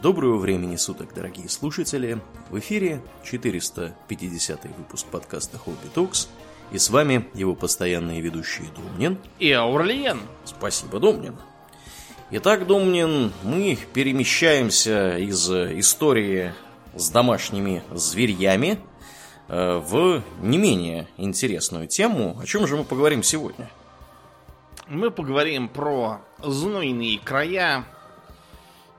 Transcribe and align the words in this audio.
Доброго 0.00 0.38
времени 0.38 0.76
суток, 0.76 1.12
дорогие 1.12 1.48
слушатели! 1.48 2.20
В 2.50 2.58
эфире 2.60 3.02
450 3.24 4.64
выпуск 4.76 5.04
подкаста 5.08 5.58
Хобби 5.58 5.88
Токс, 5.92 6.28
и 6.70 6.78
с 6.78 6.88
вами 6.90 7.28
его 7.34 7.56
постоянные 7.56 8.20
ведущие 8.20 8.68
Домнин 8.76 9.18
и 9.40 9.50
Аурлиен. 9.50 10.20
Спасибо, 10.44 11.00
Домнин. 11.00 11.34
Итак, 12.30 12.68
Домнин, 12.68 13.32
мы 13.42 13.76
перемещаемся 13.92 15.18
из 15.18 15.50
истории 15.50 16.54
с 16.94 17.10
домашними 17.10 17.82
зверьями 17.90 18.78
э, 19.48 19.78
в 19.84 20.22
не 20.40 20.58
менее 20.58 21.08
интересную 21.16 21.88
тему. 21.88 22.38
О 22.40 22.46
чем 22.46 22.68
же 22.68 22.76
мы 22.76 22.84
поговорим 22.84 23.24
сегодня? 23.24 23.68
Мы 24.86 25.10
поговорим 25.10 25.68
про 25.68 26.20
знойные 26.40 27.18
края 27.18 27.84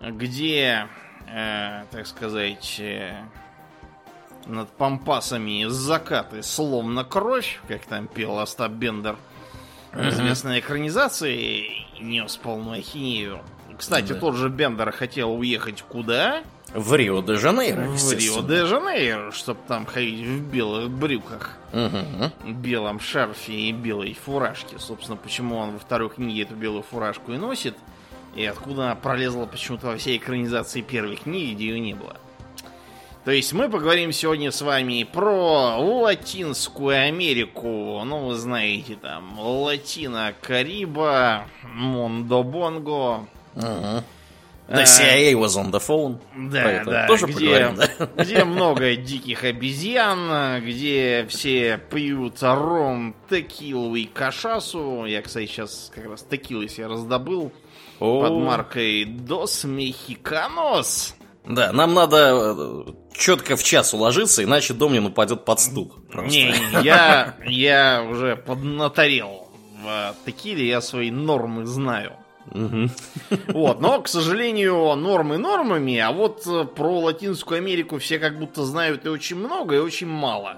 где, 0.02 0.88
э, 1.28 1.84
так 1.92 2.08
сказать, 2.08 2.78
э, 2.80 3.24
над 4.46 4.70
пампасами 4.70 5.66
закаты 5.68 6.44
словно 6.44 7.04
кровь, 7.04 7.60
как 7.68 7.86
там 7.86 8.08
пел 8.08 8.40
Остап 8.40 8.72
Бендер, 8.72 9.18
uh-huh. 9.92 10.10
известной 10.10 10.60
экранизации, 10.60 11.86
нес 12.00 12.38
полную 12.38 12.80
ахинею. 12.80 13.42
Кстати, 13.78 14.14
да. 14.14 14.20
тот 14.20 14.36
же 14.36 14.50
Бендер 14.50 14.92
хотел 14.92 15.34
уехать 15.34 15.84
куда? 15.84 16.44
В 16.74 16.94
Рио-де-Жанейро, 16.94 17.88
В 17.88 18.12
Рио-де-Жанейро, 18.12 19.32
чтобы 19.32 19.60
там 19.68 19.86
ходить 19.86 20.26
в 20.26 20.52
белых 20.52 20.92
брюках, 20.92 21.58
угу. 21.74 22.52
белом 22.52 23.00
шарфе 23.00 23.54
и 23.54 23.72
белой 23.72 24.14
фуражке. 24.14 24.78
Собственно, 24.78 25.18
почему 25.18 25.56
он 25.56 25.74
во 25.74 25.80
второй 25.80 26.10
книге 26.10 26.44
эту 26.44 26.56
белую 26.56 26.84
фуражку 26.84 27.34
и 27.34 27.38
носит– 27.38 27.76
и 28.36 28.46
откуда 28.46 28.86
она 28.86 28.96
пролезла 28.96 29.46
почему-то 29.46 29.88
во 29.88 29.98
всей 29.98 30.18
экранизации 30.18 30.82
первой 30.82 31.16
книги, 31.16 31.54
где 31.54 31.66
ее 31.68 31.80
не 31.80 31.94
было. 31.94 32.18
То 33.26 33.32
есть 33.32 33.54
мы 33.54 33.70
поговорим 33.70 34.12
сегодня 34.12 34.50
с 34.52 34.62
вами 34.62 35.04
про 35.04 35.78
Латинскую 35.78 37.08
Америку. 37.08 38.02
Ну, 38.06 38.28
вы 38.28 38.36
знаете, 38.36 38.96
там, 38.96 39.38
Латина 39.38 40.34
Кариба, 40.42 41.46
Мондо 41.64 42.44
Бонго. 42.44 43.28
Угу. 43.56 44.04
The 44.70 44.86
CIA 44.86 45.34
was 45.34 45.58
on 45.58 45.72
the 45.72 45.80
phone. 45.80 46.20
Да, 46.36 46.84
да. 46.86 47.08
Тоже 47.08 47.26
где, 47.26 47.70
да? 47.70 48.10
где 48.16 48.46
много 48.46 48.96
диких 48.96 49.44
обезьян, 49.44 50.64
где 50.64 51.26
все 51.28 51.80
пьют 51.90 52.38
ром, 52.42 53.16
текилу 53.30 53.96
и 53.96 54.06
кашасу. 54.06 55.06
Я, 55.06 55.24
кстати, 55.24 55.48
сейчас 55.48 55.92
как 55.94 56.06
раз 56.06 56.24
текилы 56.30 56.70
себе 56.70 56.86
раздобыл. 56.86 57.52
О. 58.00 58.22
под 58.22 58.34
маркой 58.34 59.06
Dos 59.06 59.66
Mexicanos. 59.66 61.14
Да, 61.46 61.72
нам 61.72 61.94
надо 61.94 62.56
э, 62.58 62.92
четко 63.14 63.56
в 63.56 63.64
час 63.64 63.94
уложиться, 63.94 64.44
иначе 64.44 64.74
Домнин 64.74 65.08
упадет 65.08 65.46
под 65.46 65.60
стул. 65.60 65.94
Просто. 66.12 66.30
Не, 66.30 66.54
я, 66.84 67.36
я 67.46 68.06
уже 68.08 68.36
поднаторел 68.36 69.50
в 69.84 70.16
текиле, 70.26 70.68
я 70.68 70.82
свои 70.82 71.12
нормы 71.12 71.66
знаю. 71.66 72.14
Угу. 72.52 72.90
Вот, 73.54 73.82
но, 73.82 74.02
к 74.02 74.08
сожалению, 74.08 74.96
нормы 74.96 75.38
нормами, 75.38 75.98
а 76.00 76.12
вот 76.12 76.48
э, 76.48 76.66
про 76.66 77.00
Латинскую 77.00 77.58
Америку 77.58 78.00
все 78.00 78.20
как 78.20 78.40
будто 78.40 78.64
знают 78.64 79.06
и 79.06 79.10
очень 79.10 79.36
много, 79.36 79.76
и 79.76 79.80
очень 79.80 80.08
мало. 80.08 80.58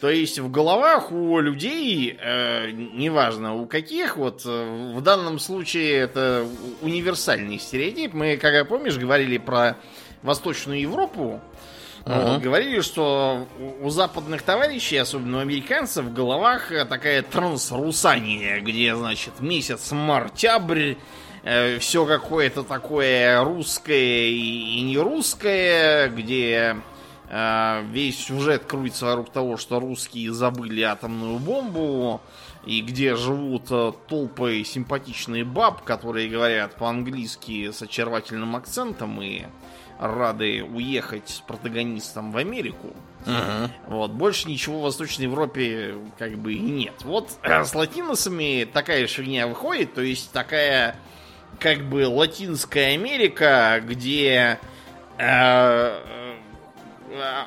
То 0.00 0.08
есть 0.08 0.38
в 0.38 0.50
головах 0.50 1.12
у 1.12 1.38
людей, 1.40 2.16
э, 2.18 2.70
неважно 2.70 3.54
у 3.54 3.66
каких, 3.66 4.16
вот 4.16 4.42
э, 4.46 4.94
в 4.96 5.02
данном 5.02 5.38
случае 5.38 5.92
это 5.98 6.46
универсальный 6.80 7.58
стереотип. 7.58 8.14
Мы, 8.14 8.38
как 8.38 8.66
помнишь, 8.66 8.96
говорили 8.96 9.36
про 9.36 9.76
Восточную 10.22 10.80
Европу. 10.80 11.40
Uh-huh. 12.06 12.32
Вот, 12.32 12.40
говорили, 12.40 12.80
что 12.80 13.46
у, 13.58 13.86
у 13.86 13.90
западных 13.90 14.40
товарищей, 14.40 14.96
особенно 14.96 15.36
у 15.36 15.40
американцев, 15.40 16.06
в 16.06 16.14
головах 16.14 16.72
такая 16.88 17.20
трансрусания, 17.20 18.60
где, 18.60 18.96
значит, 18.96 19.40
месяц 19.40 19.92
мартябрь, 19.92 20.94
э, 21.42 21.78
все 21.78 22.06
какое-то 22.06 22.62
такое 22.62 23.44
русское 23.44 24.28
и, 24.30 24.78
и 24.78 24.80
не 24.80 24.96
русское, 24.96 26.08
где 26.08 26.76
Э, 26.76 26.89
весь 27.30 28.18
сюжет 28.18 28.64
крутится 28.64 29.06
вокруг 29.06 29.30
того, 29.30 29.56
что 29.56 29.78
русские 29.78 30.32
забыли 30.32 30.82
атомную 30.82 31.38
бомбу, 31.38 32.20
и 32.64 32.82
где 32.82 33.16
живут 33.16 33.70
э, 33.70 33.92
толпы 34.08 34.62
симпатичные 34.64 35.44
баб, 35.44 35.82
которые 35.82 36.28
говорят 36.28 36.76
по-английски 36.76 37.70
с 37.70 37.80
очаровательным 37.82 38.54
акцентом 38.54 39.20
и 39.22 39.44
рады 39.98 40.62
уехать 40.62 41.28
с 41.28 41.40
протагонистом 41.40 42.32
в 42.32 42.36
Америку. 42.36 42.88
Uh-huh. 43.26 43.70
Вот, 43.86 44.12
больше 44.12 44.48
ничего 44.48 44.80
в 44.80 44.82
Восточной 44.82 45.24
Европе 45.24 45.94
как 46.18 46.38
бы 46.38 46.54
и 46.54 46.58
нет. 46.58 46.94
Вот 47.02 47.30
э, 47.42 47.64
с 47.64 47.74
латиносами 47.74 48.68
такая 48.70 49.06
фигня 49.06 49.46
выходит, 49.46 49.94
то 49.94 50.02
есть 50.02 50.32
такая 50.32 50.96
как 51.58 51.84
бы 51.84 52.06
Латинская 52.06 52.94
Америка, 52.94 53.82
где 53.86 54.58
э, 55.18 56.00
Э, 56.12 56.19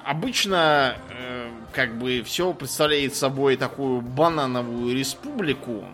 обычно 0.03 0.97
э, 1.09 1.49
как 1.71 1.97
бы 1.97 2.23
все 2.23 2.53
представляет 2.53 3.15
собой 3.15 3.57
такую 3.57 4.01
банановую 4.01 4.95
республику. 4.95 5.85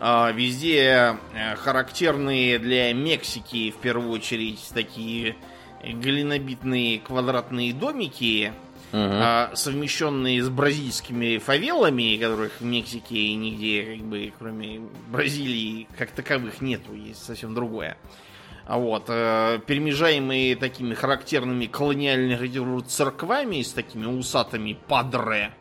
Э, 0.00 0.32
везде 0.32 1.16
э, 1.34 1.56
характерные 1.56 2.58
для 2.58 2.92
Мексики 2.92 3.70
в 3.70 3.76
первую 3.76 4.10
очередь 4.10 4.70
такие 4.74 5.36
глинобитные 5.82 7.00
квадратные 7.00 7.72
домики, 7.72 8.52
Uh-huh. 8.92 9.56
совмещенные 9.56 10.42
с 10.42 10.50
бразильскими 10.50 11.38
фавелами, 11.38 12.18
которых 12.18 12.60
в 12.60 12.64
Мексике 12.66 13.34
нигде, 13.34 13.96
как 13.96 14.04
бы, 14.04 14.32
кроме 14.38 14.82
Бразилии, 15.08 15.88
как 15.96 16.10
таковых 16.10 16.60
нету, 16.60 16.92
есть 16.94 17.24
совсем 17.24 17.54
другое. 17.54 17.96
А 17.96 18.22
вот, 18.66 19.04
э, 19.08 19.60
перемежаемые 19.66 20.56
такими 20.56 20.94
характерными 20.94 21.66
колониальными 21.66 22.80
церквами 22.82 23.62
с 23.62 23.72
такими 23.72 24.06
усатыми 24.06 24.78
падре, 24.88 25.52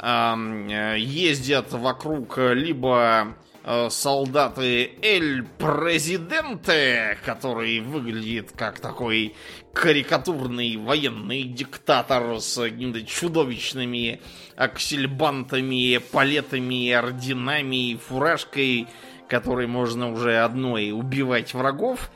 э, 0.00 0.94
ездят 0.98 1.72
вокруг 1.72 2.38
либо 2.38 3.34
э, 3.64 3.90
солдаты 3.90 4.92
Эль 5.02 5.44
Президенте, 5.58 7.18
который 7.24 7.80
выглядит 7.80 8.52
как 8.56 8.80
такой 8.80 9.34
карикатурный 9.74 10.76
военный 10.76 11.42
диктатор 11.42 12.40
с 12.40 12.56
какими-то 12.56 13.02
чудовищными 13.02 14.20
аксельбантами, 14.56 15.98
палетами, 15.98 16.90
орденами, 16.90 17.96
фуражкой, 17.96 18.88
которой 19.28 19.66
можно 19.66 20.10
уже 20.10 20.38
одной 20.38 20.90
убивать 20.90 21.54
врагов. 21.54 22.10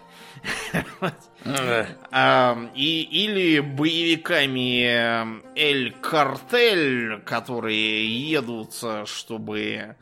И, 2.74 3.08
или 3.10 3.60
боевиками 3.60 5.52
Эль 5.56 5.92
Картель, 5.92 7.20
которые 7.20 8.30
едут, 8.30 8.74
чтобы 9.06 9.96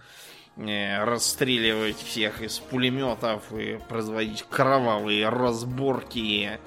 э, 0.56 1.04
расстреливать 1.04 1.98
всех 1.98 2.42
из 2.42 2.58
пулеметов 2.58 3.52
и 3.52 3.78
производить 3.88 4.44
кровавые 4.48 5.28
разборки. 5.28 6.58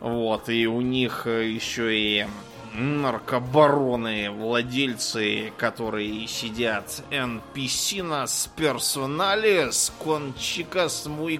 Вот, 0.00 0.48
и 0.50 0.66
у 0.66 0.80
них 0.82 1.26
еще 1.26 1.96
и 1.98 2.26
наркобароны, 2.76 4.30
владельцы, 4.30 5.52
которые 5.56 6.26
сидят 6.26 7.02
NPC 7.10 8.02
нас 8.02 8.50
персоналес, 8.56 9.92
кончикас 9.98 11.06
muy. 11.06 11.36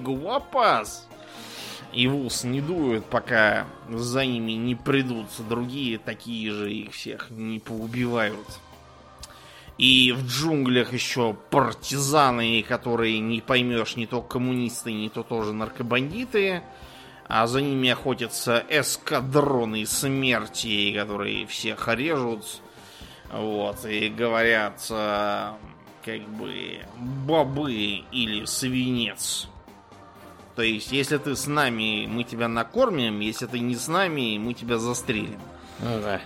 И 1.92 2.08
в 2.08 2.26
ус 2.26 2.44
не 2.44 2.60
дуют, 2.60 3.06
пока 3.06 3.66
за 3.88 4.26
ними 4.26 4.52
не 4.52 4.74
придут 4.74 5.28
другие, 5.48 5.98
такие 5.98 6.50
же 6.50 6.72
их 6.72 6.92
всех 6.92 7.30
не 7.30 7.58
поубивают. 7.58 8.46
И 9.78 10.12
в 10.12 10.26
джунглях 10.26 10.92
еще 10.92 11.34
партизаны, 11.50 12.62
которые 12.62 13.18
не 13.20 13.40
поймешь, 13.40 13.96
не 13.96 14.06
то 14.06 14.22
коммунисты, 14.22 14.92
не 14.92 15.10
то 15.10 15.22
тоже 15.22 15.52
наркобандиты 15.52 16.62
а 17.28 17.46
за 17.46 17.60
ними 17.60 17.90
охотятся 17.90 18.64
эскадроны 18.68 19.86
смерти, 19.86 20.92
которые 20.96 21.46
всех 21.46 21.88
режут, 21.88 22.44
вот, 23.32 23.84
и 23.84 24.08
говорят, 24.08 24.86
э, 24.90 25.52
как 26.04 26.20
бы, 26.28 26.80
бобы 26.96 27.72
или 27.72 28.44
свинец. 28.44 29.48
То 30.54 30.62
есть, 30.62 30.92
если 30.92 31.18
ты 31.18 31.36
с 31.36 31.46
нами, 31.46 32.06
мы 32.06 32.24
тебя 32.24 32.48
накормим, 32.48 33.20
если 33.20 33.46
ты 33.46 33.58
не 33.58 33.74
с 33.74 33.88
нами, 33.88 34.38
мы 34.38 34.54
тебя 34.54 34.78
застрелим. 34.78 35.40
Ну 35.80 36.00
да. 36.00 36.20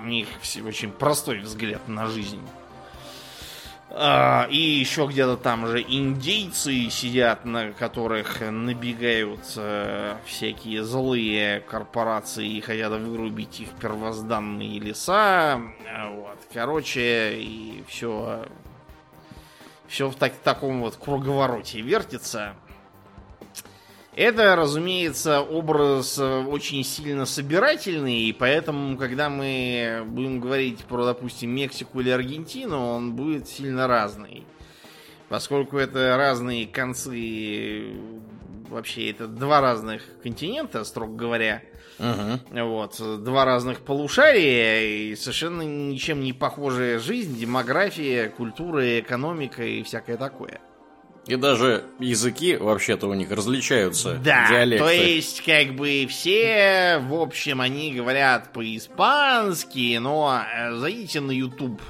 У 0.00 0.04
них 0.04 0.28
очень 0.64 0.90
простой 0.90 1.40
взгляд 1.40 1.88
на 1.88 2.06
жизнь. 2.06 2.40
А, 3.94 4.46
и 4.50 4.56
еще 4.56 5.06
где-то 5.06 5.36
там 5.36 5.66
же 5.66 5.82
индейцы 5.82 6.88
сидят, 6.88 7.44
на 7.44 7.72
которых 7.72 8.40
набегают 8.40 9.44
всякие 10.24 10.82
злые 10.82 11.60
корпорации 11.60 12.48
и 12.48 12.60
хотят 12.62 12.92
вырубить 12.92 13.60
их 13.60 13.68
первозданные 13.80 14.78
леса. 14.78 15.60
Вот. 16.12 16.38
Короче, 16.54 17.34
и 17.34 17.84
все, 17.86 18.46
все 19.88 20.08
в 20.08 20.14
так, 20.14 20.32
таком 20.42 20.80
вот 20.80 20.96
круговороте 20.96 21.82
вертится. 21.82 22.54
Это, 24.14 24.56
разумеется, 24.56 25.40
образ 25.40 26.18
э, 26.18 26.44
очень 26.44 26.84
сильно 26.84 27.24
собирательный, 27.24 28.24
и 28.24 28.32
поэтому, 28.34 28.98
когда 28.98 29.30
мы 29.30 30.02
будем 30.06 30.38
говорить 30.38 30.84
про, 30.84 31.06
допустим, 31.06 31.50
Мексику 31.50 32.00
или 32.00 32.10
Аргентину, 32.10 32.78
он 32.78 33.14
будет 33.14 33.48
сильно 33.48 33.86
разный. 33.86 34.44
Поскольку 35.30 35.78
это 35.78 36.14
разные 36.18 36.66
концы, 36.66 37.94
вообще 38.68 39.10
это 39.10 39.26
два 39.26 39.62
разных 39.62 40.02
континента, 40.22 40.84
строго 40.84 41.14
говоря. 41.14 41.62
Угу. 41.98 42.64
Вот, 42.64 43.22
два 43.24 43.46
разных 43.46 43.80
полушария 43.80 44.82
и 44.82 45.16
совершенно 45.16 45.62
ничем 45.62 46.20
не 46.20 46.34
похожая 46.34 46.98
жизнь, 46.98 47.38
демография, 47.38 48.28
культура, 48.28 49.00
экономика 49.00 49.64
и 49.64 49.82
всякое 49.82 50.18
такое. 50.18 50.60
И 51.26 51.36
даже 51.36 51.84
языки 52.00 52.56
вообще-то 52.56 53.06
у 53.06 53.14
них 53.14 53.30
различаются. 53.30 54.14
Да, 54.14 54.48
диалекты. 54.48 54.84
то 54.84 54.90
есть 54.90 55.42
как 55.44 55.74
бы 55.74 56.06
все, 56.08 57.00
в 57.06 57.14
общем, 57.14 57.60
они 57.60 57.94
говорят 57.94 58.52
по-испански, 58.52 59.98
но 59.98 60.42
э, 60.42 60.74
зайдите 60.74 61.20
на 61.20 61.30
YouTube. 61.30 61.80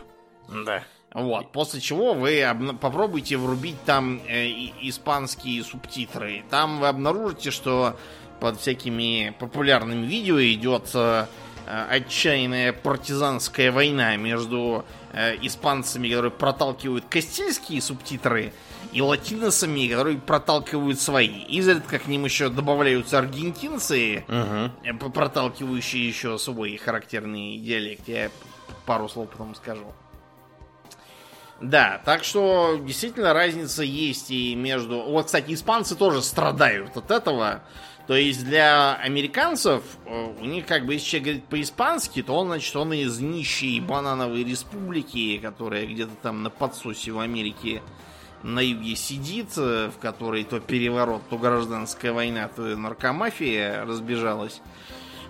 Да. 0.49 0.85
Вот, 1.15 1.53
после 1.53 1.81
чего 1.81 2.13
вы 2.13 2.47
попробуйте 2.81 3.39
врубить 3.39 3.83
там 3.85 4.21
э, 4.29 4.49
испанские 4.83 5.65
субтитры. 5.65 6.45
Там 6.51 6.81
вы 6.81 6.89
обнаружите, 6.89 7.51
что 7.51 7.97
под 8.39 8.61
всякими 8.61 9.35
популярными 9.39 10.07
видео 10.07 10.41
идет 10.41 10.91
э 10.95 11.27
отчаянная 11.65 12.73
партизанская 12.73 13.71
война 13.71 14.17
между 14.17 14.85
э, 15.13 15.37
испанцами, 15.43 16.09
которые 16.09 16.33
проталкивают 16.33 17.05
кастильские 17.09 17.81
субтитры, 17.81 18.53
и 18.93 19.01
латиносами, 19.01 19.89
которые 19.89 20.19
проталкивают 20.19 21.01
свои. 21.01 21.43
Изредка 21.45 21.99
к 21.99 22.07
ним 22.07 22.25
еще 22.25 22.49
добавляются 22.49 23.19
аргентинцы, 23.19 24.25
угу. 24.29 25.11
проталкивающие 25.11 26.07
еще 26.07 26.39
свой 26.39 26.77
характерный 26.77 27.59
диалект. 27.59 28.07
Я 28.07 28.31
пару 28.85 29.09
слов 29.09 29.31
потом 29.31 29.55
скажу. 29.55 29.93
Да, 31.61 32.03
так 32.05 32.25
что 32.25 32.81
действительно 32.83 33.33
разница 33.33 33.85
есть 33.85 34.31
и 34.31 34.55
между... 34.57 35.01
Вот, 35.03 35.27
кстати, 35.27 35.55
испанцы 35.55 35.95
тоже 35.95 36.21
страдают 36.21 36.97
от 36.97 37.11
этого. 37.11 37.63
То 38.09 38.17
есть 38.17 38.45
для 38.45 38.97
американцев 38.97 39.85
э, 40.07 40.35
у 40.41 40.45
них 40.45 40.67
как 40.67 40.85
бы, 40.85 40.95
если 40.95 41.07
человек 41.07 41.25
говорит 41.25 41.45
по-испански, 41.45 42.23
то 42.23 42.35
он, 42.35 42.49
значит, 42.49 42.75
он 42.75 42.93
из 42.93 43.21
нищей 43.21 43.79
банановой 43.79 44.43
республики, 44.43 45.39
которая 45.39 45.87
где-то 45.87 46.13
там 46.21 46.43
на 46.43 46.51
подсосе 46.51 47.13
в 47.13 47.21
Америке 47.21 47.81
на 48.43 48.61
юге 48.61 48.97
сидит, 48.97 49.51
э, 49.57 49.91
в 49.95 49.99
которой 49.99 50.45
то 50.45 50.61
переворот, 50.61 51.23
то 51.29 51.39
гражданская 51.39 52.13
война, 52.13 52.49
то 52.49 52.63
наркомафия 52.63 53.85
разбежалась. 53.85 54.61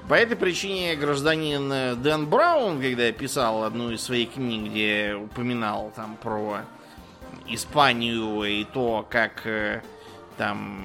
По 0.09 0.15
этой 0.15 0.37
причине 0.37 0.97
гражданин 0.97 1.73
э, 1.73 1.95
Дэн 1.97 2.27
Браун, 2.27 2.81
когда 2.81 3.11
писал 3.13 3.65
одну 3.65 3.91
из 3.91 4.03
своих 4.03 4.33
книг, 4.35 4.71
где 4.71 5.15
упоминал 5.15 5.93
там 5.95 6.17
про 6.17 6.63
Испанию 7.47 8.43
и 8.45 8.65
то, 8.65 9.07
как 9.09 9.47
э, 9.47 9.83
там 10.37 10.85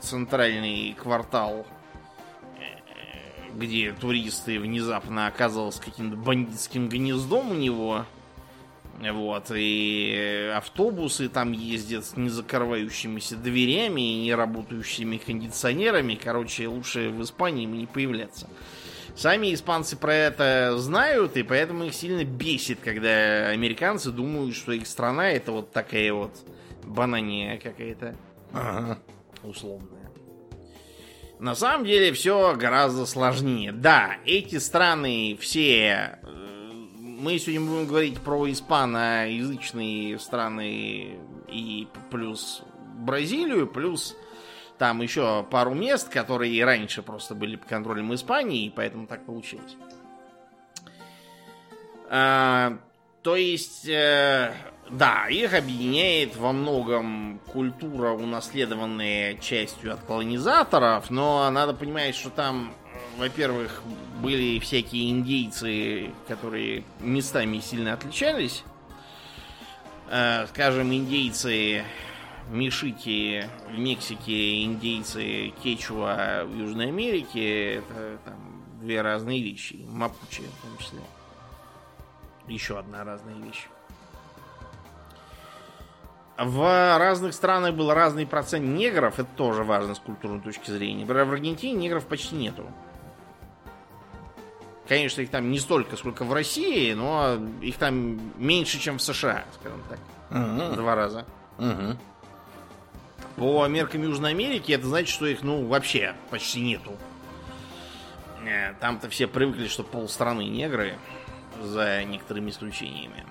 центральный 0.00 0.94
квартал, 0.94 1.66
где 3.54 3.92
туристы 3.92 4.60
внезапно 4.60 5.26
оказался 5.26 5.82
каким-то 5.82 6.16
бандитским 6.16 6.88
гнездом 6.88 7.50
у 7.50 7.54
него, 7.54 8.04
вот, 9.00 9.50
и 9.54 10.50
автобусы 10.54 11.28
там 11.28 11.52
ездят 11.52 12.04
с 12.04 12.16
незакрывающимися 12.16 13.36
дверями 13.36 14.00
и 14.00 14.22
не 14.22 14.34
работающими 14.34 15.18
кондиционерами. 15.18 16.14
Короче, 16.14 16.68
лучше 16.68 17.10
в 17.10 17.22
Испании 17.22 17.66
не 17.66 17.86
появляться. 17.86 18.48
Сами 19.14 19.54
испанцы 19.54 19.96
про 19.96 20.14
это 20.14 20.76
знают, 20.78 21.36
и 21.36 21.42
поэтому 21.42 21.84
их 21.84 21.94
сильно 21.94 22.24
бесит, 22.24 22.80
когда 22.84 23.48
американцы 23.48 24.10
думают, 24.10 24.54
что 24.54 24.72
их 24.72 24.86
страна 24.86 25.30
это 25.30 25.52
вот 25.52 25.72
такая 25.72 26.12
вот 26.12 26.32
банания 26.84 27.58
какая-то. 27.58 28.14
Ага. 28.52 28.98
Условная. 29.42 30.10
На 31.38 31.54
самом 31.54 31.86
деле 31.86 32.12
все 32.12 32.56
гораздо 32.56 33.06
сложнее. 33.06 33.72
Да, 33.72 34.16
эти 34.24 34.56
страны 34.58 35.36
все 35.40 36.18
мы 37.18 37.38
сегодня 37.38 37.66
будем 37.66 37.86
говорить 37.86 38.20
про 38.20 38.50
испаноязычные 38.50 40.18
страны 40.18 41.18
и 41.48 41.88
плюс 42.10 42.62
Бразилию, 42.98 43.66
плюс 43.66 44.16
там 44.78 45.00
еще 45.00 45.46
пару 45.50 45.74
мест, 45.74 46.08
которые 46.08 46.52
и 46.52 46.62
раньше 46.62 47.02
просто 47.02 47.34
были 47.34 47.56
под 47.56 47.68
контролем 47.68 48.14
Испании, 48.14 48.66
и 48.66 48.70
поэтому 48.70 49.06
так 49.06 49.24
получилось. 49.24 49.76
А, 52.08 52.78
то 53.22 53.36
есть, 53.36 53.88
э, 53.88 54.52
да, 54.90 55.26
их 55.28 55.54
объединяет 55.54 56.36
во 56.36 56.52
многом 56.52 57.40
культура, 57.52 58.10
унаследованная 58.10 59.34
частью 59.38 59.94
от 59.94 60.00
колонизаторов, 60.00 61.10
но 61.10 61.50
надо 61.50 61.72
понимать, 61.72 62.14
что 62.14 62.30
там 62.30 62.74
во-первых, 63.16 63.82
были 64.20 64.58
всякие 64.58 65.10
индейцы, 65.10 66.10
которые 66.28 66.84
местами 67.00 67.60
сильно 67.60 67.94
отличались. 67.94 68.62
Э, 70.08 70.46
скажем, 70.48 70.92
индейцы 70.92 71.84
Мишики 72.50 73.48
в 73.68 73.78
Мексике, 73.78 74.62
индейцы 74.62 75.52
Кечуа 75.62 76.44
в 76.44 76.54
Южной 76.54 76.88
Америке, 76.88 77.76
это 77.76 78.18
там 78.24 78.62
две 78.80 79.02
разные 79.02 79.42
вещи. 79.42 79.84
Мапучи 79.88 80.42
в 80.42 80.62
том 80.62 80.78
числе. 80.78 81.00
Еще 82.46 82.78
одна 82.78 83.02
разная 83.02 83.34
вещь. 83.34 83.66
В 86.38 86.98
разных 86.98 87.32
странах 87.32 87.74
был 87.74 87.92
разный 87.92 88.26
процент 88.26 88.66
негров, 88.66 89.18
это 89.18 89.28
тоже 89.36 89.64
важно 89.64 89.94
с 89.94 89.98
культурной 89.98 90.40
точки 90.40 90.70
зрения. 90.70 91.06
В 91.06 91.10
Аргентине 91.10 91.72
негров 91.72 92.04
почти 92.04 92.36
нету. 92.36 92.66
Конечно, 94.88 95.20
их 95.20 95.30
там 95.30 95.50
не 95.50 95.58
столько, 95.58 95.96
сколько 95.96 96.24
в 96.24 96.32
России, 96.32 96.92
но 96.92 97.38
их 97.60 97.76
там 97.76 98.20
меньше, 98.38 98.78
чем 98.78 98.98
в 98.98 99.02
США, 99.02 99.44
скажем 99.60 99.82
так. 99.88 99.98
Угу. 100.30 100.76
Два 100.76 100.94
раза. 100.94 101.26
Угу. 101.58 101.96
По 103.36 103.66
меркам 103.66 104.02
Южной 104.02 104.30
Америки 104.30 104.72
это 104.72 104.86
значит, 104.86 105.08
что 105.08 105.26
их, 105.26 105.42
ну, 105.42 105.66
вообще 105.66 106.14
почти 106.30 106.60
нету. 106.60 106.92
Э, 108.46 108.74
там-то 108.80 109.08
все 109.08 109.26
привыкли, 109.26 109.66
что 109.66 109.82
полстраны 109.82 110.42
негры, 110.42 110.94
за 111.60 112.04
некоторыми 112.04 112.50
исключениями. 112.50 113.26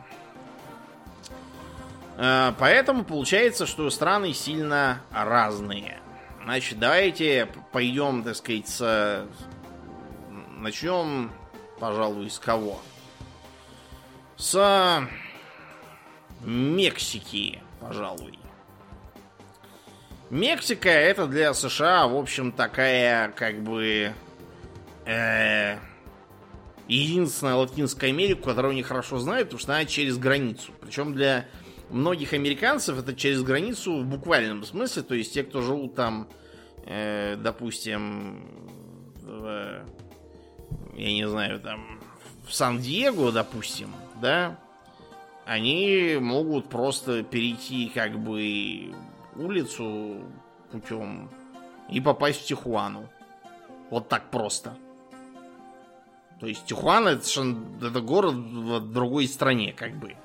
Э, 2.17 2.53
поэтому 2.59 3.05
получается, 3.05 3.65
что 3.65 3.89
страны 3.89 4.33
сильно 4.33 5.01
разные. 5.11 5.99
Значит, 6.43 6.79
давайте 6.79 7.47
пойдем, 7.71 8.23
так 8.23 8.35
сказать, 8.35 8.67
с... 8.67 9.25
начнем 10.57 11.31
Пожалуй, 11.79 12.29
с 12.29 12.39
кого? 12.39 12.79
С 14.37 15.07
Мексики, 16.45 17.61
пожалуй. 17.79 18.37
Мексика 20.29 20.89
это 20.89 21.27
для 21.27 21.53
США, 21.53 22.07
в 22.07 22.15
общем, 22.15 22.51
такая, 22.51 23.29
как 23.29 23.63
бы, 23.63 24.13
э, 25.05 25.77
единственная 26.87 27.55
Латинская 27.55 28.07
Америка, 28.07 28.43
которую 28.43 28.71
они 28.71 28.83
хорошо 28.83 29.17
знают, 29.17 29.49
потому 29.49 29.59
что 29.59 29.73
она 29.73 29.85
через 29.85 30.17
границу. 30.17 30.71
Причем 30.81 31.13
для 31.13 31.45
многих 31.89 32.33
американцев 32.33 32.99
это 32.99 33.15
через 33.15 33.41
границу 33.41 34.01
в 34.01 34.05
буквальном 34.05 34.63
смысле, 34.63 35.03
то 35.03 35.15
есть 35.15 35.33
те, 35.33 35.43
кто 35.43 35.61
живут 35.61 35.95
там, 35.95 36.27
э, 36.85 37.37
допустим, 37.37 38.43
в 39.21 39.85
я 40.95 41.13
не 41.13 41.27
знаю, 41.27 41.59
там, 41.59 41.99
в 42.47 42.53
Сан-Диего, 42.53 43.31
допустим, 43.31 43.93
да, 44.21 44.57
они 45.45 46.17
могут 46.19 46.69
просто 46.69 47.23
перейти 47.23 47.89
как 47.89 48.17
бы 48.17 48.93
улицу 49.35 50.21
путем 50.71 51.29
и 51.89 52.01
попасть 52.01 52.41
в 52.41 52.45
Тихуану. 52.45 53.07
Вот 53.89 54.09
так 54.09 54.31
просто. 54.31 54.75
То 56.39 56.47
есть 56.47 56.65
Тихуана 56.65 57.09
это, 57.09 57.55
это 57.81 58.01
город 58.01 58.33
в 58.33 58.79
другой 58.91 59.27
стране, 59.27 59.73
как 59.73 59.93
бы. 59.93 60.15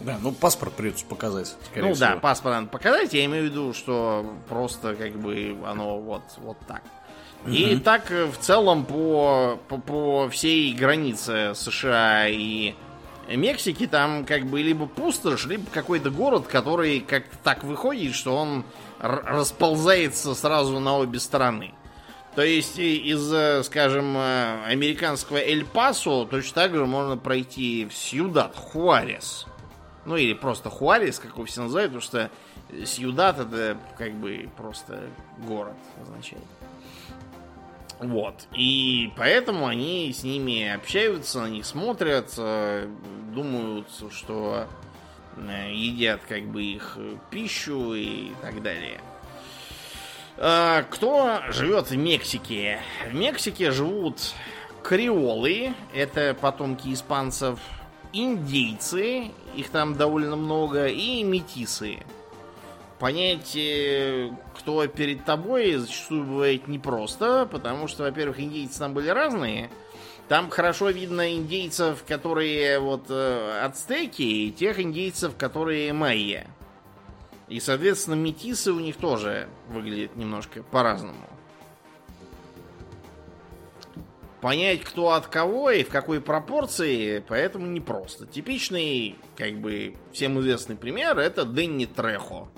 Да, 0.00 0.18
ну 0.20 0.30
паспорт 0.30 0.74
придется 0.74 1.06
показать. 1.06 1.56
Ну 1.74 1.94
всего. 1.94 2.06
да, 2.06 2.16
паспорт 2.16 2.54
надо 2.56 2.68
показать, 2.68 3.14
я 3.14 3.24
имею 3.24 3.44
в 3.44 3.50
виду, 3.50 3.72
что 3.72 4.34
просто 4.48 4.94
как 4.94 5.12
бы 5.12 5.56
оно 5.64 5.98
вот, 5.98 6.22
вот 6.38 6.58
так. 6.66 6.82
Mm-hmm. 7.46 7.72
И 7.72 7.76
так 7.78 8.10
э, 8.10 8.26
в 8.26 8.38
целом 8.38 8.84
по, 8.84 9.58
по, 9.68 9.78
по 9.78 10.28
всей 10.28 10.72
границе 10.74 11.52
США 11.54 12.28
и 12.28 12.74
Мексики 13.28 13.86
там 13.86 14.24
как 14.24 14.46
бы 14.46 14.62
либо 14.62 14.86
пустошь, 14.86 15.46
либо 15.46 15.68
какой-то 15.70 16.10
город, 16.10 16.46
который 16.46 17.00
как 17.00 17.24
так 17.42 17.64
выходит, 17.64 18.14
что 18.14 18.36
он 18.36 18.64
расползается 19.00 20.34
сразу 20.34 20.78
на 20.78 20.96
обе 20.98 21.18
стороны. 21.18 21.74
То 22.36 22.42
есть 22.42 22.78
из, 22.78 23.32
э, 23.32 23.62
скажем, 23.64 24.16
э, 24.16 24.64
американского 24.66 25.38
Эль-Пасо 25.38 26.26
точно 26.26 26.54
так 26.54 26.74
же 26.74 26.84
можно 26.84 27.16
пройти 27.16 27.86
в 27.86 27.94
Сьюдат, 27.94 28.54
Хуарес. 28.54 29.46
Ну 30.04 30.16
или 30.16 30.34
просто 30.34 30.68
Хуарес, 30.68 31.18
как 31.18 31.32
его 31.32 31.46
все 31.46 31.62
называют, 31.62 31.92
потому 31.92 32.02
что 32.02 32.30
Сьюдат 32.84 33.40
это 33.40 33.78
как 33.96 34.12
бы 34.12 34.48
просто 34.56 35.04
город 35.38 35.76
означает. 36.00 36.44
Вот. 37.98 38.46
И 38.54 39.12
поэтому 39.16 39.66
они 39.66 40.12
с 40.12 40.22
ними 40.22 40.68
общаются, 40.68 41.46
них 41.48 41.64
смотрят, 41.64 42.34
э, 42.36 42.88
думают, 43.34 43.88
что 44.10 44.66
едят 45.70 46.22
как 46.28 46.44
бы 46.44 46.62
их 46.62 46.98
пищу 47.30 47.94
и 47.94 48.32
так 48.42 48.62
далее. 48.62 49.00
А, 50.38 50.82
кто 50.82 51.40
живет 51.48 51.90
в 51.90 51.96
Мексике? 51.96 52.80
В 53.10 53.14
Мексике 53.14 53.70
живут 53.70 54.18
креолы, 54.82 55.74
это 55.94 56.36
потомки 56.38 56.92
испанцев, 56.92 57.58
индейцы, 58.12 59.30
их 59.54 59.70
там 59.70 59.96
довольно 59.96 60.36
много, 60.36 60.86
и 60.86 61.22
метисы. 61.22 62.00
Понять, 62.98 63.54
э, 63.54 64.30
кто 64.58 64.86
перед 64.86 65.24
тобой, 65.26 65.74
зачастую 65.74 66.24
бывает 66.24 66.66
непросто, 66.66 67.46
потому 67.50 67.88
что, 67.88 68.04
во-первых, 68.04 68.40
индейцы 68.40 68.78
там 68.78 68.94
были 68.94 69.08
разные. 69.08 69.70
Там 70.28 70.48
хорошо 70.48 70.90
видно 70.90 71.36
индейцев, 71.36 72.04
которые 72.08 72.80
вот 72.80 73.04
э, 73.10 73.60
ацтеки, 73.62 74.22
и 74.22 74.50
тех 74.50 74.80
индейцев, 74.80 75.36
которые 75.36 75.92
майя. 75.92 76.46
И, 77.48 77.60
соответственно, 77.60 78.14
метисы 78.14 78.72
у 78.72 78.80
них 78.80 78.96
тоже 78.96 79.48
выглядят 79.68 80.16
немножко 80.16 80.62
по-разному. 80.62 81.28
Понять, 84.40 84.82
кто 84.82 85.12
от 85.12 85.26
кого 85.26 85.70
и 85.70 85.84
в 85.84 85.90
какой 85.90 86.20
пропорции, 86.20 87.22
поэтому 87.26 87.66
непросто. 87.66 88.26
Типичный, 88.26 89.16
как 89.36 89.58
бы, 89.60 89.96
всем 90.12 90.40
известный 90.40 90.76
пример, 90.76 91.18
это 91.18 91.44
Дэнни 91.44 91.84
Трехо. 91.84 92.48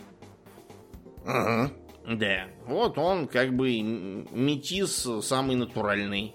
Ага. 1.29 1.71
Да, 2.07 2.49
вот 2.65 2.97
он 2.97 3.29
как 3.29 3.55
бы 3.55 3.83
метис 3.83 5.07
самый 5.23 5.57
натуральный. 5.57 6.35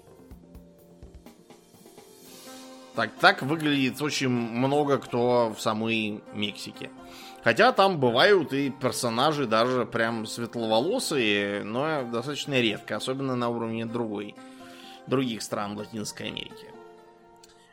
Так, 2.94 3.10
так 3.20 3.42
выглядит 3.42 4.00
очень 4.00 4.28
много 4.28 4.98
кто 4.98 5.52
в 5.52 5.60
самой 5.60 6.22
Мексике. 6.32 6.90
Хотя 7.42 7.72
там 7.72 7.98
бывают 7.98 8.52
и 8.52 8.70
персонажи 8.70 9.46
даже 9.46 9.84
прям 9.84 10.26
светловолосые, 10.26 11.64
но 11.64 12.04
достаточно 12.04 12.60
редко, 12.60 12.94
особенно 12.94 13.34
на 13.34 13.48
уровне 13.48 13.84
другой, 13.84 14.36
других 15.08 15.42
стран 15.42 15.76
Латинской 15.76 16.28
Америки. 16.28 16.68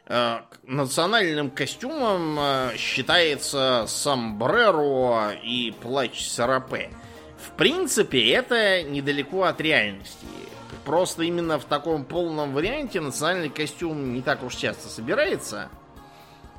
Э, 0.08 0.42
национальным 0.64 1.52
костюмом 1.52 2.38
э, 2.40 2.72
считается 2.78 3.86
сомбреро 3.88 5.34
и 5.44 5.72
плащ 5.72 6.28
сарапе. 6.28 6.90
В 7.46 7.52
принципе, 7.58 8.32
это 8.32 8.84
недалеко 8.84 9.44
от 9.44 9.60
реальности. 9.62 10.28
Просто 10.86 11.24
именно 11.24 11.60
в 11.60 11.66
таком 11.66 12.06
полном 12.06 12.54
варианте 12.54 13.02
национальный 13.02 13.50
костюм 13.50 14.14
не 14.14 14.22
так 14.22 14.44
уж 14.44 14.56
часто 14.56 14.90
собирается– 14.90 15.70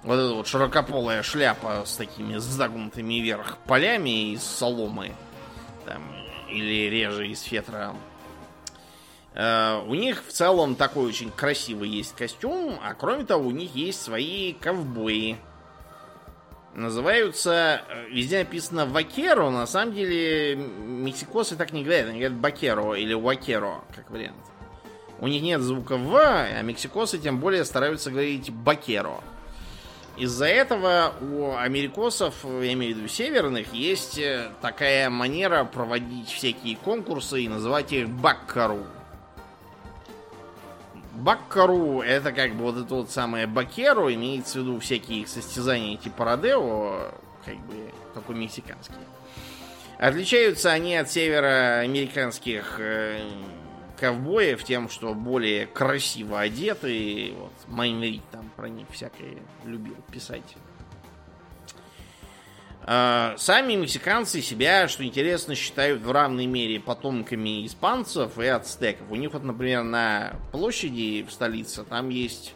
вот 0.03 0.15
эта 0.15 0.35
вот 0.35 0.47
широкополая 0.47 1.23
шляпа 1.23 1.85
с 1.87 1.97
такими 1.97 2.37
загнутыми 2.39 3.21
вверх 3.21 3.59
полями 3.67 4.33
из 4.33 4.43
соломы. 4.43 5.13
Там, 5.87 6.03
или 6.49 6.89
реже 6.89 7.29
из 7.29 7.43
фетра. 7.43 7.95
Uh, 9.35 9.89
у 9.89 9.95
них 9.95 10.23
в 10.27 10.31
целом 10.31 10.75
такой 10.75 11.07
очень 11.07 11.31
красивый 11.31 11.89
есть 11.89 12.15
костюм, 12.15 12.79
а 12.85 12.93
кроме 12.93 13.25
того, 13.25 13.49
у 13.49 13.51
них 13.51 13.75
есть 13.75 14.03
свои 14.03 14.53
ковбои. 14.53 15.39
Называются, 16.75 17.83
э, 17.89 18.09
везде 18.09 18.39
написано 18.39 18.87
вакеро, 18.87 19.51
на 19.51 19.67
самом 19.67 19.95
деле 19.95 20.57
мексикосы 20.57 21.55
так 21.55 21.73
не 21.73 21.85
говорят, 21.85 22.09
они 22.09 22.21
говорят 22.21 22.39
бакеро 22.39 22.95
или 22.95 23.13
вакеро, 23.13 23.83
как 23.95 24.11
вариант. 24.11 24.39
У 25.21 25.29
них 25.29 25.43
нет 25.43 25.61
звука 25.61 25.99
в, 25.99 26.17
а 26.17 26.63
мексикосы 26.63 27.19
тем 27.19 27.41
более 27.41 27.67
стараются 27.67 28.11
говорить 28.11 28.51
бакеро. 28.51 29.21
Из-за 30.17 30.47
этого 30.47 31.13
у 31.21 31.55
америкосов, 31.55 32.35
я 32.45 32.73
имею 32.73 32.95
в 32.95 32.99
виду 32.99 33.09
северных, 33.09 33.75
есть 33.75 34.19
э, 34.19 34.51
такая 34.63 35.11
манера 35.11 35.65
проводить 35.65 36.29
всякие 36.29 36.77
конкурсы 36.77 37.43
и 37.43 37.49
называть 37.49 37.93
их 37.93 38.09
баккару. 38.09 38.87
Баккару 41.15 42.01
это 42.01 42.33
как 42.33 42.55
бы 42.55 42.65
вот 42.65 42.79
это 42.79 42.95
вот 42.95 43.11
самое 43.11 43.47
бакеру, 43.47 44.13
имеется 44.13 44.59
в 44.59 44.63
виду 44.63 44.81
всякие 44.81 45.27
состязания 45.27 45.97
типа 45.97 46.25
Родео, 46.25 47.13
как 47.45 47.57
бы 47.67 47.93
такой 48.15 48.37
мексиканский. 48.37 48.95
Отличаются 49.99 50.73
они 50.73 50.97
от 50.97 51.11
североамериканских 51.11 52.77
э, 52.79 53.21
ковбоев 53.99 54.65
тем, 54.65 54.89
что 54.89 55.15
более 55.15 55.67
красиво 55.67 56.41
одеты. 56.41 57.35
Вот 57.39 57.53
Майн 57.69 58.03
Рид 58.03 58.23
там 58.33 58.51
про 58.57 58.69
них 58.69 58.87
всякое 58.91 59.37
любил 59.65 59.95
писать. 60.11 60.57
А, 62.85 63.35
сами 63.37 63.75
мексиканцы 63.75 64.41
себя, 64.41 64.89
что 64.89 65.05
интересно, 65.05 65.55
считают 65.55 66.03
в 66.03 66.11
равной 66.11 66.47
мере 66.47 66.81
потомками 66.81 67.65
испанцев 67.67 68.39
и 68.39 68.47
ацтеков. 68.47 69.11
У 69.11 69.15
них 69.15 69.33
вот, 69.33 69.45
например, 69.45 69.85
на 69.85 70.35
площади 70.51 71.25
в 71.29 71.33
столице 71.33 71.85
там 71.85 72.09
есть, 72.09 72.55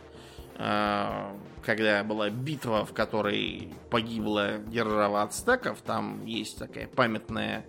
а, 0.56 1.36
когда 1.64 2.02
была 2.02 2.28
битва, 2.30 2.84
в 2.84 2.92
которой 2.92 3.72
погибла 3.90 4.58
держава 4.66 5.22
ацтеков, 5.22 5.80
там 5.82 6.24
есть 6.24 6.58
такая 6.58 6.88
памятная 6.88 7.64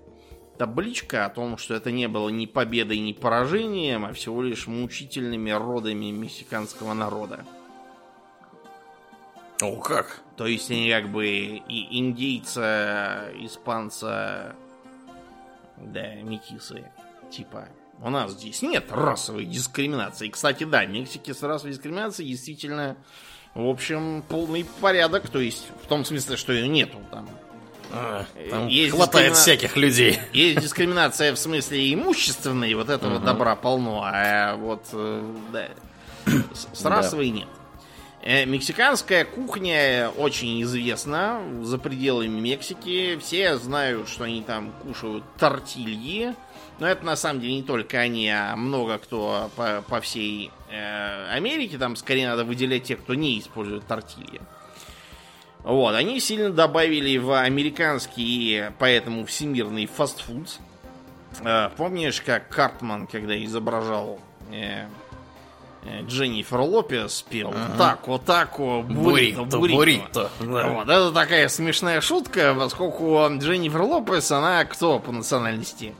табличка 0.58 1.26
о 1.26 1.30
том, 1.30 1.60
что 1.60 1.76
это 1.76 1.92
не 1.92 2.08
было 2.08 2.30
ни 2.30 2.48
победой, 2.48 2.98
ни 2.98 3.14
поражением, 3.14 4.06
а 4.06 4.14
всего 4.14 4.42
лишь 4.42 4.66
мучительными 4.66 5.52
родами 5.52 6.10
мексиканского 6.10 6.94
народа. 6.94 7.46
О, 9.62 9.76
как? 9.78 10.24
То 10.38 10.46
есть 10.46 10.70
они 10.70 10.90
как 10.92 11.10
бы 11.10 11.26
и 11.26 12.00
индейца, 12.00 13.30
испанца, 13.40 14.56
да, 15.78 16.14
метисы, 16.22 16.86
типа. 17.32 17.68
У 18.00 18.12
нас 18.12 18.34
здесь 18.34 18.62
нет 18.62 18.86
расовой 18.92 19.46
дискриминации. 19.46 20.30
Кстати, 20.30 20.64
да, 20.64 20.86
в 20.86 20.90
Мексике 20.90 21.34
с 21.34 21.42
расовой 21.42 21.74
дискриминацией 21.74 22.30
действительно, 22.30 22.96
в 23.56 23.68
общем, 23.68 24.24
полный 24.30 24.66
порядок. 24.80 25.28
То 25.28 25.40
есть, 25.40 25.68
в 25.84 25.88
том 25.88 26.06
смысле, 26.06 26.38
что 26.38 26.54
ее 26.54 26.68
нету 26.68 27.00
там 27.12 27.28
а, 27.92 28.26
там 28.52 28.68
есть 28.68 28.94
хватает 28.94 29.34
дискримина... 29.34 29.36
всяких 29.36 29.78
людей. 29.78 30.20
Есть 30.34 30.62
дискриминация 30.62 31.34
в 31.34 31.40
смысле 31.40 31.94
имущественной, 31.94 32.76
вот 32.76 32.90
этого 32.90 33.16
угу. 33.16 33.26
добра 33.26 33.56
полно, 33.56 34.04
а 34.06 34.56
вот 34.56 34.86
э, 34.92 35.36
да, 35.52 35.70
с 36.74 36.86
расовой 36.86 37.30
нет. 37.30 37.48
Э, 38.22 38.46
мексиканская 38.46 39.26
кухня 39.26 40.12
очень 40.18 40.62
известна 40.64 41.42
за 41.62 41.78
пределами 41.78 42.40
Мексики. 42.40 43.18
Все 43.18 43.58
знают, 43.58 44.10
что 44.10 44.24
они 44.24 44.42
там 44.42 44.72
кушают 44.84 45.24
тортильи. 45.38 46.34
Но 46.80 46.88
это 46.88 47.06
на 47.06 47.16
самом 47.16 47.42
деле 47.42 47.56
не 47.56 47.64
только 47.64 47.98
они, 48.00 48.30
а 48.30 48.56
много 48.56 48.98
кто 48.98 49.50
по, 49.56 49.84
по 49.88 50.02
всей 50.02 50.52
э, 50.70 51.32
Америке. 51.32 51.78
Там 51.78 51.96
скорее 51.96 52.28
надо 52.28 52.44
выделять 52.44 52.84
тех, 52.84 53.00
кто 53.00 53.14
не 53.14 53.40
использует 53.40 53.86
тортильи. 53.88 54.42
Вот, 55.64 55.96
они 55.96 56.20
сильно 56.20 56.50
добавили 56.50 57.18
в 57.18 57.38
американский, 57.42 58.66
поэтому 58.80 59.26
всемирный 59.26 59.86
фастфуд. 59.86 60.60
Э, 61.42 61.70
помнишь, 61.76 62.22
как 62.22 62.50
Картман, 62.50 63.08
когда 63.08 63.42
изображал 63.44 64.20
э, 64.52 64.88
Дженнифер 66.08 66.60
Лопес 66.60 67.24
пел 67.30 67.50
ага. 67.50 67.78
так, 67.78 68.08
вот 68.08 68.26
так, 68.26 68.58
буррито. 68.58 69.44
буррито. 69.44 70.32
Да. 70.40 70.68
Вот, 70.70 70.90
это 70.90 71.12
такая 71.12 71.48
смешная 71.48 72.02
шутка, 72.02 72.56
поскольку 72.58 73.28
Дженнифер 73.38 73.82
Лопес, 73.82 74.32
она 74.32 74.64
кто 74.66 75.00
по 75.00 75.12
национальности? 75.12 75.94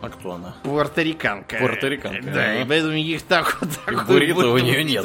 А 0.00 0.08
кто 0.08 0.32
она? 0.32 0.54
Пуэрториканка. 0.62 1.58
Пуэрториканка. 1.58 2.22
Да, 2.22 2.44
ага. 2.44 2.62
и 2.62 2.64
поэтому 2.64 2.94
их 2.94 3.22
так 3.22 3.58
вот 3.60 3.70
так 3.84 4.06
Буррито 4.06 4.48
у 4.48 4.58
нее 4.58 4.82
нет. 4.82 5.04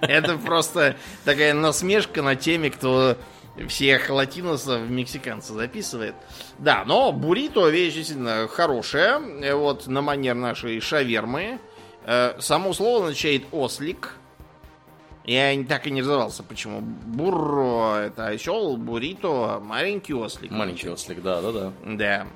Это 0.00 0.38
просто 0.38 0.96
такая 1.24 1.52
насмешка 1.52 2.22
на 2.22 2.34
теме, 2.34 2.70
кто 2.70 3.18
всех 3.66 4.08
латиносов 4.08 4.82
в 4.82 4.90
мексиканца 4.90 5.52
записывает. 5.52 6.14
Да, 6.58 6.84
но 6.86 7.12
буррито 7.12 7.68
вещь 7.68 7.94
действительно 7.94 8.48
хорошая. 8.48 9.20
Вот 9.54 9.86
на 9.88 10.00
манер 10.00 10.34
нашей 10.34 10.80
шавермы. 10.80 11.58
Э, 12.10 12.36
само 12.40 12.72
слово 12.72 13.08
означает 13.08 13.44
ослик. 13.52 14.14
Я 15.24 15.62
так 15.68 15.86
и 15.86 15.90
не 15.90 16.00
разобрался, 16.00 16.42
почему. 16.42 16.80
Бурро 16.80 17.96
это 17.96 18.28
осел, 18.28 18.78
буррито 18.78 19.60
маленький 19.62 20.14
ослик. 20.14 20.50
Маленький 20.50 20.88
ослик, 20.88 21.20
да, 21.20 21.42
да, 21.42 21.52
да. 21.52 21.72
Да. 21.84 22.26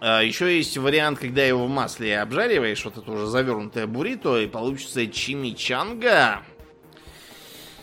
А, 0.00 0.22
еще 0.22 0.56
есть 0.56 0.78
вариант, 0.78 1.18
когда 1.18 1.44
его 1.44 1.66
в 1.66 1.68
масле 1.68 2.18
обжариваешь, 2.18 2.82
вот 2.86 2.96
это 2.96 3.12
уже 3.12 3.26
завернутое 3.26 3.86
буррито, 3.86 4.40
и 4.40 4.46
получится 4.46 5.06
чимичанга. 5.06 6.40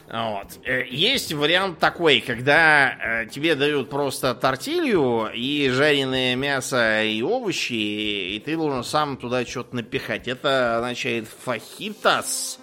Вот. 0.08 0.60
Э, 0.64 0.86
есть 0.90 1.34
вариант 1.34 1.80
такой, 1.80 2.22
когда 2.22 3.24
э, 3.24 3.26
тебе 3.28 3.56
дают 3.56 3.90
просто 3.90 4.34
тортилью 4.36 5.30
и 5.34 5.70
жареное 5.70 6.36
мясо 6.36 7.04
и 7.04 7.22
овощи, 7.22 8.36
и 8.36 8.40
ты 8.40 8.56
должен 8.56 8.86
сам 8.86 9.18
туда 9.18 9.46
что-то 9.46 9.76
напихать. 9.76 10.30
Это 10.30 10.78
означает 10.78 11.28
фахитас. 11.28 12.58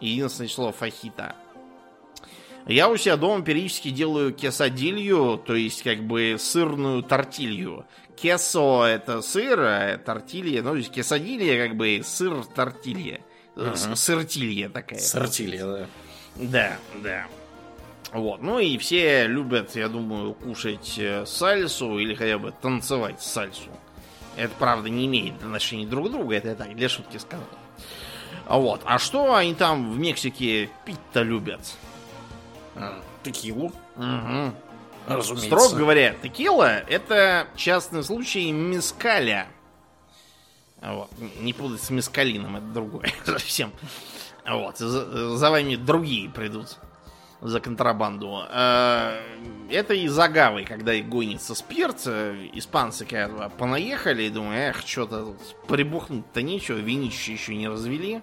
Единственное 0.00 0.48
слово 0.48 0.72
фахита. 0.72 1.36
Я 2.66 2.88
у 2.88 2.96
себя 2.96 3.16
дома 3.16 3.44
периодически 3.44 3.90
делаю 3.90 4.32
кесадилью, 4.34 5.40
то 5.46 5.54
есть 5.54 5.84
как 5.84 6.02
бы 6.02 6.34
сырную 6.36 7.04
тортилью. 7.04 7.86
Кесо 8.16 8.84
это 8.84 9.22
сыр, 9.22 9.60
а 9.60 9.98
тортилья, 9.98 10.62
ну, 10.62 10.70
то 10.70 10.76
есть 10.76 10.90
кесадилья 10.90 11.68
как 11.68 11.76
бы 11.76 12.00
сыр 12.02 12.44
тортилья. 12.44 13.20
Uh-huh. 13.54 13.94
Сыртилья 13.94 14.68
такая. 14.68 14.98
Сыртилья, 14.98 15.64
да. 15.64 15.86
Да, 16.38 16.76
да. 17.02 17.26
Вот. 18.12 18.42
Ну 18.42 18.58
и 18.58 18.78
все 18.78 19.26
любят, 19.26 19.74
я 19.76 19.88
думаю, 19.88 20.34
кушать 20.34 20.94
э, 20.98 21.26
сальсу 21.26 21.98
или 21.98 22.14
хотя 22.14 22.38
бы 22.38 22.52
танцевать 22.52 23.20
сальсу. 23.20 23.70
Это, 24.36 24.54
правда, 24.58 24.88
не 24.88 25.06
имеет 25.06 25.34
отношения 25.36 25.86
друг 25.86 26.08
к 26.08 26.12
другу, 26.12 26.32
это 26.32 26.48
я 26.48 26.54
так 26.54 26.74
для 26.74 26.88
шутки 26.88 27.16
сказал. 27.16 27.46
Вот. 28.46 28.82
А 28.84 28.98
что 28.98 29.34
они 29.34 29.54
там 29.54 29.92
в 29.92 29.98
Мексике 29.98 30.70
пить-то 30.84 31.22
любят? 31.22 31.60
А, 32.76 33.02
текилу. 33.22 33.72
Угу. 33.96 34.52
Разумеется. 35.06 35.46
Строго 35.46 35.76
говоря, 35.76 36.14
текила 36.22 36.78
это 36.80 37.48
частный 37.56 38.04
случай 38.04 38.52
мескаля. 38.52 39.48
Вот. 40.80 41.10
Не 41.40 41.52
путать 41.52 41.82
с 41.82 41.90
мескалином, 41.90 42.56
это 42.56 42.66
другое 42.66 43.12
совсем. 43.24 43.72
Вот, 44.48 44.78
за, 44.78 45.36
за 45.36 45.50
вами 45.50 45.76
другие 45.76 46.30
придут 46.30 46.78
за 47.40 47.60
контрабанду. 47.60 48.44
А, 48.48 49.20
это 49.70 49.94
из 49.94 50.18
агавы, 50.18 50.64
когда 50.64 50.94
их 50.94 51.08
гонится 51.08 51.54
спирт. 51.54 52.06
Испанцы 52.06 53.04
когда 53.04 53.48
понаехали 53.48 54.24
и 54.24 54.30
думают, 54.30 54.76
эх, 54.76 54.86
что-то 54.86 55.36
прибухнуть-то 55.68 56.42
нечего, 56.42 56.76
винища 56.76 57.32
еще 57.32 57.54
не 57.54 57.68
развели. 57.68 58.22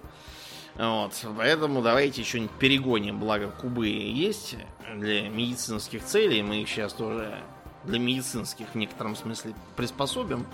Вот, 0.76 1.12
поэтому 1.36 1.82
давайте 1.82 2.24
что-нибудь 2.24 2.50
перегоним, 2.58 3.20
благо 3.20 3.48
кубы 3.48 3.86
есть 3.86 4.56
для 4.96 5.28
медицинских 5.28 6.04
целей. 6.04 6.42
Мы 6.42 6.62
их 6.62 6.68
сейчас 6.68 6.92
тоже 6.94 7.38
для 7.84 8.00
медицинских 8.00 8.66
в 8.72 8.74
некотором 8.74 9.14
смысле 9.14 9.54
приспособим. 9.76 10.46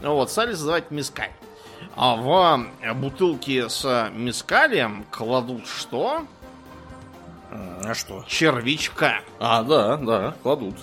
Вот, 0.00 0.30
стали 0.30 0.52
создавать 0.52 0.90
мискаль. 0.92 1.32
А 1.96 2.16
в 2.16 2.94
бутылке 2.94 3.68
с 3.68 4.10
мискалем 4.14 5.04
кладут 5.10 5.66
что? 5.66 6.26
А 7.50 7.94
что? 7.94 8.24
Червячка. 8.26 9.20
А, 9.38 9.62
да, 9.62 9.96
да, 9.96 10.34
кладут. 10.42 10.76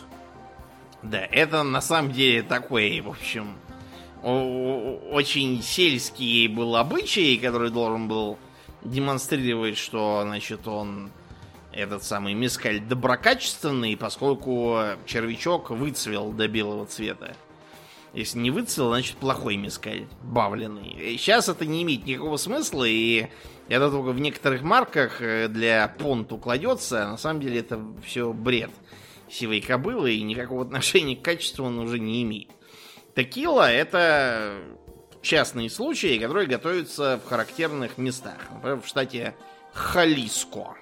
Да, 1.03 1.19
это 1.19 1.63
на 1.63 1.81
самом 1.81 2.11
деле 2.11 2.43
такой, 2.43 3.01
в 3.01 3.09
общем, 3.09 3.55
очень 4.23 5.61
сельский 5.63 6.47
был 6.47 6.75
обычай, 6.75 7.37
который 7.37 7.71
должен 7.71 8.07
был 8.07 8.37
демонстрировать, 8.83 9.77
что, 9.77 10.21
значит, 10.23 10.67
он 10.67 11.11
этот 11.71 12.03
самый 12.03 12.33
мискаль 12.33 12.79
доброкачественный, 12.79 13.97
поскольку 13.97 14.79
червячок 15.05 15.71
выцвел 15.71 16.31
до 16.31 16.47
белого 16.47 16.85
цвета. 16.85 17.35
Если 18.13 18.39
не 18.39 18.51
выцвел, 18.51 18.89
значит 18.89 19.15
плохой 19.17 19.55
мискаль, 19.55 20.07
бавленный. 20.21 21.15
Сейчас 21.17 21.47
это 21.47 21.65
не 21.65 21.83
имеет 21.83 22.05
никакого 22.05 22.35
смысла, 22.37 22.83
и 22.83 23.27
это 23.69 23.89
только 23.89 24.11
в 24.11 24.19
некоторых 24.19 24.63
марках 24.63 25.21
э, 25.21 25.47
для 25.47 25.87
понту 25.87 26.37
кладется, 26.37 27.05
а 27.05 27.11
на 27.11 27.17
самом 27.17 27.39
деле 27.39 27.59
это 27.59 27.81
все 28.05 28.33
бред 28.33 28.71
сивой 29.29 29.61
кобылы, 29.61 30.13
и 30.13 30.23
никакого 30.23 30.63
отношения 30.65 31.15
к 31.15 31.21
качеству 31.21 31.65
он 31.65 31.79
уже 31.79 31.99
не 31.99 32.23
имеет. 32.23 32.49
Текила 33.15 33.71
это 33.71 34.57
частные 35.21 35.69
случаи, 35.69 36.17
которые 36.17 36.47
готовятся 36.47 37.19
в 37.23 37.29
характерных 37.29 37.97
местах. 37.97 38.37
Например, 38.51 38.81
в 38.81 38.87
штате 38.87 39.35
Халиско. 39.73 40.75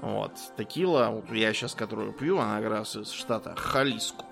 Вот. 0.00 0.32
Текила, 0.56 1.10
вот 1.10 1.30
я 1.32 1.52
сейчас 1.52 1.74
которую 1.74 2.12
пью, 2.12 2.38
она 2.38 2.60
как 2.60 2.70
раз 2.70 2.96
из 2.96 3.10
штата 3.10 3.54
Халиско. 3.56 4.24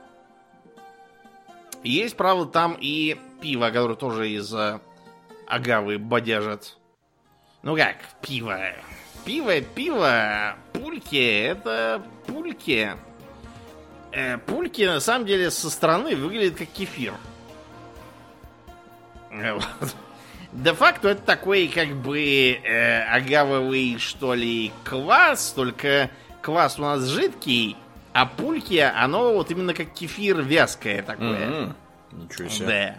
Есть, 1.83 2.17
правда, 2.17 2.47
там 2.47 2.77
и 2.81 3.17
пиво, 3.41 3.71
которое 3.71 3.97
тоже 3.97 4.31
из 4.31 4.53
э, 4.53 4.81
агавы 5.47 5.99
бодяжат. 5.99 6.77
Ну 7.63 7.77
как, 7.77 7.97
пиво? 8.21 8.59
Пиво, 9.25 9.61
пиво, 9.61 10.57
пульки, 10.73 11.43
это 11.43 12.03
пульки. 12.27 12.97
Э, 14.13 14.39
пульки, 14.39 14.83
на 14.83 15.01
самом 15.01 15.27
деле, 15.27 15.51
со 15.51 15.71
стороны 15.71 16.17
выглядят 16.17 16.59
как 16.59 16.69
кефир. 16.69 17.15
Э, 19.31 19.59
Де-факто 20.53 21.09
это 21.09 21.23
такой, 21.23 21.69
как 21.69 21.95
бы, 21.97 22.19
э, 22.19 23.03
агавовый, 23.03 23.99
что 23.99 24.33
ли, 24.33 24.73
квас, 24.85 25.53
только 25.53 26.11
квас 26.41 26.79
у 26.79 26.83
нас 26.83 27.05
жидкий, 27.05 27.77
а 28.17 28.25
пульки, 28.25 28.79
оно 28.79 29.35
вот 29.35 29.51
именно 29.51 29.75
как 29.75 29.93
кефир 29.93 30.41
вязкое 30.41 31.03
такое. 31.03 31.51
Mm-hmm. 31.51 31.75
Ничего 32.13 32.49
себе. 32.49 32.99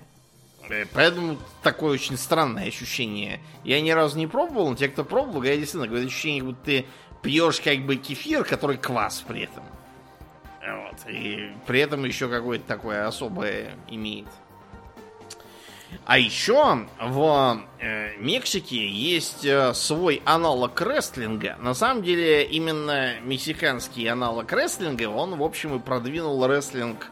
Да. 0.70 0.76
Э, 0.76 0.86
поэтому 0.94 1.40
такое 1.64 1.94
очень 1.94 2.18
странное 2.18 2.68
ощущение. 2.68 3.40
Я 3.64 3.82
ни 3.82 3.90
разу 3.90 4.16
не 4.16 4.28
пробовал, 4.28 4.70
но 4.70 4.76
те, 4.76 4.90
кто 4.90 5.04
пробовал, 5.04 5.40
говорят, 5.40 5.58
действительно, 5.58 5.88
говорят, 5.88 6.08
ощущение, 6.08 6.44
будто 6.44 6.64
ты 6.64 6.86
пьешь 7.24 7.60
как 7.62 7.80
бы 7.80 7.96
кефир, 7.96 8.44
который 8.44 8.78
квас 8.78 9.24
при 9.28 9.46
этом. 9.46 9.64
Вот. 10.62 11.10
И 11.10 11.52
при 11.66 11.80
этом 11.80 12.06
еще 12.06 12.30
какое-то 12.30 12.68
такое 12.68 13.08
особое 13.08 13.72
имеет. 13.90 14.28
А 16.06 16.18
еще 16.18 16.88
в 17.02 17.62
э, 17.80 18.18
Мексике 18.18 18.88
есть 18.88 19.46
э, 19.46 19.74
свой 19.74 20.22
аналог 20.26 20.80
рестлинга. 20.82 21.58
На 21.60 21.74
самом 21.74 22.04
деле, 22.04 22.46
именно 22.46 23.20
мексиканский 23.22 24.08
аналог 24.08 24.52
рестлинга, 24.52 25.10
он, 25.10 25.38
в 25.38 25.44
общем, 25.44 25.76
и 25.76 25.80
продвинул 25.80 26.46
рестлинг, 26.48 27.10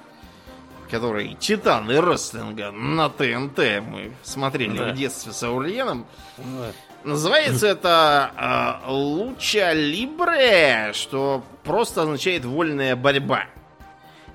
который 0.89 1.33
титаны 1.35 1.99
рестлинга 1.99 2.71
на 2.71 3.09
ТНТ. 3.09 3.57
Мы 3.85 4.11
смотрели 4.23 4.77
да. 4.77 4.91
в 4.91 4.95
детстве 4.95 5.33
с 5.33 5.43
Аурлиеном. 5.43 6.05
Да. 6.37 6.71
Называется 7.03 7.67
это 7.67 8.81
э, 8.85 8.89
Луча 8.91 9.73
Либре, 9.73 10.91
что 10.93 11.43
просто 11.63 12.03
означает 12.03 12.45
вольная 12.45 12.95
борьба. 12.95 13.45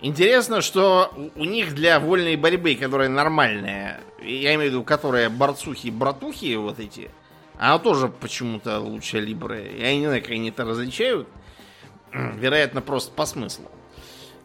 Интересно, 0.02 0.62
что 0.62 1.12
у 1.34 1.44
них 1.44 1.74
для 1.74 2.00
вольной 2.00 2.36
борьбы, 2.36 2.74
которая 2.74 3.08
нормальная, 3.08 4.00
я 4.22 4.54
имею 4.54 4.70
в 4.70 4.74
виду, 4.74 4.84
которая 4.84 5.30
борцухи-братухи 5.30 6.56
вот 6.56 6.78
эти, 6.78 7.10
она 7.58 7.78
тоже 7.78 8.08
почему-то 8.08 8.80
лучше 8.80 9.20
Либре. 9.20 9.78
Я 9.78 9.94
не 9.94 10.06
знаю, 10.06 10.22
как 10.22 10.30
они 10.30 10.48
это 10.48 10.64
различают. 10.64 11.28
Вероятно, 12.12 12.80
просто 12.80 13.12
по 13.12 13.26
смыслу. 13.26 13.70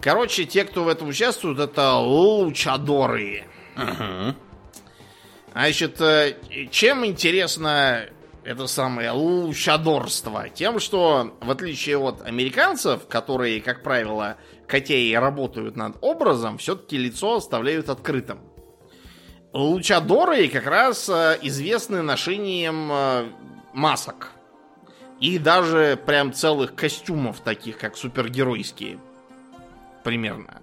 Короче, 0.01 0.45
те, 0.45 0.65
кто 0.65 0.83
в 0.83 0.87
этом 0.87 1.07
участвуют, 1.07 1.59
это 1.59 1.95
лучадоры. 1.95 3.45
Ага. 3.75 4.35
Значит, 5.53 6.01
э, 6.01 6.35
чем 6.69 7.05
интересно 7.05 8.09
это 8.43 8.67
самое 8.67 9.11
лучадорство? 9.11 10.49
Тем, 10.49 10.79
что 10.79 11.35
в 11.39 11.49
отличие 11.49 11.97
от 11.97 12.21
американцев, 12.21 13.07
которые, 13.07 13.61
как 13.61 13.81
правило, 13.81 14.35
хотя 14.67 15.19
работают 15.19 15.77
над 15.77 15.95
образом, 16.01 16.57
все-таки 16.57 16.97
лицо 16.97 17.37
оставляют 17.37 17.89
открытым. 17.89 18.39
Лучадоры 19.55 20.49
как 20.49 20.65
раз 20.65 21.07
э, 21.07 21.39
известны 21.43 22.01
ношением 22.01 22.89
э, 22.91 23.29
масок. 23.71 24.33
И 25.21 25.39
даже 25.39 25.97
прям 26.05 26.33
целых 26.33 26.75
костюмов, 26.75 27.39
таких 27.39 27.77
как 27.77 27.95
супергеройские. 27.95 28.99
Примерно. 30.03 30.61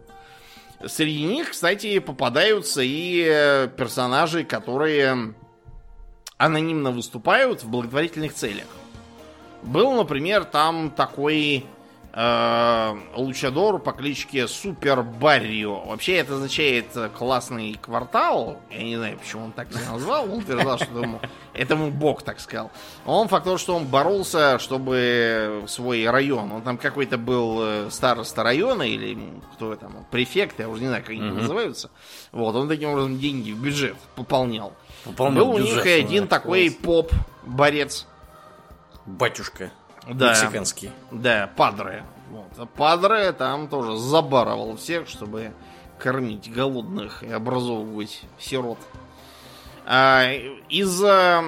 Среди 0.85 1.25
них, 1.25 1.53
кстати, 1.53 2.01
попадаются 2.01 2.83
и 2.83 3.25
э, 3.27 3.69
персонажи, 3.75 4.45
которые 4.45 5.37
анонимно 6.37 6.91
выступают 6.91 7.63
в 7.63 7.71
благотворительных 7.71 8.35
целях. 8.35 8.67
Был, 9.63 9.93
например, 9.93 10.45
там 10.45 10.91
такой 10.91 11.65
лучадор 12.15 13.79
по 13.79 13.93
кличке 13.93 14.47
Супер 14.47 15.03
Баррио. 15.03 15.81
Вообще 15.87 16.17
это 16.17 16.35
означает 16.35 16.87
классный 17.17 17.79
квартал. 17.81 18.61
Я 18.71 18.83
не 18.83 18.97
знаю, 18.97 19.19
почему 19.19 19.47
он 19.47 19.53
так 19.53 19.75
не 19.75 19.81
назвал. 19.91 20.25
Он 20.25 20.41
утверждал, 20.41 20.79
что 20.79 21.01
ему, 21.01 21.21
этому 21.55 21.91
бог 21.91 22.23
так 22.23 22.39
сказал. 22.41 22.71
Он 23.07 23.29
факт 23.29 23.45
того, 23.45 23.57
что 23.57 23.75
он 23.77 23.87
боролся, 23.87 24.59
чтобы 24.59 25.65
свой 25.69 26.09
район, 26.09 26.53
он 26.53 26.63
там 26.63 26.77
какой-то 26.77 27.17
был 27.17 27.61
э, 27.63 27.91
староста 27.91 28.43
района 28.43 28.83
или 28.83 29.17
кто 29.55 29.75
там, 29.77 30.07
префект, 30.11 30.61
я 30.61 30.69
уже 30.69 30.83
не 30.83 30.89
знаю, 30.89 31.03
как 31.03 31.13
они 31.13 31.21
mm 31.21 31.33
называются. 31.33 31.91
Вот, 32.31 32.55
он 32.55 32.69
таким 32.69 32.91
образом 32.91 33.19
деньги 33.19 33.53
в 33.53 33.61
бюджет 33.61 33.97
пополнял. 34.15 34.75
пополнял 35.05 35.47
был 35.47 35.55
у 35.55 35.59
них 35.59 35.85
один 35.87 36.29
такой 36.29 36.71
поп-борец. 36.71 38.07
Батюшка. 39.07 39.73
Да. 40.09 40.31
Мексиканский. 40.31 40.91
Да, 41.11 41.51
Падре. 41.57 42.05
Вот. 42.31 42.51
А 42.57 42.67
Падре 42.67 43.33
там 43.33 43.69
тоже 43.69 43.97
забарывал 43.97 44.77
всех, 44.77 45.09
чтобы 45.09 45.53
кормить 45.99 46.53
голодных 46.53 47.23
и 47.23 47.31
образовывать 47.31 48.23
сирот. 48.39 48.79
А, 49.85 50.33
из-за 50.69 51.45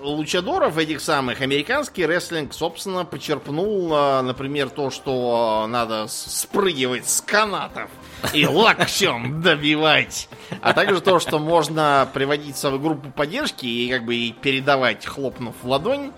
лучадоров 0.00 0.78
этих 0.78 1.00
самых 1.00 1.40
американский 1.40 2.06
рестлинг, 2.06 2.52
собственно, 2.54 3.04
почерпнул, 3.04 3.90
а, 3.92 4.22
например, 4.22 4.70
то, 4.70 4.90
что 4.90 5.66
надо 5.68 6.06
спрыгивать 6.08 7.08
с 7.08 7.20
канатов 7.20 7.90
и 8.32 8.46
локтем 8.46 9.42
добивать. 9.42 10.28
А 10.60 10.72
также 10.72 11.00
то, 11.00 11.18
что 11.18 11.38
можно 11.38 12.08
приводить 12.12 12.56
свою 12.56 12.78
группу 12.78 13.10
поддержки 13.10 13.66
и 13.66 13.90
как 13.90 14.04
бы 14.04 14.34
передавать, 14.40 15.04
хлопнув 15.06 15.54
в 15.62 15.68
ладонь 15.68 16.12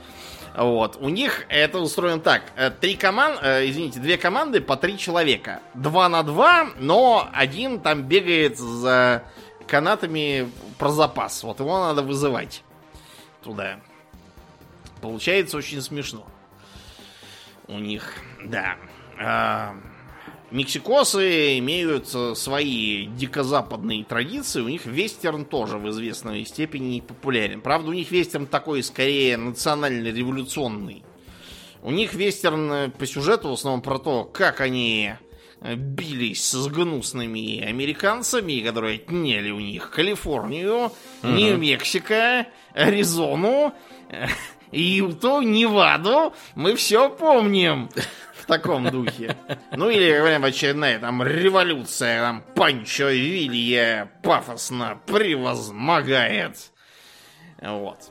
вот. 0.57 0.97
У 1.01 1.09
них 1.09 1.47
это 1.49 1.79
устроено 1.79 2.21
так. 2.21 2.43
Э, 2.57 2.71
три 2.71 2.95
команды, 2.95 3.41
э, 3.43 3.69
извините, 3.69 3.99
две 3.99 4.17
команды 4.17 4.61
по 4.61 4.77
три 4.77 4.97
человека. 4.97 5.61
Два 5.75 6.09
на 6.09 6.23
два, 6.23 6.69
но 6.79 7.29
один 7.33 7.81
там 7.81 8.03
бегает 8.03 8.59
за 8.59 9.25
канатами 9.67 10.49
про 10.79 10.91
запас. 10.91 11.43
Вот 11.43 11.59
его 11.59 11.81
надо 11.81 12.03
вызывать 12.03 12.63
туда. 13.43 13.81
Получается 15.01 15.57
очень 15.57 15.83
смешно. 15.83 16.27
У 17.67 17.79
них, 17.79 18.15
да. 18.45 18.77
Мексикосы 20.55 21.59
имеют 21.59 22.15
э, 22.15 22.37
свои 22.37 23.07
дикозападные 23.07 24.05
традиции, 24.05 24.61
у 24.61 24.69
них 24.69 24.87
вестерн 24.87 25.45
тоже 25.45 25.79
в 25.79 25.91
известной 25.91 26.47
степени 26.47 27.01
популярен. 27.01 27.61
Правда, 27.61 27.91
у 27.91 27.93
них 27.93 28.13
вестерн 28.13 28.47
такой 28.47 28.85
скорее 28.85 29.37
национально-революционный. 29.37 31.03
У 31.83 31.91
них 31.91 32.15
вестерн 32.15 32.73
э, 32.73 32.89
по 32.91 33.05
сюжету 33.05 33.49
в 33.49 33.55
основном 33.55 33.83
про 33.83 33.99
то, 33.99 34.23
как 34.23 34.61
они 34.61 35.15
э, 35.61 35.75
бились 35.75 36.49
с 36.49 36.69
гнусными 36.69 37.61
американцами, 37.61 38.61
которые 38.61 39.01
отняли 39.01 39.51
у 39.51 39.59
них 39.59 39.91
Калифорнию, 39.91 40.85
угу. 40.85 40.93
Нью-Мексико, 41.33 42.47
Аризону, 42.75 43.75
Юту, 44.71 45.41
Неваду. 45.41 46.33
Мы 46.55 46.77
все 46.77 47.11
помним 47.11 47.89
в 48.45 48.47
таком 48.47 48.91
духе. 48.91 49.37
Ну 49.73 49.89
или, 49.89 50.19
говорим, 50.19 50.45
очередная 50.45 50.99
там 50.99 51.23
революция, 51.23 52.21
там 52.21 52.45
Панчо 52.55 53.09
Вилья 53.09 54.11
пафосно 54.23 54.99
превозмогает. 55.07 56.71
Вот. 57.61 58.11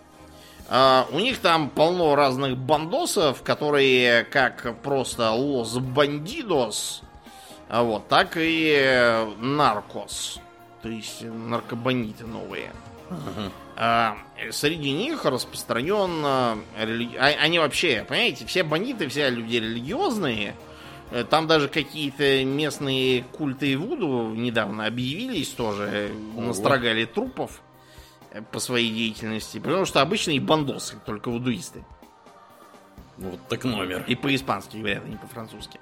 Uh, 0.69 1.05
у 1.11 1.19
них 1.19 1.37
там 1.39 1.69
полно 1.69 2.15
разных 2.15 2.57
бандосов, 2.57 3.43
которые 3.43 4.23
как 4.23 4.81
просто 4.81 5.29
лос 5.29 5.77
бандидос, 5.77 7.03
а 7.69 7.83
вот, 7.83 8.07
так 8.07 8.31
и 8.37 9.27
наркос. 9.37 10.39
То 10.81 10.89
есть 10.89 11.21
наркобандиты 11.21 12.25
новые. 12.25 12.71
Uh-huh. 13.09 13.51
А, 13.75 14.17
среди 14.51 14.91
них 14.91 15.25
распространен... 15.25 16.23
А, 16.25 16.57
они 17.17 17.59
вообще, 17.59 18.05
понимаете, 18.07 18.45
все 18.45 18.63
бандиты, 18.63 19.07
все 19.07 19.29
люди 19.29 19.57
религиозные. 19.57 20.55
Э, 21.13 21.23
там 21.23 21.47
даже 21.47 21.69
какие-то 21.69 22.43
местные 22.43 23.23
культы 23.23 23.77
Вуду 23.77 24.33
недавно 24.33 24.87
объявились 24.87 25.49
тоже, 25.49 26.11
Ого. 26.35 26.47
настрогали 26.47 27.05
трупов 27.05 27.61
э, 28.31 28.41
по 28.41 28.59
своей 28.59 28.91
деятельности. 28.91 29.59
Потому 29.59 29.85
что 29.85 30.01
обычные 30.01 30.39
бандосы, 30.39 30.97
только 31.05 31.29
вудуисты. 31.29 31.85
Вот 33.17 33.39
так 33.47 33.63
номер. 33.63 34.03
И 34.07 34.15
по-испански 34.15 34.77
говорят, 34.77 35.03
а 35.05 35.07
не 35.07 35.17
по-французски. 35.17 35.79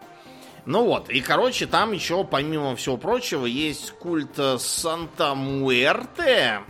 Ну 0.66 0.86
вот, 0.86 1.10
и 1.10 1.22
короче, 1.22 1.66
там 1.66 1.94
еще, 1.94 2.24
помимо 2.24 2.76
всего 2.76 2.98
прочего, 2.98 3.46
есть 3.46 3.92
культ 3.94 4.38
Санта-Муэрте. 4.60 6.62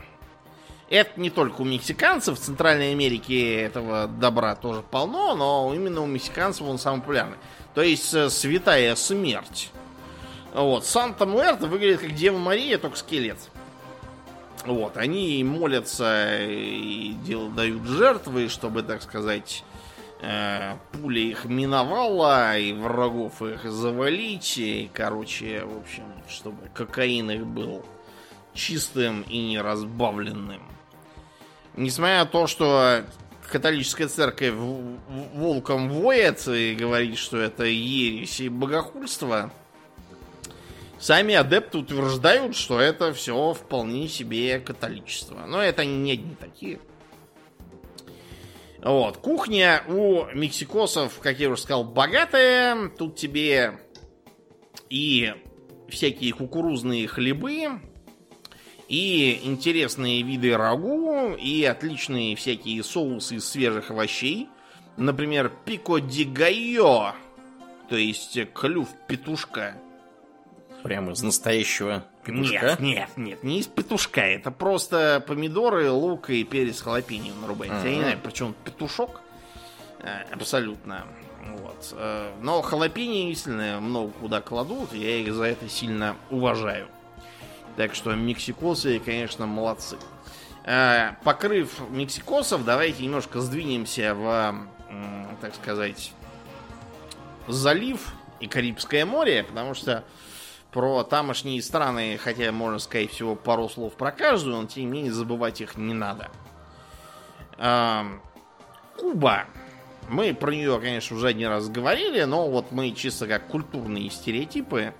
Это 0.91 1.17
не 1.21 1.29
только 1.29 1.61
у 1.61 1.63
мексиканцев, 1.63 2.37
в 2.37 2.41
Центральной 2.41 2.91
Америке 2.91 3.61
этого 3.61 4.07
добра 4.07 4.55
тоже 4.55 4.81
полно, 4.81 5.33
но 5.35 5.71
именно 5.73 6.01
у 6.01 6.05
мексиканцев 6.05 6.67
он 6.67 6.77
самый 6.77 6.99
популярный. 6.99 7.37
То 7.73 7.81
есть 7.81 8.13
э, 8.13 8.29
святая 8.29 8.93
смерть. 8.95 9.71
Вот. 10.53 10.85
Санта-Муэрта 10.85 11.67
выглядит 11.67 12.01
как 12.01 12.13
Дева 12.13 12.37
Мария, 12.37 12.77
только 12.77 12.97
скелет. 12.97 13.37
Вот. 14.65 14.97
Они 14.97 15.41
молятся 15.45 16.43
и 16.43 17.13
дел, 17.23 17.47
дают 17.47 17.83
жертвы, 17.83 18.49
чтобы, 18.49 18.83
так 18.83 19.01
сказать, 19.01 19.63
э, 20.21 20.75
пуля 20.91 21.21
их 21.21 21.45
миновала, 21.45 22.57
и 22.57 22.73
врагов 22.73 23.41
их 23.41 23.63
завалить. 23.63 24.57
И, 24.57 24.89
короче, 24.93 25.63
в 25.63 25.77
общем, 25.77 26.03
чтобы 26.27 26.67
кокаин 26.73 27.31
их 27.31 27.45
был 27.45 27.85
чистым 28.53 29.21
и 29.21 29.37
неразбавленным. 29.37 30.61
Несмотря 31.75 32.19
на 32.19 32.25
то, 32.25 32.47
что 32.47 33.05
католическая 33.49 34.07
церковь 34.07 34.53
волком 34.53 35.89
воет 35.89 36.47
и 36.47 36.75
говорит, 36.75 37.17
что 37.17 37.37
это 37.37 37.65
ересь 37.65 38.39
и 38.39 38.49
богохульство, 38.49 39.51
сами 40.99 41.35
адепты 41.35 41.79
утверждают, 41.79 42.55
что 42.55 42.79
это 42.79 43.13
все 43.13 43.53
вполне 43.53 44.07
себе 44.07 44.59
католичество. 44.59 45.45
Но 45.47 45.61
это 45.61 45.85
не 45.85 46.13
одни 46.13 46.35
такие. 46.35 46.79
Вот. 48.83 49.17
Кухня 49.17 49.83
у 49.87 50.25
мексикосов, 50.33 51.19
как 51.19 51.39
я 51.39 51.49
уже 51.49 51.61
сказал, 51.61 51.83
богатая. 51.83 52.89
Тут 52.89 53.15
тебе 53.15 53.79
и 54.89 55.33
всякие 55.87 56.33
кукурузные 56.33 57.07
хлебы, 57.07 57.79
и 58.91 59.39
интересные 59.45 60.21
виды 60.21 60.57
рагу, 60.57 61.33
и 61.35 61.63
отличные 61.63 62.35
всякие 62.35 62.83
соусы 62.83 63.35
из 63.35 63.47
свежих 63.47 63.89
овощей. 63.89 64.49
Например, 64.97 65.49
пико 65.63 65.99
ди 65.99 66.25
гайо, 66.25 67.13
то 67.87 67.95
есть 67.95 68.37
клюв 68.51 68.89
петушка. 69.07 69.77
Прямо 70.83 71.13
из 71.13 71.23
настоящего 71.23 72.03
петушка? 72.25 72.71
Нет, 72.71 72.79
нет, 72.81 73.09
нет, 73.15 73.43
не 73.43 73.59
из 73.59 73.67
петушка. 73.67 74.19
Это 74.19 74.51
просто 74.51 75.23
помидоры, 75.25 75.89
лук 75.89 76.29
и 76.29 76.43
перец 76.43 76.81
халапеньо 76.81 77.33
нарубать. 77.39 77.69
Uh-huh. 77.69 77.85
Я 77.85 77.95
не 77.95 78.01
знаю, 78.01 78.19
причем 78.21 78.53
петушок. 78.65 79.21
Э, 79.99 80.23
абсолютно. 80.33 81.07
Вот. 81.45 81.93
Э, 81.93 82.33
но 82.41 82.61
халапеньо 82.61 83.29
действительно 83.29 83.79
много 83.79 84.11
куда 84.11 84.41
кладут. 84.41 84.91
Я 84.91 85.15
их 85.15 85.33
за 85.33 85.45
это 85.45 85.69
сильно 85.69 86.17
уважаю. 86.29 86.89
Так 87.77 87.95
что 87.95 88.13
мексикосы, 88.15 88.99
конечно, 88.99 89.45
молодцы. 89.45 89.97
Э, 90.63 91.13
покрыв 91.23 91.79
мексикосов, 91.89 92.63
давайте 92.65 93.03
немножко 93.03 93.41
сдвинемся 93.41 94.13
в, 94.13 94.55
так 95.41 95.55
сказать, 95.55 96.13
залив 97.47 98.13
и 98.39 98.47
Карибское 98.47 99.05
море, 99.05 99.43
потому 99.43 99.73
что 99.73 100.03
про 100.71 101.03
тамошние 101.03 101.61
страны, 101.61 102.17
хотя 102.21 102.51
можно 102.51 102.79
сказать 102.79 103.11
всего 103.11 103.35
пару 103.35 103.67
слов 103.69 103.93
про 103.93 104.11
каждую, 104.11 104.57
но 104.57 104.67
тем 104.67 104.85
не 104.85 104.89
менее 104.89 105.11
забывать 105.11 105.61
их 105.61 105.75
не 105.77 105.93
надо. 105.93 106.29
Э, 107.57 108.03
Куба. 108.97 109.45
Мы 110.09 110.33
про 110.33 110.51
нее, 110.51 110.79
конечно, 110.79 111.15
уже 111.15 111.27
один 111.27 111.49
раз 111.49 111.69
говорили, 111.69 112.23
но 112.23 112.49
вот 112.49 112.71
мы 112.71 112.91
чисто 112.91 113.27
как 113.27 113.47
культурные 113.47 114.09
стереотипы 114.09 114.93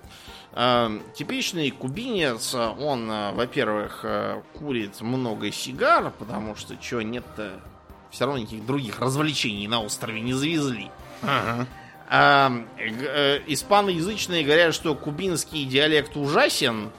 типичный 0.54 1.70
кубинец, 1.70 2.54
он, 2.54 3.10
э, 3.10 3.32
во-первых, 3.32 4.00
э, 4.02 4.42
курит 4.58 5.00
много 5.00 5.50
сигар, 5.50 6.12
потому 6.18 6.56
что 6.56 6.76
чего 6.76 7.00
нет-то, 7.00 7.58
все 8.10 8.26
равно 8.26 8.40
никаких 8.40 8.66
других 8.66 9.00
развлечений 9.00 9.66
на 9.66 9.80
острове 9.80 10.20
не 10.20 10.34
завезли. 10.34 10.90
Ага. 11.22 11.66
А, 12.10 12.52
э, 12.78 13.40
испаноязычные 13.46 14.44
говорят, 14.44 14.74
что 14.74 14.94
кубинский 14.94 15.64
диалект 15.64 16.14
ужасен. 16.16 16.90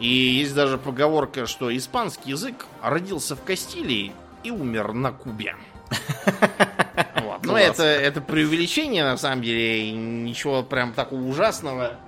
И 0.00 0.08
есть 0.08 0.54
даже 0.54 0.76
поговорка, 0.76 1.46
что 1.46 1.74
испанский 1.74 2.30
язык 2.30 2.66
родился 2.82 3.36
в 3.36 3.44
Кастилии 3.44 4.12
и 4.42 4.50
умер 4.50 4.92
на 4.92 5.12
Кубе. 5.12 5.54
Вот. 7.16 7.44
Ну, 7.44 7.52
Ну, 7.52 7.58
это, 7.58 7.82
это 7.82 8.20
преувеличение, 8.20 9.04
на 9.04 9.18
самом 9.18 9.42
деле. 9.42 9.92
Ничего 9.92 10.62
прям 10.62 10.92
такого 10.94 11.20
ужасного 11.22 11.98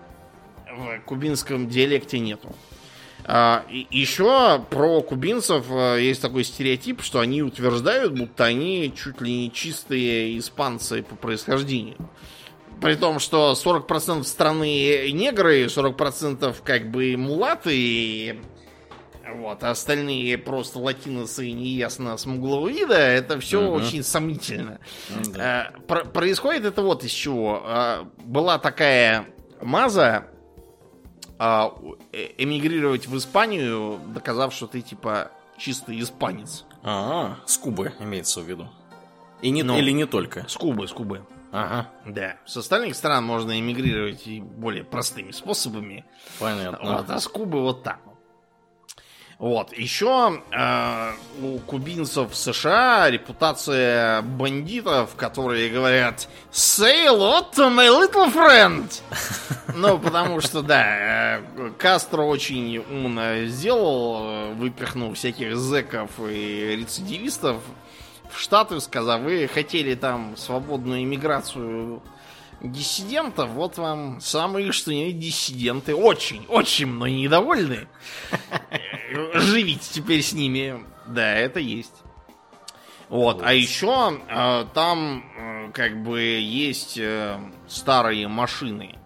в 0.79 1.01
кубинском 1.05 1.69
диалекте 1.69 2.19
нету. 2.19 2.55
А, 3.25 3.67
еще 3.69 4.65
про 4.71 5.03
кубинцев 5.03 5.67
э, 5.71 5.99
есть 6.01 6.23
такой 6.23 6.45
стереотип, 6.45 7.03
что 7.03 7.21
они 7.21 7.43
утверждают, 7.43 8.19
будто 8.19 8.45
они 8.45 8.93
чуть 8.97 9.21
ли 9.21 9.43
не 9.43 9.53
чистые 9.53 10.39
испанцы 10.39 11.03
по 11.03 11.15
происхождению. 11.15 11.97
При 12.81 12.95
том, 12.95 13.19
что 13.19 13.53
40% 13.53 14.23
страны 14.23 15.11
негры, 15.13 15.65
40% 15.65 16.57
как 16.65 16.91
бы 16.91 17.17
мулаты, 17.19 17.73
и 17.75 18.41
вот, 19.35 19.63
а 19.63 19.73
остальные 19.73 20.39
просто 20.39 20.79
латиносы 20.79 21.51
неясно 21.51 22.17
смуглого 22.17 22.69
вида, 22.69 22.97
это 22.97 23.39
все 23.41 23.61
угу. 23.61 23.77
очень 23.77 24.03
сомнительно. 24.03 24.79
Да. 25.35 25.73
А, 25.75 25.81
про- 25.81 26.05
происходит 26.05 26.65
это 26.65 26.81
вот 26.81 27.05
из 27.05 27.11
чего. 27.11 27.63
А, 27.65 28.09
была 28.25 28.59
такая 28.59 29.27
маза 29.61 30.29
а, 31.39 31.73
э, 32.13 32.31
эмигрировать 32.39 33.07
в 33.07 33.17
Испанию, 33.17 34.01
доказав, 34.09 34.53
что 34.53 34.67
ты 34.67 34.81
типа 34.81 35.31
чистый 35.57 36.01
испанец. 36.01 36.65
А, 36.83 37.37
с 37.47 37.57
Кубы 37.59 37.95
имеется 38.01 38.41
в 38.41 38.49
виду. 38.49 38.69
И 39.41 39.51
не, 39.51 39.63
ну, 39.63 39.77
или 39.79 39.93
не 39.93 40.07
только? 40.07 40.49
С 40.49 40.57
Кубы, 40.57 40.89
с 40.89 40.93
Кубы. 40.93 41.25
Ага. 41.53 41.89
Да. 42.05 42.37
С 42.45 42.57
остальных 42.57 42.95
стран 42.95 43.25
можно 43.25 43.59
эмигрировать 43.59 44.27
и 44.27 44.41
более 44.41 44.85
простыми 44.85 45.31
способами. 45.31 46.05
Понятно. 46.39 46.97
Вот, 46.97 47.11
а 47.11 47.21
с 47.21 47.29
Кубы 47.29 47.61
вот 47.63 47.83
так. 47.83 48.01
Вот. 49.39 49.73
Еще 49.73 50.43
э, 50.51 51.13
у 51.41 51.59
кубинцев 51.61 52.33
в 52.33 52.37
США 52.37 53.09
репутация 53.09 54.21
бандитов, 54.23 55.15
которые 55.15 55.71
говорят 55.71 56.29
«Say 56.51 57.07
hello 57.07 57.45
to 57.55 57.71
my 57.71 57.89
little 57.89 58.35
friend!» 58.35 59.01
Ну, 59.77 59.97
потому 59.99 60.41
что, 60.41 60.63
да, 60.63 61.39
э, 61.39 61.71
Кастро 61.79 62.23
очень 62.23 62.79
умно 62.79 63.45
сделал, 63.45 64.55
выпихнул 64.55 65.15
всяких 65.15 65.57
зеков 65.57 66.11
и 66.19 66.75
рецидивистов 66.77 67.59
в 68.33 68.41
Штаты, 68.41 68.81
сказав, 68.81 69.21
вы 69.21 69.47
хотели 69.47 69.95
там 69.95 70.37
свободную 70.37 71.05
иммиграцию 71.05 72.03
диссидентов, 72.61 73.51
вот 73.51 73.79
вам 73.79 74.21
самые 74.21 74.73
что 74.73 74.93
ни 74.93 75.11
диссиденты. 75.13 75.95
Очень, 75.95 76.47
очень 76.49 76.87
мной 76.87 77.13
недовольны. 77.13 77.89
Живите 79.35 79.89
теперь 79.93 80.23
с 80.23 80.33
ними. 80.33 80.85
Да, 81.07 81.35
это 81.35 81.61
есть. 81.61 81.95
Вот, 83.09 83.41
а 83.43 83.55
еще 83.55 84.21
э, 84.29 84.67
там 84.75 85.25
э, 85.35 85.71
как 85.73 86.03
бы 86.03 86.21
есть 86.21 86.99
э, 86.99 87.39
старые 87.67 88.29
машины. 88.29 88.97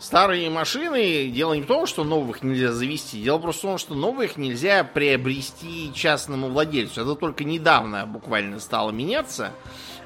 Старые 0.00 0.50
машины, 0.50 1.28
дело 1.28 1.54
не 1.54 1.62
в 1.62 1.66
том, 1.66 1.86
что 1.86 2.02
новых 2.04 2.42
нельзя 2.42 2.72
завести, 2.72 3.22
дело 3.22 3.38
просто 3.38 3.66
в 3.66 3.70
том, 3.70 3.78
что 3.78 3.94
новых 3.94 4.36
нельзя 4.36 4.82
приобрести 4.82 5.92
частному 5.94 6.48
владельцу. 6.48 7.02
Это 7.02 7.14
только 7.14 7.44
недавно 7.44 8.04
буквально 8.06 8.58
стало 8.58 8.90
меняться. 8.90 9.52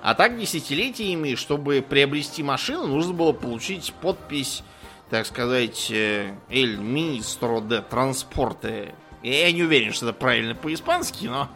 А 0.03 0.15
так 0.15 0.39
десятилетиями, 0.39 1.35
чтобы 1.35 1.85
приобрести 1.87 2.43
машину, 2.43 2.87
нужно 2.87 3.13
было 3.15 3.33
получить 3.33 3.93
подпись, 4.01 4.63
так 5.11 5.27
сказать, 5.27 5.91
«Эль 5.91 6.77
Министро 6.77 7.61
де 7.61 7.81
Транспорте». 7.81 8.95
Я 9.23 9.51
не 9.51 9.63
уверен, 9.65 9.93
что 9.93 10.09
это 10.09 10.19
правильно 10.19 10.55
по-испански, 10.55 11.27
но 11.27 11.49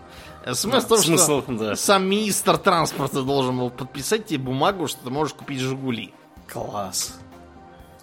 смысл 0.53 0.87
в 0.87 0.89
том, 0.89 0.99
смысл, 0.99 1.43
что 1.43 1.53
да. 1.53 1.77
сам 1.77 2.07
министр 2.07 2.59
транспорта 2.59 3.23
должен 3.23 3.59
был 3.59 3.71
подписать 3.71 4.27
тебе 4.27 4.41
бумагу, 4.41 4.89
что 4.89 5.05
ты 5.05 5.11
можешь 5.11 5.35
купить 5.35 5.61
«Жигули». 5.61 6.13
Класс. 6.49 7.19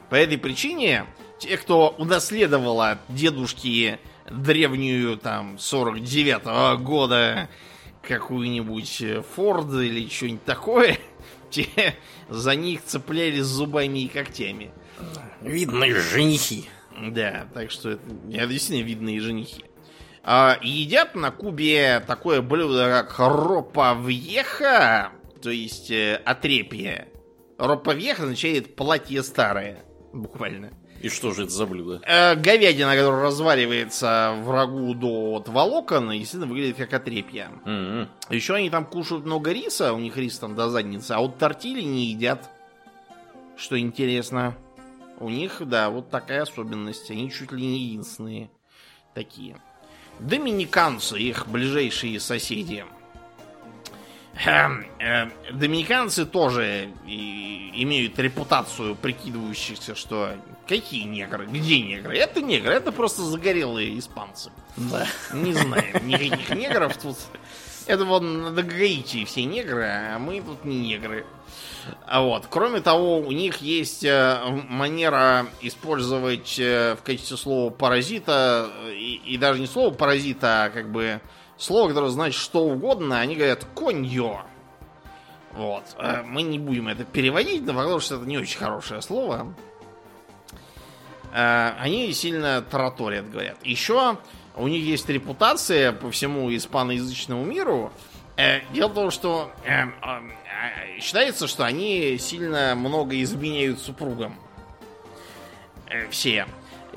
По 0.09 0.15
этой 0.15 0.37
причине 0.37 1.05
те, 1.39 1.57
кто 1.57 1.89
унаследовал 1.97 2.81
от 2.81 2.99
дедушки 3.09 3.99
древнюю 4.29 5.17
там 5.17 5.55
49-го 5.55 6.77
года 6.83 7.49
какую-нибудь 8.09 9.03
Форд 9.35 9.73
э, 9.75 9.85
или 9.85 10.09
что-нибудь 10.09 10.43
такое, 10.43 10.97
те 11.51 11.95
за 12.27 12.55
них 12.55 12.83
цеплялись 12.83 13.45
зубами 13.45 13.99
и 13.99 14.07
когтями. 14.07 14.71
Видные 15.41 15.95
женихи. 15.95 16.67
Да, 16.99 17.47
так 17.53 17.71
что 17.71 17.91
это 17.91 18.01
действительно 18.47 18.85
видные 18.85 19.21
женихи. 19.21 19.63
А, 20.23 20.57
едят 20.61 21.15
на 21.15 21.31
Кубе 21.31 22.03
такое 22.05 22.41
блюдо, 22.41 22.89
как 22.89 23.17
роповьеха, 23.19 25.11
то 25.41 25.49
есть 25.49 25.91
э, 25.91 26.15
отрепье. 26.25 27.07
Роповьеха 27.57 28.23
означает 28.23 28.75
платье 28.75 29.23
старое, 29.23 29.85
буквально. 30.11 30.73
И 31.01 31.09
что 31.09 31.31
же 31.33 31.43
это 31.43 31.51
за 31.51 31.65
блюдо? 31.65 32.01
Э, 32.05 32.35
говядина, 32.35 32.95
которая 32.95 33.23
разваливается 33.23 34.35
в 34.41 34.51
рагу 34.51 34.93
до 34.93 35.31
вот, 35.31 35.47
волокон, 35.47 36.11
естественно, 36.11 36.47
выглядит 36.47 36.77
как 36.77 36.93
отрепья. 36.93 37.51
Mm-hmm. 37.65 38.07
Еще 38.31 38.55
они 38.55 38.69
там 38.69 38.85
кушают 38.85 39.25
много 39.25 39.51
риса, 39.51 39.93
у 39.93 39.99
них 39.99 40.17
рис 40.17 40.37
там 40.39 40.55
до 40.55 40.69
задницы, 40.69 41.13
а 41.13 41.19
вот 41.19 41.37
тортили 41.37 41.81
не 41.81 42.05
едят. 42.07 42.49
Что 43.55 43.79
интересно. 43.79 44.55
У 45.19 45.29
них, 45.29 45.61
да, 45.65 45.89
вот 45.89 46.09
такая 46.09 46.43
особенность. 46.43 47.11
Они 47.11 47.29
чуть 47.31 47.51
ли 47.51 47.65
не 47.65 47.79
единственные 47.79 48.49
такие. 49.13 49.57
Доминиканцы, 50.19 51.19
их 51.19 51.47
ближайшие 51.47 52.19
соседи. 52.19 52.85
Э, 52.85 52.98
доминиканцы 54.45 56.25
тоже 56.25 56.89
и, 57.05 57.71
имеют 57.83 58.17
репутацию 58.19 58.95
прикидывающихся, 58.95 59.95
что 59.95 60.31
какие 60.67 61.03
негры, 61.03 61.45
где 61.45 61.81
негры? 61.81 62.17
Это 62.17 62.41
негры, 62.41 62.73
это 62.73 62.91
просто 62.91 63.23
загорелые 63.23 63.97
испанцы. 63.99 64.51
Да. 64.77 65.05
Не 65.33 65.53
знаю, 65.53 66.03
никаких 66.03 66.49
негров 66.51 66.97
тут. 66.97 67.17
Это 67.85 68.05
вот 68.05 68.21
на 68.21 68.61
Гаити 68.61 69.25
все 69.25 69.45
негры, 69.45 69.85
а 69.85 70.19
мы 70.19 70.41
тут 70.41 70.63
не 70.63 70.79
негры. 70.79 71.25
А 72.05 72.21
вот, 72.21 72.45
кроме 72.49 72.81
того, 72.81 73.17
у 73.19 73.31
них 73.31 73.57
есть 73.57 74.03
э, 74.03 74.39
манера 74.69 75.47
использовать 75.61 76.59
э, 76.59 76.95
в 76.95 77.03
качестве 77.03 77.35
слова 77.35 77.71
паразита, 77.71 78.69
и, 78.91 79.21
и 79.25 79.37
даже 79.37 79.59
не 79.59 79.65
слово 79.65 79.91
паразита, 79.91 80.65
а 80.65 80.69
как 80.69 80.91
бы 80.91 81.19
слово, 81.59 81.89
которое 81.89 82.09
значит 82.09 82.39
что 82.39 82.63
угодно, 82.63 83.19
они 83.19 83.35
говорят 83.35 83.65
коньо. 83.75 84.41
Вот. 85.53 85.83
Э, 85.97 86.23
мы 86.23 86.41
не 86.41 86.57
будем 86.57 86.87
это 86.87 87.03
переводить, 87.03 87.63
но 87.65 87.73
потому 87.73 87.99
что 87.99 88.15
это 88.15 88.25
не 88.25 88.37
очень 88.37 88.57
хорошее 88.57 89.01
слово. 89.01 89.53
Они 91.31 92.11
сильно 92.13 92.63
тараторят, 92.63 93.29
говорят. 93.29 93.63
Еще 93.63 94.17
у 94.55 94.67
них 94.67 94.83
есть 94.83 95.07
репутация 95.09 95.91
по 95.91 96.09
всему 96.09 96.51
испаноязычному 96.55 97.45
миру. 97.45 97.93
Дело 98.73 98.87
в 98.87 98.93
том, 98.95 99.11
что 99.11 99.51
считается, 100.99 101.47
что 101.47 101.65
они 101.65 102.17
сильно 102.17 102.73
много 102.75 103.21
изменяют 103.21 103.79
супругам. 103.79 104.35
Э, 105.89 106.07
все. 106.09 106.45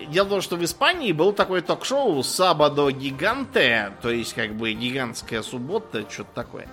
Дело 0.09 0.27
в 0.27 0.31
том, 0.31 0.41
что 0.41 0.57
в 0.57 0.65
Испании 0.65 1.13
был 1.13 1.33
такой 1.33 1.61
ток-шоу 1.61 2.23
Сабадо 2.23 2.91
Гиганте, 2.91 3.93
то 4.01 4.11
есть 4.11 4.35
как 4.35 4.55
бы 4.55 4.73
гигантская 4.73 5.43
суббота, 5.43 6.05
что-то 6.09 6.31
такое. 6.35 6.69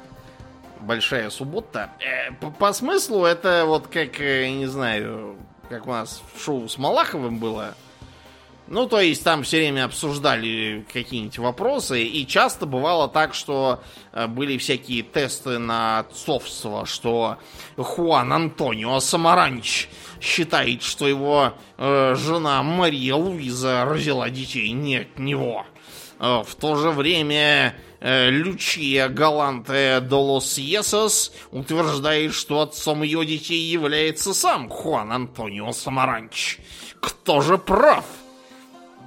Большая 0.79 1.29
суббота. 1.29 1.89
Э, 1.99 2.31
по, 2.39 2.49
по 2.51 2.71
смыслу 2.71 3.25
это 3.25 3.65
вот 3.65 3.87
как, 3.87 4.21
э, 4.21 4.49
не 4.49 4.67
знаю, 4.67 5.35
как 5.69 5.85
у 5.87 5.91
нас 5.91 6.21
шоу 6.37 6.69
с 6.69 6.77
Малаховым 6.77 7.37
было. 7.39 7.75
Ну, 8.69 8.85
то 8.85 8.99
есть 8.99 9.23
там 9.23 9.41
все 9.41 9.57
время 9.57 9.85
обсуждали 9.85 10.85
какие-нибудь 10.93 11.39
вопросы, 11.39 12.03
и 12.03 12.27
часто 12.27 12.67
бывало 12.67 13.07
так, 13.07 13.33
что 13.33 13.81
э, 14.13 14.27
были 14.27 14.59
всякие 14.59 15.01
тесты 15.01 15.57
на 15.57 15.99
отцовство, 15.99 16.85
что 16.85 17.39
Хуан 17.77 18.31
Антонио 18.31 18.99
Самаранч 18.99 19.87
считает, 20.21 20.83
что 20.83 21.07
его 21.07 21.53
э, 21.77 22.15
жена 22.15 22.61
Мария 22.61 23.15
Луиза 23.15 23.85
родила 23.85 24.29
детей 24.29 24.69
не 24.69 24.97
от 24.97 25.17
него. 25.17 25.65
Э, 26.19 26.43
в 26.45 26.53
то 26.53 26.75
же 26.75 26.91
время 26.91 27.75
э, 28.01 28.29
Лючия 28.29 29.09
Галанте 29.09 29.99
Долос 29.99 30.59
Есос 30.59 31.33
утверждает, 31.49 32.35
что 32.35 32.61
отцом 32.61 33.01
ее 33.01 33.25
детей 33.25 33.63
является 33.63 34.35
сам 34.35 34.69
Хуан 34.69 35.11
Антонио 35.11 35.71
Самаранч. 35.71 36.59
Кто 36.99 37.41
же 37.41 37.57
прав? 37.57 38.05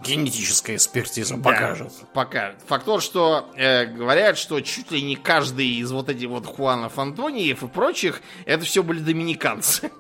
Генетическая 0.03 0.77
экспертиза 0.77 1.37
да, 1.37 1.43
покажет. 1.43 1.93
Покажет. 2.13 2.59
Факт 2.67 2.85
тот, 2.85 3.03
что 3.03 3.51
э, 3.57 3.87
говорят, 3.87 4.39
что 4.39 4.61
чуть 4.61 4.91
ли 4.91 5.03
не 5.03 5.17
каждый 5.17 5.67
из 5.67 5.93
вот 5.93 6.09
этих 6.09 6.29
вот 6.29 6.47
Хуанов 6.47 6.99
Антониев 6.99 7.63
и 7.63 7.69
прочих, 7.69 8.23
это 8.45 8.65
все 8.65 8.83
были 8.83 9.01
доминиканцы. 9.01 9.91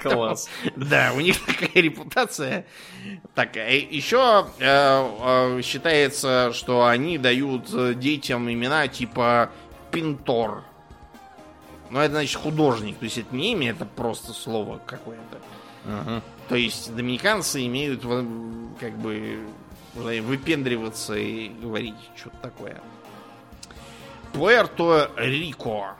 Класс. 0.00 0.48
Да, 0.76 1.12
у 1.14 1.20
них 1.20 1.44
такая 1.44 1.82
репутация. 1.82 2.66
Такая. 3.34 3.78
Еще 3.78 4.46
э, 4.58 5.56
э, 5.58 5.62
считается, 5.62 6.52
что 6.52 6.86
они 6.86 7.18
дают 7.18 7.98
детям 7.98 8.50
имена 8.50 8.88
типа 8.88 9.50
Пинтор. 9.90 10.64
Но 11.90 12.02
это 12.02 12.14
значит 12.14 12.40
художник. 12.40 12.98
То 12.98 13.04
есть 13.04 13.18
это 13.18 13.34
не 13.34 13.52
имя, 13.52 13.70
это 13.70 13.84
просто 13.84 14.32
слово 14.32 14.80
какое-то. 14.86 16.22
То 16.48 16.56
есть 16.56 16.94
доминиканцы 16.94 17.66
имеют 17.66 18.02
как 18.80 18.96
бы 18.98 19.44
выпендриваться 19.94 21.14
и 21.14 21.48
говорить 21.48 21.94
что-то 22.16 22.36
такое. 22.38 22.80
Пуэрто-Рико. 24.32 25.94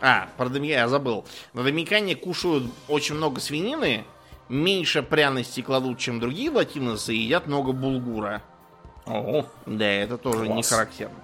А, 0.00 0.28
про 0.36 0.48
Доминикане 0.48 0.80
я 0.82 0.88
забыл. 0.88 1.24
На 1.54 1.62
Доминикане 1.62 2.14
кушают 2.16 2.70
очень 2.86 3.14
много 3.14 3.40
свинины, 3.40 4.04
меньше 4.48 5.02
пряностей 5.02 5.62
кладут, 5.62 5.98
чем 5.98 6.20
другие 6.20 6.50
латиносы, 6.50 7.14
и 7.14 7.18
едят 7.22 7.46
много 7.46 7.72
булгура. 7.72 8.42
О, 9.06 9.46
Да, 9.64 9.86
это 9.86 10.18
тоже 10.18 10.44
Класс. 10.46 10.56
не 10.56 10.62
характерно. 10.62 11.14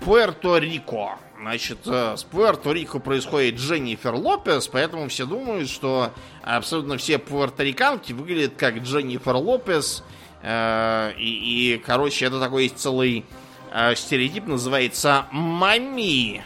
Пуэрто-Рико. 0.00 1.16
Значит, 1.38 1.78
э, 1.86 2.16
с 2.16 2.24
Пуэрто-Рико 2.24 2.98
происходит 2.98 3.56
Дженнифер 3.56 4.14
Лопес, 4.14 4.68
поэтому 4.68 5.08
все 5.08 5.26
думают, 5.26 5.68
что 5.68 6.12
абсолютно 6.42 6.96
все 6.96 7.18
пуэрториканки 7.18 8.12
выглядят 8.12 8.54
как 8.56 8.78
Дженнифер 8.78 9.36
Лопес. 9.36 10.02
Э, 10.42 11.12
И, 11.18 11.74
и, 11.74 11.78
короче, 11.78 12.26
это 12.26 12.40
такой 12.40 12.64
есть 12.64 12.78
целый 12.78 13.24
э, 13.72 13.94
стереотип, 13.94 14.46
называется 14.46 15.26
«мами». 15.30 16.44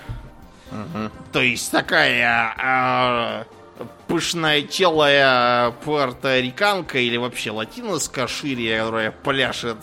То 1.33 1.41
есть 1.41 1.71
такая 1.73 3.45
э, 3.79 3.85
пышная 4.07 4.63
телая 4.63 5.73
пуэрториканка 5.85 6.99
или 6.99 7.17
вообще 7.17 7.51
латиноска 7.51 8.29
шире, 8.29 8.79
которая 8.79 9.11
пляшет 9.11 9.79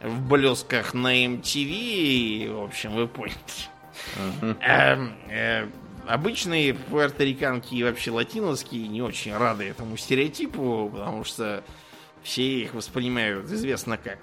в 0.00 0.28
блесках 0.28 0.94
на 0.94 1.24
MTV. 1.24 1.68
и, 1.68 2.48
В 2.48 2.64
общем, 2.64 2.92
вы 2.94 3.06
поняли. 3.06 3.34
Эм, 4.60 5.14
э, 5.28 5.66
Обычные 6.06 6.74
пуэрториканки 6.74 7.74
и 7.74 7.84
вообще 7.84 8.10
латиноские 8.10 8.88
не 8.88 9.00
очень 9.02 9.36
рады 9.36 9.64
этому 9.64 9.96
стереотипу, 9.96 10.90
потому 10.92 11.22
что 11.24 11.62
все 12.22 12.62
их 12.62 12.74
воспринимают 12.74 13.46
известно 13.46 13.96
как. 13.96 14.18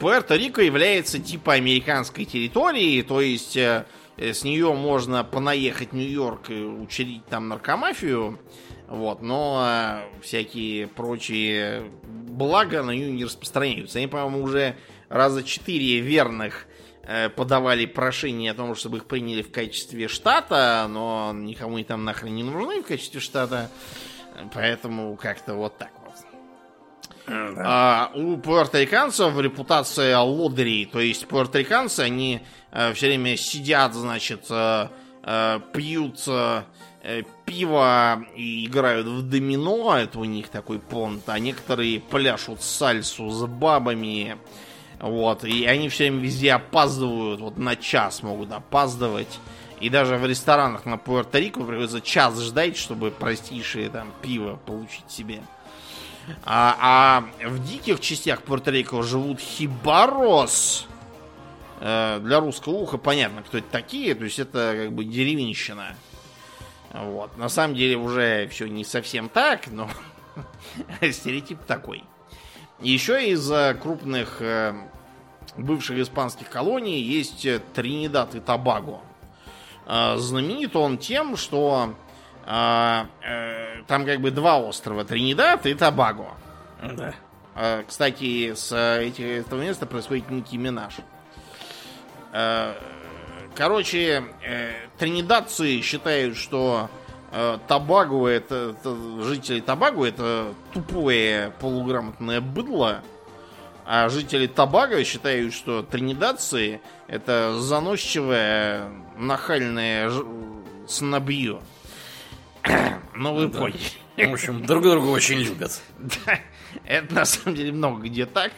Пуэрто-Рико 0.00 0.62
является 0.62 1.18
типа 1.18 1.54
американской 1.54 2.24
территорией, 2.24 3.02
то 3.02 3.20
есть 3.20 3.56
э, 3.56 3.86
э, 4.16 4.32
с 4.32 4.42
нее 4.42 4.72
можно 4.72 5.22
понаехать 5.22 5.90
в 5.90 5.94
Нью-Йорк 5.94 6.50
и 6.50 6.62
учредить 6.62 7.26
там 7.26 7.48
наркомафию, 7.48 8.38
вот, 8.88 9.22
но 9.22 9.64
э, 9.64 10.20
всякие 10.22 10.86
прочие 10.86 11.90
блага 12.02 12.82
на 12.82 12.92
нее 12.92 13.12
не 13.12 13.24
распространяются. 13.24 13.98
Они, 13.98 14.06
по-моему, 14.06 14.42
уже 14.42 14.76
раза 15.08 15.42
четыре 15.42 16.00
верных 16.00 16.66
подавали 17.36 17.86
прошение 17.86 18.50
о 18.50 18.54
том, 18.54 18.74
чтобы 18.74 18.98
их 18.98 19.06
приняли 19.06 19.42
в 19.42 19.50
качестве 19.50 20.08
штата, 20.08 20.86
но 20.88 21.32
никому 21.34 21.76
они 21.76 21.84
там 21.84 22.04
нахрен 22.04 22.34
не 22.34 22.42
нужны 22.42 22.82
в 22.82 22.86
качестве 22.86 23.20
штата, 23.20 23.70
поэтому 24.52 25.16
как-то 25.16 25.54
вот 25.54 25.78
так 25.78 25.90
вот. 26.04 26.14
А, 27.30 28.10
у 28.14 28.36
пуэрториканцев 28.36 29.38
репутация 29.38 30.18
лодырей. 30.18 30.86
То 30.86 31.00
есть 31.00 31.26
пуэрториканцы, 31.26 32.00
они 32.00 32.42
все 32.94 33.06
время 33.06 33.36
сидят, 33.36 33.94
значит, 33.94 34.46
э, 34.50 34.88
э, 35.22 35.60
пьют 35.72 36.22
э, 36.26 36.62
э, 37.02 37.22
пиво 37.44 38.24
и 38.34 38.66
играют 38.66 39.06
в 39.06 39.28
домино. 39.28 39.96
Это 39.96 40.18
у 40.18 40.24
них 40.24 40.48
такой 40.48 40.78
понт. 40.78 41.28
А 41.28 41.38
некоторые 41.38 42.00
пляшут 42.00 42.62
сальсу 42.62 43.30
с 43.30 43.46
бабами. 43.46 44.36
Вот. 45.00 45.44
И 45.44 45.64
они 45.64 45.88
все 45.88 46.04
время 46.04 46.20
везде 46.20 46.52
опаздывают. 46.52 47.40
Вот 47.40 47.56
на 47.56 47.76
час 47.76 48.22
могут 48.22 48.52
опаздывать. 48.52 49.38
И 49.80 49.90
даже 49.90 50.16
в 50.16 50.26
ресторанах 50.26 50.86
на 50.86 50.94
Пуэрто-Рико 50.94 51.64
приходится 51.64 52.00
час 52.00 52.40
ждать, 52.40 52.76
чтобы 52.76 53.10
простейшее 53.10 53.88
там 53.90 54.12
пиво 54.22 54.58
получить 54.66 55.08
себе. 55.08 55.40
А, 56.44 56.76
а 57.40 57.48
в 57.48 57.64
диких 57.64 58.00
частях 58.00 58.42
Пуэрто-Рико 58.42 59.02
живут 59.02 59.40
хибарос. 59.40 60.86
Э, 61.80 62.18
для 62.20 62.40
русского 62.40 62.74
уха 62.74 62.98
понятно, 62.98 63.42
кто 63.42 63.58
это 63.58 63.68
такие. 63.70 64.14
То 64.14 64.24
есть 64.24 64.38
это 64.38 64.74
как 64.76 64.92
бы 64.92 65.04
деревенщина. 65.04 65.94
Вот. 66.92 67.36
На 67.38 67.48
самом 67.48 67.76
деле 67.76 67.96
уже 67.96 68.48
все 68.48 68.66
не 68.66 68.84
совсем 68.84 69.28
так, 69.28 69.68
но 69.68 69.88
стереотип 71.00 71.62
такой. 71.64 72.02
Еще 72.80 73.30
из 73.30 73.50
крупных 73.80 74.40
э, 74.40 74.72
бывших 75.56 75.98
испанских 75.98 76.48
колоний 76.48 77.00
есть 77.00 77.44
э, 77.44 77.60
Тринидад 77.74 78.36
и 78.36 78.40
Тобаго. 78.40 79.00
Э, 79.86 80.16
Знаменит 80.16 80.76
он 80.76 80.98
тем, 80.98 81.36
что 81.36 81.94
там 82.46 83.08
как 83.86 84.20
бы 84.22 84.30
два 84.30 84.58
острова 84.58 85.04
Тринидад 85.04 85.66
и 85.66 85.74
Тобаго. 85.74 86.28
Да. 86.82 87.12
Кстати, 87.86 88.54
с 88.54 88.72
этого 88.72 89.60
места 89.60 89.84
происходит 89.84 90.30
некий 90.30 90.56
Минаж. 90.56 90.94
Короче, 93.54 94.24
тринидадцы 94.96 95.82
считают, 95.82 96.38
что 96.38 96.88
э, 97.32 97.58
Тобаго 97.68 98.26
это, 98.26 98.74
это- 98.80 99.22
жители 99.22 99.60
Тобаго 99.60 100.04
это 100.06 100.54
тупое 100.72 101.52
полуграмотное 101.60 102.40
быдло, 102.40 103.02
а 103.84 104.08
жители 104.08 104.46
Тобаго 104.46 105.02
считают, 105.04 105.52
что 105.54 105.82
тринидадцы 105.82 106.80
это 107.06 107.58
заносчивое 107.58 108.90
нахальное 109.16 110.10
ж- 110.10 110.24
снобье. 110.86 111.60
Ну 113.14 113.34
вы 113.34 113.48
Да. 113.48 113.58
поняли. 113.58 113.78
В 114.16 114.32
общем, 114.32 114.64
друг 114.64 114.82
друга 114.82 115.06
очень 115.06 115.38
любят. 115.38 115.80
Да, 116.26 116.38
это 116.84 117.14
на 117.14 117.24
самом 117.24 117.56
деле 117.56 117.72
много 117.72 118.02
где 118.06 118.26
так. 118.26 118.52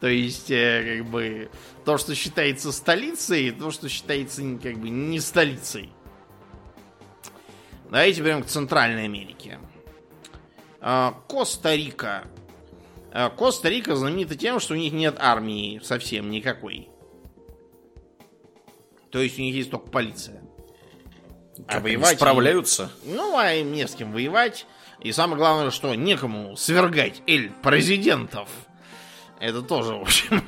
То 0.00 0.08
есть, 0.08 0.50
э, 0.50 0.98
как 0.98 1.06
бы, 1.10 1.50
то, 1.84 1.96
что 1.98 2.14
считается 2.14 2.70
столицей, 2.72 3.50
то, 3.50 3.70
что 3.70 3.88
считается 3.88 4.42
как 4.62 4.78
бы 4.78 4.88
не 4.90 5.20
столицей. 5.20 5.90
Давайте 7.90 8.20
перейдем 8.20 8.42
к 8.42 8.46
Центральной 8.46 9.04
Америке. 9.04 9.58
А, 10.80 11.14
Коста-Рика. 11.28 12.26
А, 13.12 13.30
Коста-Рика 13.30 13.96
знаменита 13.96 14.36
тем, 14.36 14.60
что 14.60 14.74
у 14.74 14.76
них 14.76 14.92
нет 14.92 15.16
армии 15.18 15.80
совсем 15.82 16.30
никакой. 16.30 16.88
То 19.10 19.20
есть 19.20 19.38
у 19.38 19.42
них 19.42 19.54
есть 19.54 19.70
только 19.70 19.88
полиция. 19.88 20.42
Как 21.66 21.76
они 21.76 21.96
воевать 21.96 22.16
справляются? 22.16 22.90
ну, 23.04 23.36
а 23.38 23.54
им 23.54 23.72
не 23.72 23.86
с 23.86 23.94
кем 23.94 24.12
воевать. 24.12 24.66
И 25.00 25.12
самое 25.12 25.38
главное, 25.38 25.70
что 25.70 25.94
некому 25.94 26.56
свергать 26.56 27.22
эль 27.26 27.50
президентов. 27.62 28.48
Это 29.38 29.62
тоже, 29.62 29.94
в 29.94 30.02
общем... 30.02 30.42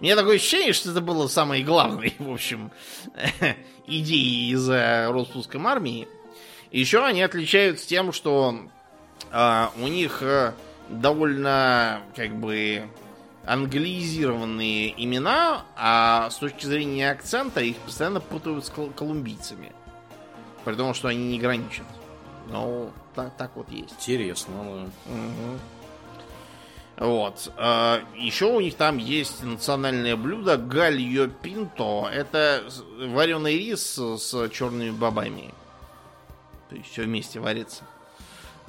Мне 0.00 0.16
такое 0.16 0.36
ощущение, 0.36 0.72
что 0.72 0.90
это 0.90 1.00
было 1.00 1.26
самой 1.26 1.62
главной, 1.62 2.14
в 2.18 2.30
общем, 2.30 2.70
идеей 3.86 4.52
из-за 4.52 5.08
распуском 5.10 5.66
армии. 5.66 6.08
Еще 6.72 7.04
они 7.04 7.22
отличаются 7.22 7.86
тем, 7.86 8.12
что 8.12 8.58
а, 9.30 9.70
у 9.76 9.88
них 9.88 10.22
э, 10.22 10.54
довольно, 10.88 12.00
как 12.16 12.34
бы, 12.34 12.88
англизированные 13.44 14.94
имена, 15.04 15.64
а 15.76 16.30
с 16.30 16.36
точки 16.36 16.64
зрения 16.64 17.10
акцента 17.10 17.60
их 17.60 17.76
постоянно 17.76 18.20
путают 18.20 18.64
с 18.64 18.70
кол- 18.70 18.90
колумбийцами. 18.90 19.72
При 20.64 20.74
том, 20.74 20.94
что 20.94 21.08
они 21.08 21.28
не 21.32 21.38
граничат. 21.38 21.86
Ну, 22.48 22.90
так, 23.14 23.36
так 23.36 23.50
вот 23.54 23.70
есть. 23.70 23.92
Интересно. 23.98 24.54
ну, 24.62 24.90
Мгм. 25.06 25.60
Вот. 26.98 27.52
Еще 28.16 28.46
у 28.46 28.60
них 28.60 28.76
там 28.76 28.98
есть 28.98 29.42
национальное 29.42 30.14
блюдо 30.16 30.56
гальо 30.56 31.26
пинто. 31.26 32.08
Это 32.12 32.62
вареный 33.08 33.58
рис 33.58 33.98
с 33.98 34.48
черными 34.50 34.90
бобами. 34.90 35.52
То 36.72 36.78
есть 36.78 36.90
все 36.90 37.02
вместе 37.02 37.38
варится. 37.38 37.84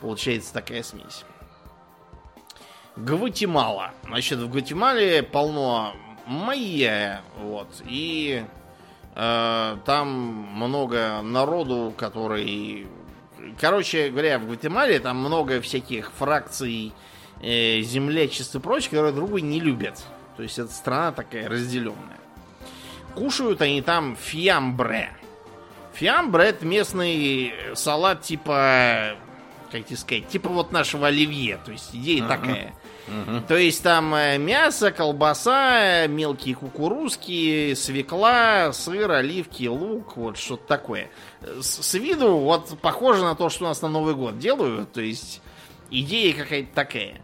Получается 0.02 0.54
такая 0.54 0.84
смесь. 0.84 1.24
Гватемала. 2.98 3.92
Значит, 4.04 4.40
в 4.40 4.50
Гватемале 4.50 5.24
полно 5.24 5.96
майя. 6.26 7.22
Вот. 7.38 7.70
И 7.86 8.44
э, 9.16 9.78
там 9.86 10.10
много 10.10 11.22
народу, 11.22 11.94
который... 11.96 12.88
Короче 13.58 14.10
говоря, 14.10 14.38
в 14.38 14.48
Гватемале 14.48 15.00
там 15.00 15.20
много 15.20 15.62
всяких 15.62 16.12
фракций 16.12 16.92
э, 17.42 17.80
землячеств 17.84 18.54
и 18.56 18.60
прочее, 18.60 18.90
которые 18.90 19.14
другой 19.14 19.42
не 19.42 19.62
любят. 19.62 20.04
То 20.36 20.44
есть 20.44 20.60
это 20.60 20.74
страна 20.74 21.14
такая 21.14 21.48
разделенная. 21.48 22.20
Кушают 23.16 23.62
они 23.62 23.82
там 23.82 24.18
фиамбре. 24.18 25.10
Фиамбре 25.96 26.46
это 26.46 26.66
местный 26.66 27.54
салат 27.76 28.22
типа, 28.22 29.16
как 29.72 29.86
тебе 29.86 29.98
сказать, 29.98 30.28
типа 30.28 30.50
вот 30.50 30.72
нашего 30.72 31.08
оливье. 31.08 31.60
То 31.66 31.72
есть 31.72 31.90
идея 31.94 32.24
Ага. 32.26 32.36
такая. 32.38 32.74
Угу. 33.08 33.42
То 33.50 33.58
есть 33.58 33.84
там 33.84 34.16
э, 34.16 34.38
мясо, 34.38 34.92
колбаса, 34.92 36.08
мелкие 36.08 36.56
кукурузки, 36.56 37.74
свекла, 37.74 38.72
сыр, 38.72 39.12
оливки, 39.12 39.68
лук, 39.68 40.16
вот 40.16 40.38
что-то 40.38 40.66
такое. 40.68 41.10
С, 41.42 41.84
с 41.84 41.94
виду 41.96 42.38
вот 42.38 42.78
похоже 42.82 43.24
на 43.24 43.36
то, 43.36 43.50
что 43.50 43.66
у 43.66 43.68
нас 43.68 43.82
на 43.82 43.90
Новый 43.90 44.16
год 44.16 44.40
делают. 44.40 44.94
То 44.94 45.02
есть 45.02 45.42
идея 45.90 46.34
какая-то 46.34 46.74
такая. 46.74 47.22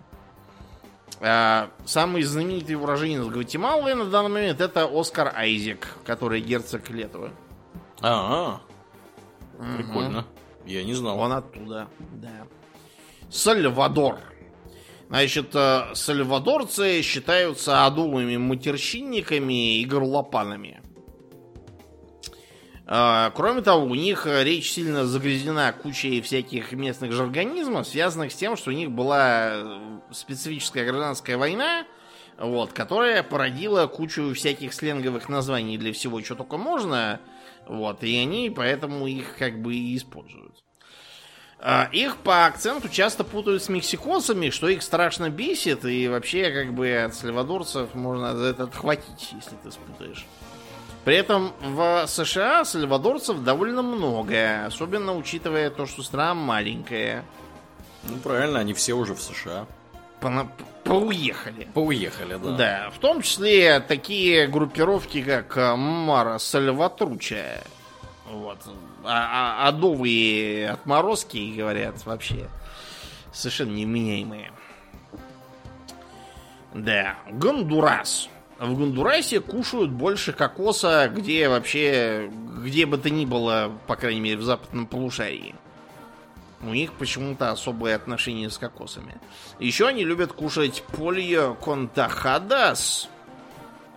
А, 1.21 1.69
самый 1.85 2.23
знаменитый 2.23 2.75
уроженец 2.75 3.25
Гватемалы 3.25 3.93
на 3.93 4.05
данный 4.05 4.29
момент 4.29 4.61
это 4.61 4.89
Оскар 4.91 5.33
Айзек, 5.35 5.95
который 6.05 6.41
герцог 6.41 6.89
Летова. 6.89 7.31
А, 8.01 8.59
-а, 9.59 9.59
-а. 9.59 9.77
прикольно. 9.77 10.25
Я 10.65 10.83
не 10.83 10.93
знал. 10.93 11.19
Он 11.19 11.33
оттуда, 11.33 11.87
да. 12.13 12.47
Сальвадор. 13.29 14.19
Значит, 15.09 15.55
э, 15.55 15.95
сальвадорцы 15.95 17.01
считаются 17.01 17.85
адовыми 17.85 18.37
матерщинниками 18.37 19.79
и 19.79 19.85
горлопанами. 19.85 20.81
Э, 22.85 23.31
кроме 23.33 23.61
того, 23.61 23.85
у 23.85 23.95
них 23.95 24.27
речь 24.27 24.71
сильно 24.71 25.05
загрязнена 25.05 25.73
кучей 25.73 26.21
всяких 26.21 26.71
местных 26.73 27.11
же 27.11 27.23
организмов, 27.23 27.87
связанных 27.87 28.31
с 28.31 28.35
тем, 28.35 28.55
что 28.55 28.69
у 28.69 28.73
них 28.73 28.91
была 28.91 29.49
э, 29.51 29.99
специфическая 30.11 30.85
гражданская 30.85 31.37
война, 31.37 31.87
вот, 32.37 32.73
которая 32.73 33.23
породила 33.23 33.87
кучу 33.87 34.33
всяких 34.35 34.73
сленговых 34.73 35.27
названий 35.27 35.79
для 35.79 35.91
всего, 35.91 36.21
что 36.23 36.35
только 36.35 36.57
можно, 36.57 37.19
вот, 37.69 38.03
и 38.03 38.17
они 38.17 38.49
поэтому 38.49 39.07
их 39.07 39.37
как 39.37 39.61
бы 39.61 39.75
и 39.75 39.95
используют. 39.95 40.63
А, 41.59 41.87
их 41.91 42.17
по 42.17 42.45
акценту 42.45 42.89
часто 42.89 43.23
путают 43.23 43.61
с 43.61 43.69
мексикосами, 43.69 44.49
что 44.49 44.67
их 44.69 44.81
страшно 44.81 45.29
бесит, 45.29 45.85
и 45.85 46.07
вообще 46.07 46.51
как 46.51 46.73
бы 46.73 46.89
от 46.97 47.13
сальвадорцев 47.13 47.93
можно 47.93 48.35
за 48.35 48.45
это 48.45 48.63
отхватить, 48.63 49.33
если 49.33 49.55
ты 49.63 49.71
спутаешь. 49.71 50.25
При 51.05 51.15
этом 51.15 51.53
в 51.61 52.05
США 52.07 52.65
сальвадорцев 52.65 53.43
довольно 53.43 53.83
много, 53.83 54.65
особенно 54.65 55.15
учитывая 55.15 55.69
то, 55.69 55.85
что 55.85 56.01
страна 56.01 56.33
маленькая. 56.33 57.23
Ну 58.03 58.17
правильно, 58.17 58.59
они 58.59 58.73
все 58.73 58.93
уже 58.93 59.13
в 59.13 59.21
США. 59.21 59.67
По 60.21 60.47
поуехали. 60.83 61.67
Поуехали, 61.73 62.37
да. 62.41 62.51
Да, 62.51 62.89
в 62.89 62.99
том 62.99 63.21
числе 63.21 63.79
такие 63.79 64.47
группировки, 64.47 65.21
как 65.21 65.55
Мара 65.77 66.39
Сальватруча. 66.39 67.63
Вот 68.29 68.59
а, 69.03 69.63
а, 69.63 69.67
адовые 69.67 70.69
отморозки, 70.69 71.55
говорят, 71.55 72.05
вообще 72.05 72.47
совершенно 73.31 73.71
неменяемые. 73.71 74.51
Да, 76.73 77.15
Гондурас. 77.31 78.29
В 78.59 78.77
Гондурасе 78.77 79.39
кушают 79.39 79.89
больше 79.89 80.33
кокоса, 80.33 81.09
где 81.13 81.47
вообще, 81.47 82.29
где 82.61 82.85
бы 82.85 82.97
то 82.97 83.09
ни 83.09 83.25
было, 83.25 83.71
по 83.87 83.95
крайней 83.95 84.19
мере, 84.19 84.37
в 84.37 84.43
западном 84.43 84.85
полушарии. 84.85 85.55
У 86.61 86.73
них 86.73 86.93
почему-то 86.93 87.51
особое 87.51 87.95
отношение 87.95 88.49
с 88.49 88.57
кокосами. 88.57 89.15
Еще 89.59 89.87
они 89.87 90.03
любят 90.03 90.33
кушать 90.33 90.83
полио 90.83 91.53
контахадас. 91.55 93.09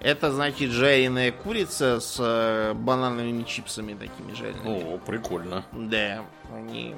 Это 0.01 0.33
значит 0.33 0.71
жареная 0.71 1.31
курица 1.31 2.01
с 2.01 2.17
э, 2.19 2.75
банановыми 2.75 3.45
чипсами 3.45 3.95
такими 3.95 4.35
жареными. 4.35 4.95
О, 4.95 4.99
прикольно. 4.99 5.65
Да, 5.73 6.25
они 6.53 6.97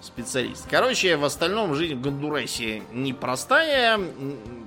специалисты. 0.00 0.68
Короче, 0.68 1.16
в 1.16 1.24
остальном 1.24 1.74
жизнь 1.74 1.94
в 1.94 2.00
Гондурасе 2.00 2.82
непростая. 2.92 4.00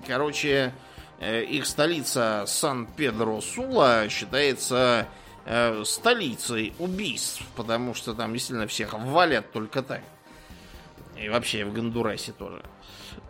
Короче, 0.08 0.74
э, 1.20 1.44
их 1.44 1.66
столица 1.66 2.46
Сан-Педро-Сула 2.48 4.10
считается 4.10 5.08
э, 5.46 5.84
столицей 5.86 6.74
убийств, 6.80 7.44
потому 7.56 7.94
что 7.94 8.14
там 8.14 8.34
действительно 8.34 8.68
всех 8.68 8.94
валят 8.94 9.52
только 9.52 9.82
так. 9.82 10.02
И 11.18 11.30
вообще 11.30 11.64
в 11.64 11.74
Гондурасе 11.74 12.34
тоже. 12.34 12.64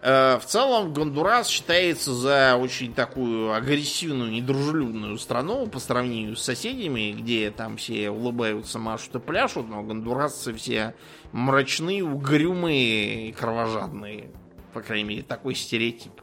Э, 0.02 0.38
в 0.40 0.46
целом 0.46 0.94
Гондурас 0.94 1.48
считается 1.48 2.14
за 2.14 2.58
очень 2.58 2.94
такую 2.94 3.54
агрессивную, 3.54 4.32
недружелюбную 4.32 5.18
страну 5.18 5.68
по 5.68 5.80
сравнению 5.80 6.36
с 6.36 6.44
соседями, 6.44 7.12
где 7.12 7.52
там 7.52 7.78
все 7.78 8.10
улыбаются, 8.10 8.80
машут 8.80 9.16
и 9.16 9.20
пляшут, 9.20 9.68
но 9.68 9.84
гондурасцы 9.84 10.54
все 10.54 10.96
мрачные, 11.32 12.04
угрюмые 12.04 13.30
и 13.30 13.32
кровожадные. 13.32 14.32
По 14.74 14.82
крайней 14.82 15.06
мере, 15.06 15.22
такой 15.22 15.56
стереотип 15.56 16.22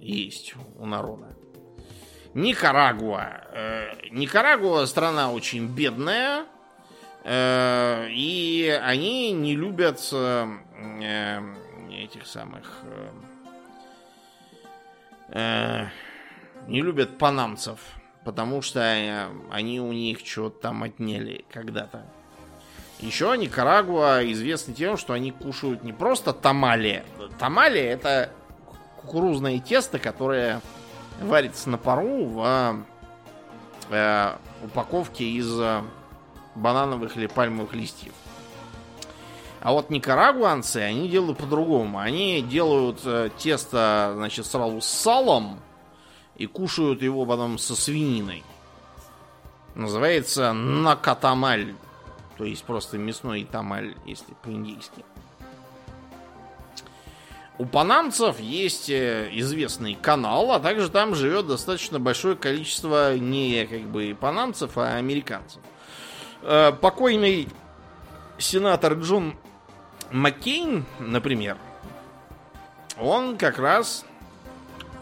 есть 0.00 0.54
у 0.78 0.86
народа. 0.86 1.35
Никарагуа. 2.36 3.40
Э, 3.52 3.88
Никарагуа 4.10 4.86
страна 4.86 5.32
очень 5.32 5.66
бедная, 5.66 6.44
Э, 7.28 8.06
и 8.08 8.68
они 8.84 9.32
не 9.32 9.56
любят 9.56 10.00
э, 10.12 10.46
этих 11.90 12.26
самых... 12.26 12.82
Не 15.28 15.90
любят 16.82 17.18
панамцев, 17.18 17.80
потому 18.24 18.62
что 18.62 18.80
они 19.50 19.80
у 19.80 19.92
них 19.92 20.20
что-то 20.24 20.60
там 20.62 20.84
отняли 20.84 21.44
когда-то. 21.52 22.06
Еще 23.00 23.36
Никарагуа 23.36 24.20
известны 24.30 24.72
тем, 24.72 24.96
что 24.96 25.14
они 25.14 25.32
кушают 25.32 25.82
не 25.82 25.92
просто 25.92 26.32
тамали. 26.32 27.04
Тамали 27.40 27.80
это 27.80 28.30
кукурузное 29.00 29.58
тесто, 29.58 29.98
которое 29.98 30.60
варится 31.20 31.70
на 31.70 31.78
пару 31.78 32.24
в 32.26 32.84
э, 33.90 34.36
упаковке 34.64 35.24
из 35.24 35.58
банановых 36.54 37.16
или 37.16 37.26
пальмовых 37.26 37.74
листьев. 37.74 38.12
А 39.66 39.72
вот 39.72 39.90
никарагуанцы, 39.90 40.76
они 40.76 41.08
делают 41.08 41.38
по-другому. 41.38 41.98
Они 41.98 42.40
делают 42.40 43.00
э, 43.04 43.30
тесто, 43.36 44.12
значит, 44.14 44.46
сразу 44.46 44.80
с 44.80 44.86
салом 44.86 45.58
и 46.36 46.46
кушают 46.46 47.02
его 47.02 47.26
потом 47.26 47.58
со 47.58 47.74
свининой. 47.74 48.44
Называется 49.74 50.52
накатамаль. 50.52 51.74
То 52.38 52.44
есть 52.44 52.64
просто 52.64 52.98
мясной 52.98 53.44
тамаль, 53.44 53.96
если 54.04 54.34
по-индийски. 54.42 55.04
У 57.58 57.64
панамцев 57.64 58.38
есть 58.38 58.90
э, 58.90 59.30
известный 59.32 59.94
канал, 59.94 60.52
а 60.52 60.60
также 60.60 60.90
там 60.90 61.14
живет 61.14 61.46
достаточно 61.46 61.98
большое 61.98 62.36
количество 62.36 63.16
не 63.16 63.66
как 63.66 63.82
бы 63.82 64.14
панамцев, 64.18 64.76
а 64.76 64.96
американцев. 64.96 65.62
Э, 66.42 66.72
покойный 66.72 67.48
сенатор 68.36 68.94
Джон 68.94 69.36
Маккейн, 70.10 70.84
например, 70.98 71.56
он 73.00 73.38
как 73.38 73.58
раз 73.58 74.04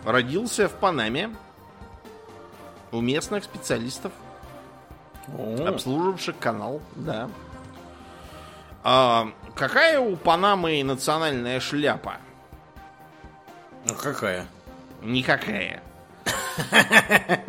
родился 0.05 0.68
в 0.68 0.72
Панаме 0.74 1.34
у 2.92 3.00
местных 3.00 3.44
специалистов, 3.44 4.12
О. 5.36 5.66
обслуживавших 5.66 6.38
канал, 6.38 6.80
да. 6.94 7.28
А, 8.84 9.28
какая 9.55 9.98
у 9.98 10.14
Панамы 10.16 10.82
национальная 10.84 11.59
шляпа? 11.59 12.18
Ну 13.85 13.95
какая? 13.95 14.47
Никакая. 15.03 15.82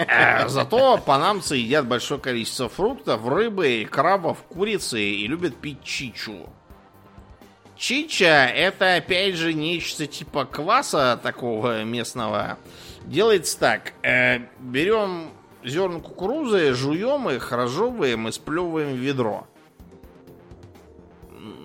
Э, 0.08 0.48
зато 0.48 0.98
панамцы 0.98 1.56
едят 1.58 1.86
большое 1.88 2.20
количество 2.20 2.70
фруктов, 2.70 3.28
рыбы, 3.28 3.88
крабов, 3.90 4.40
курицы 4.50 5.00
и 5.00 5.28
любят 5.28 5.56
пить 5.56 5.84
чичу. 5.84 6.50
Чича 7.78 8.48
это 8.48 8.96
опять 8.96 9.36
же 9.36 9.54
нечто 9.54 10.08
типа 10.08 10.46
кваса 10.46 11.20
такого 11.22 11.84
местного. 11.84 12.58
Делается 13.04 13.60
так. 13.60 13.94
Э, 14.02 14.40
берем 14.60 15.30
зерна 15.64 16.00
кукурузы, 16.00 16.74
жуем 16.74 17.30
их, 17.30 17.52
разжевываем 17.52 18.28
и 18.28 18.32
сплевываем 18.32 18.94
в 18.94 18.98
ведро. 18.98 19.48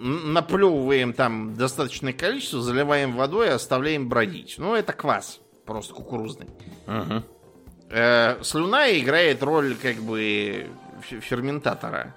Наплевываем 0.02 1.12
там 1.12 1.54
достаточное 1.54 2.12
количество, 2.12 2.62
заливаем 2.62 3.14
водой 3.14 3.48
и 3.48 3.50
оставляем 3.50 4.08
бродить. 4.08 4.54
Ну, 4.58 4.74
это 4.74 4.92
квас 4.92 5.40
просто 5.70 5.94
кукурузный. 5.94 6.48
Угу. 6.88 7.22
Э, 7.90 8.42
слюна 8.42 8.90
играет 8.98 9.40
роль 9.42 9.76
как 9.76 9.96
бы 9.96 10.68
ферментатора. 11.00 12.14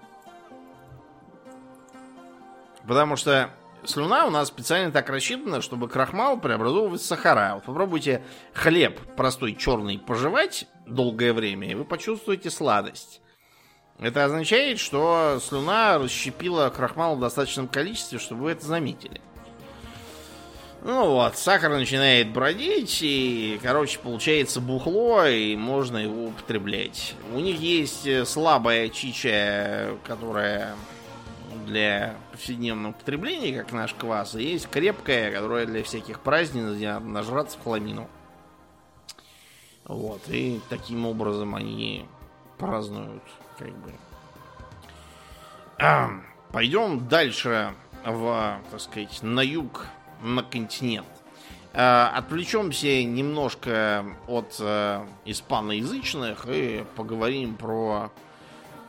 Потому 2.87 3.15
что 3.15 3.51
слюна 3.85 4.25
у 4.25 4.29
нас 4.29 4.47
специально 4.47 4.91
так 4.91 5.09
рассчитана, 5.09 5.61
чтобы 5.61 5.87
крахмал 5.87 6.39
преобразовывать 6.39 7.01
в 7.01 7.05
сахара. 7.05 7.53
Вот 7.55 7.65
попробуйте 7.65 8.23
хлеб 8.53 8.99
простой 9.15 9.55
черный 9.55 9.99
пожевать 9.99 10.67
долгое 10.87 11.33
время, 11.33 11.69
и 11.69 11.75
вы 11.75 11.85
почувствуете 11.85 12.49
сладость. 12.49 13.21
Это 13.99 14.25
означает, 14.25 14.79
что 14.79 15.39
слюна 15.41 15.97
расщепила 15.97 16.69
крахмал 16.69 17.15
в 17.15 17.19
достаточном 17.19 17.67
количестве, 17.67 18.19
чтобы 18.19 18.43
вы 18.43 18.51
это 18.51 18.65
заметили. 18.65 19.21
Ну 20.85 21.11
вот, 21.11 21.37
сахар 21.37 21.71
начинает 21.71 22.33
бродить, 22.33 22.99
и, 23.01 23.57
короче, 23.63 23.99
получается 23.99 24.59
бухло, 24.59 25.25
и 25.25 25.55
можно 25.55 25.97
его 25.97 26.25
употреблять. 26.25 27.15
У 27.33 27.39
них 27.39 27.57
есть 27.61 28.05
э, 28.05 28.25
слабая 28.25 28.89
чича, 28.89 29.91
которая 30.03 30.75
для 31.65 32.17
повседневного 32.33 32.91
употребления, 32.91 33.57
как 33.57 33.71
наш 33.71 33.93
квас, 33.93 34.35
и 34.35 34.43
есть 34.43 34.67
крепкая, 34.69 35.31
которая 35.31 35.65
для 35.65 35.83
всяких 35.83 36.19
праздников, 36.19 36.75
где 36.75 36.99
нажраться 36.99 37.57
в 37.57 37.63
хламину. 37.63 38.09
Вот, 39.85 40.21
и 40.27 40.59
таким 40.67 41.05
образом 41.05 41.55
они 41.55 42.05
празднуют, 42.57 43.23
как 43.57 43.75
бы. 43.77 43.93
А, 45.79 46.09
пойдем 46.51 47.07
дальше 47.07 47.73
в, 48.05 48.59
так 48.71 48.79
сказать, 48.79 49.21
на 49.21 49.41
юг 49.41 49.87
на 50.21 50.43
континент. 50.43 51.07
Э, 51.73 52.09
отвлечемся 52.13 53.03
немножко 53.03 54.05
от 54.27 54.55
э, 54.59 55.05
испаноязычных 55.25 56.45
и 56.47 56.85
поговорим 56.95 57.55
про 57.55 58.11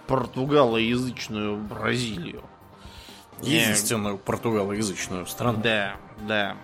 португалоязычную 0.07 1.57
Бразилию. 1.57 2.45
Единственную 3.41 4.19
португалоязычную 4.19 5.27
страну. 5.27 5.61
Да, 5.63 5.97
да. 6.29 6.57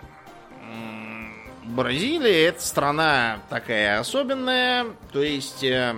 Бразилия 1.63 2.47
это 2.47 2.61
страна 2.61 3.39
такая 3.49 3.99
особенная, 3.99 4.87
то 5.11 5.21
есть 5.21 5.63
э, 5.63 5.95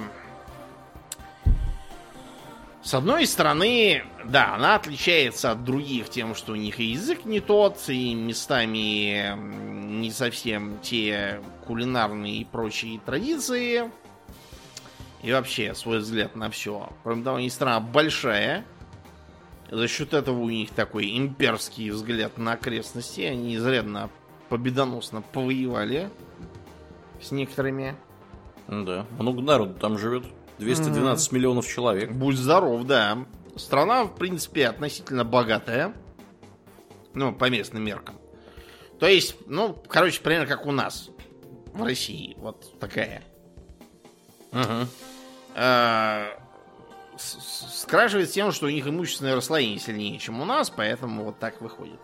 с 2.84 2.94
одной 2.94 3.26
стороны, 3.28 4.04
да, 4.26 4.56
она 4.56 4.76
отличается 4.76 5.52
от 5.52 5.64
других 5.64 6.10
тем, 6.10 6.36
что 6.36 6.52
у 6.52 6.56
них 6.56 6.82
и 6.82 6.92
язык 6.92 7.24
не 7.24 7.40
тот, 7.40 7.78
и 7.88 8.14
местами 8.14 9.38
не 9.38 10.12
совсем 10.12 10.80
те 10.82 11.42
кулинарные 11.66 12.40
и 12.40 12.46
прочие 12.46 13.00
традиции. 13.00 13.90
И 15.22 15.32
вообще 15.32 15.74
свой 15.74 16.00
взгляд 16.00 16.36
на 16.36 16.50
все. 16.50 16.90
Кроме 17.04 17.24
того, 17.24 17.38
они 17.38 17.50
страна 17.50 17.80
большая. 17.80 18.66
За 19.72 19.88
счет 19.88 20.14
этого 20.14 20.40
у 20.40 20.50
них 20.50 20.72
такой 20.72 21.18
имперский 21.18 21.90
взгляд 21.90 22.38
на 22.38 22.52
окрестности. 22.52 23.22
Они 23.22 23.56
изрядно 23.56 24.10
победоносно 24.50 25.22
повоевали 25.22 26.10
с 27.22 27.32
некоторыми. 27.32 27.96
Да, 28.68 29.06
много 29.18 29.42
народу 29.42 29.76
там 29.80 29.98
живет. 29.98 30.26
212 30.64 31.32
mm-hmm. 31.32 31.36
миллионов 31.36 31.68
человек. 31.68 32.12
Будь 32.12 32.38
здоров, 32.38 32.84
да. 32.86 33.26
Страна, 33.56 34.06
в 34.06 34.16
принципе, 34.16 34.68
относительно 34.68 35.24
богатая. 35.24 35.94
Ну, 37.14 37.34
по 37.34 37.50
местным 37.50 37.84
меркам. 37.84 38.16
То 39.00 39.08
есть, 39.08 39.36
ну, 39.48 39.78
короче, 39.88 40.22
примерно 40.22 40.48
как 40.48 40.66
у 40.66 40.72
нас 40.72 41.10
в 41.74 41.84
России. 41.84 42.36
Вот 42.38 42.80
такая. 42.80 43.24
Угу. 44.52 44.88
А, 45.56 46.28
скрашивает 47.18 48.32
тем, 48.32 48.52
что 48.52 48.68
у 48.68 48.70
них 48.70 48.88
имущественное 48.88 49.36
расслоение 49.36 49.80
сильнее, 49.80 50.18
чем 50.20 50.42
у 50.42 50.46
нас, 50.46 50.70
поэтому 50.70 51.26
вот 51.26 51.40
так 51.40 51.62
выходит. 51.62 52.00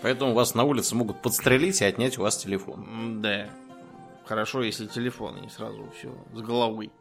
Поэтому 0.00 0.32
вас 0.32 0.54
на 0.54 0.64
улице 0.64 0.94
могут 0.94 1.20
подстрелить 1.22 1.80
и 1.80 1.84
отнять 1.84 2.18
у 2.18 2.22
вас 2.22 2.36
телефон. 2.36 3.20
Да. 3.20 3.48
Хорошо, 4.26 4.62
если 4.62 4.86
телефон, 4.86 5.40
не 5.40 5.48
сразу 5.48 5.90
все 5.98 6.14
с 6.34 6.40
головой. 6.40 6.92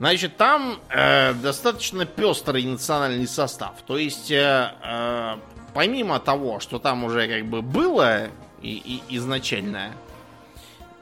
Значит, 0.00 0.38
там 0.38 0.80
э, 0.88 1.34
достаточно 1.34 2.06
пестрый 2.06 2.64
национальный 2.64 3.26
состав. 3.26 3.74
То 3.86 3.98
есть, 3.98 4.30
э, 4.30 4.72
э, 4.82 5.36
помимо 5.74 6.18
того, 6.18 6.58
что 6.58 6.78
там 6.78 7.04
уже 7.04 7.28
как 7.28 7.44
бы 7.44 7.60
было 7.60 8.28
и, 8.62 9.02
и 9.10 9.16
изначально, 9.16 9.92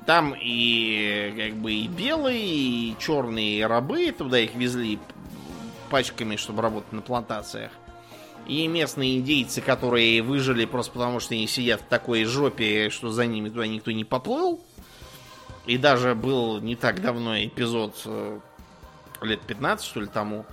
там 0.04 0.34
и 0.36 1.32
как 1.36 1.60
бы 1.60 1.74
и 1.74 1.86
белые, 1.86 2.40
и 2.40 2.96
черные 2.98 3.68
рабы, 3.68 4.10
туда 4.10 4.40
их 4.40 4.56
везли 4.56 4.98
пачками, 5.90 6.34
чтобы 6.34 6.62
работать 6.62 6.92
на 6.92 7.00
плантациях. 7.00 7.70
И 8.48 8.66
местные 8.66 9.18
индейцы, 9.18 9.60
которые 9.60 10.22
выжили 10.22 10.64
просто 10.64 10.94
потому, 10.94 11.20
что 11.20 11.34
они 11.34 11.46
сидят 11.46 11.82
в 11.82 11.84
такой 11.84 12.24
жопе, 12.24 12.90
что 12.90 13.10
за 13.10 13.26
ними 13.26 13.48
туда 13.48 13.68
никто 13.68 13.92
не 13.92 14.04
поплыл. 14.04 14.60
И 15.66 15.78
даже 15.78 16.16
был 16.16 16.60
не 16.60 16.74
так 16.74 17.00
давно 17.00 17.38
эпизод, 17.44 17.94
э, 18.06 18.40
лет 19.22 19.40
15, 19.42 19.86
что 19.86 20.00
ли, 20.00 20.06
тому, 20.06 20.46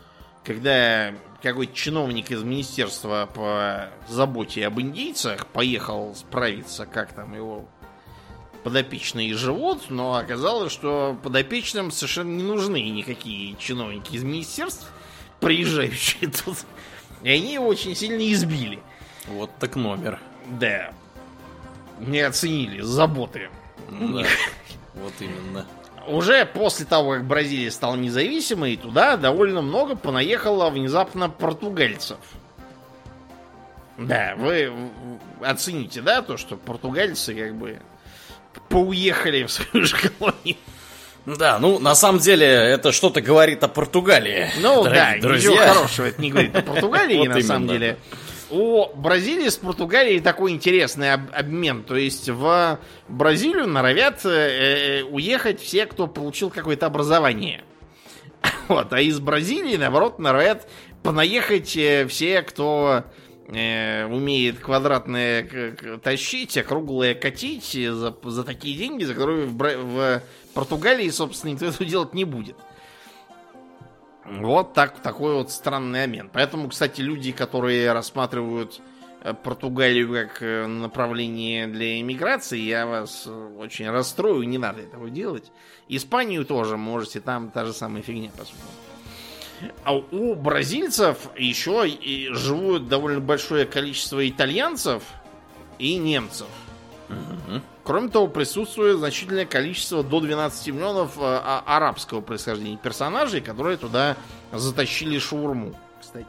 когда 0.44 1.14
какой-то 1.42 1.74
чиновник 1.74 2.32
из 2.32 2.44
министерства 2.44 3.30
по 3.34 3.90
заботе 4.08 4.66
об 4.66 4.80
индейцах 4.80 5.48
поехал 5.48 6.16
справиться, 6.16 6.86
как 6.86 7.14
там 7.14 7.36
его 7.36 7.68
подопечные 8.64 9.36
живут, 9.36 9.90
но 9.90 10.16
оказалось, 10.16 10.74
что 10.74 11.16
подопечным 11.22 11.92
совершенно 11.92 12.36
не 12.36 12.44
нужны 12.44 12.82
никакие 12.90 13.56
чиновники 13.58 14.16
из 14.16 14.24
министерств, 14.24 14.92
приезжающие 15.40 16.32
тут. 16.32 16.58
И 17.22 17.30
они 17.30 17.54
его 17.54 17.68
очень 17.68 17.96
сильно 17.96 18.22
избили. 18.34 18.80
Вот 19.28 19.52
так 19.60 19.76
номер. 19.76 20.20
Да. 20.60 20.94
Не 22.00 22.22
оценили 22.22 22.82
заботы. 22.82 23.50
Ну, 23.90 24.20
да. 24.20 24.28
Вот 24.96 25.14
именно. 25.20 25.66
Уже 26.08 26.46
после 26.46 26.86
того, 26.86 27.14
как 27.14 27.26
Бразилия 27.26 27.72
стала 27.72 27.96
независимой, 27.96 28.78
туда 28.78 29.18
довольно 29.18 29.62
много 29.62 29.96
понаехало 29.96 30.70
внезапно 30.70 31.30
португальцев. 31.30 32.18
Да, 33.98 34.36
вы 34.38 34.72
оцените, 35.42 36.02
да, 36.02 36.22
то, 36.22 36.38
что 36.38 36.58
португальцы 36.58 37.34
как 37.34 37.56
бы 37.56 37.80
поуехали 38.70 39.44
в 39.46 39.52
свою 39.52 39.86
же 39.86 39.96
колонию. 39.98 40.58
Да, 41.26 41.58
ну 41.60 41.80
на 41.80 41.96
самом 41.96 42.20
деле 42.20 42.46
это 42.46 42.92
что-то 42.92 43.22
говорит 43.22 43.64
о 43.64 43.68
Португалии. 43.68 44.52
Ну 44.60 44.84
да, 44.84 45.16
друзья. 45.20 45.52
ничего 45.52 45.66
хорошего 45.66 46.06
это 46.06 46.22
не 46.22 46.30
говорит 46.30 46.56
о 46.56 46.62
Португалии, 46.62 47.28
на 47.28 47.42
самом 47.42 47.68
деле 47.68 47.98
у 48.50 48.88
Бразилии 48.96 49.50
с 49.50 49.58
Португалией 49.58 50.20
такой 50.20 50.52
интересный 50.52 51.14
об 51.14 51.34
обмен. 51.34 51.84
То 51.84 51.96
есть 51.96 52.30
в 52.30 52.80
Бразилию 53.08 53.68
норовят 53.68 54.26
э, 54.26 54.30
э, 54.30 55.04
уехать 55.04 55.60
все, 55.60 55.86
кто 55.86 56.08
получил 56.08 56.50
какое-то 56.50 56.86
образование. 56.86 57.64
Вот, 58.68 58.94
а 58.94 59.00
из 59.00 59.20
Бразилии, 59.20 59.76
наоборот, 59.76 60.18
норовят 60.18 60.68
понаехать 61.04 61.78
э, 61.78 62.08
все, 62.08 62.42
кто 62.42 63.04
э, 63.48 64.06
умеет 64.06 64.60
квадратное 64.60 65.76
тащить, 66.04 66.58
а 66.58 66.64
круглое 66.64 67.14
катить 67.14 67.74
за, 67.74 68.16
за 68.24 68.44
такие 68.44 68.78
деньги, 68.78 69.04
за 69.04 69.14
которые 69.14 69.46
в, 69.46 69.58
в 69.58 70.22
Португалии, 70.54 71.10
собственно, 71.10 71.52
никто 71.52 71.66
этого 71.66 71.86
делать 71.86 72.14
не 72.14 72.26
будет. 72.26 72.56
Вот 74.26 74.74
так, 74.74 75.00
такой 75.00 75.36
вот 75.36 75.52
странный 75.52 76.04
обмен. 76.04 76.30
Поэтому, 76.32 76.70
кстати, 76.70 77.02
люди, 77.02 77.32
которые 77.32 77.92
рассматривают 77.92 78.82
э, 79.22 79.34
Португалию 79.34 80.12
как 80.12 80.42
э, 80.42 80.66
направление 80.66 81.68
для 81.68 82.00
иммиграции, 82.00 82.60
я 82.60 82.88
вас 82.88 83.26
э, 83.28 83.58
очень 83.58 83.90
расстрою, 83.90 84.48
не 84.48 84.58
надо 84.58 84.82
этого 84.82 85.10
делать. 85.10 85.52
Испанию 85.88 86.44
тоже 86.46 86.76
можете, 86.76 87.20
там 87.20 87.52
та 87.52 87.66
же 87.66 87.74
самая 87.74 88.02
фигня, 88.02 88.32
по 88.32 88.46
сути. 88.46 88.58
А 89.84 89.94
у 89.94 90.36
бразильцев 90.36 91.30
еще 91.38 91.88
и 91.88 92.30
живут 92.34 92.88
довольно 92.88 93.22
большое 93.22 93.66
количество 93.66 94.28
итальянцев 94.28 95.04
и 95.78 95.96
немцев. 95.98 96.48
Угу. 97.10 97.62
Кроме 97.86 98.10
того, 98.10 98.28
присутствует 98.28 98.98
значительное 98.98 99.46
количество 99.46 100.04
до 100.04 100.20
12 100.20 100.68
миллионов 100.70 101.18
э, 101.18 101.22
а, 101.22 101.64
арабского 101.68 102.20
происхождения 102.20 102.78
персонажей, 102.78 103.42
которые 103.42 103.78
туда 103.78 104.18
затащили 104.52 105.20
шаурму, 105.20 105.76
кстати. 106.02 106.26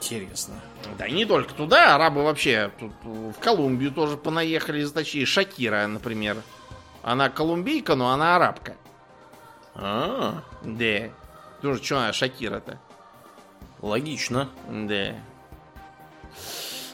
Интересно. 0.00 0.54
Да, 0.98 1.08
не 1.08 1.24
только 1.24 1.54
туда, 1.54 1.94
арабы 1.94 2.24
вообще 2.24 2.72
тут 2.80 2.92
в 3.04 3.34
Колумбию 3.40 3.92
тоже 3.92 4.16
понаехали, 4.16 4.82
затащили. 4.82 5.24
Шакира, 5.24 5.86
например. 5.86 6.38
Она 7.02 7.30
колумбийка, 7.30 7.94
но 7.94 8.10
она 8.10 8.34
арабка. 8.34 8.74
А, 9.76 10.42
да. 10.62 11.10
Тоже 11.62 11.82
что 11.82 11.98
она 11.98 12.12
Шакира-то? 12.12 12.80
Логично. 13.80 14.48
Да. 14.68 15.14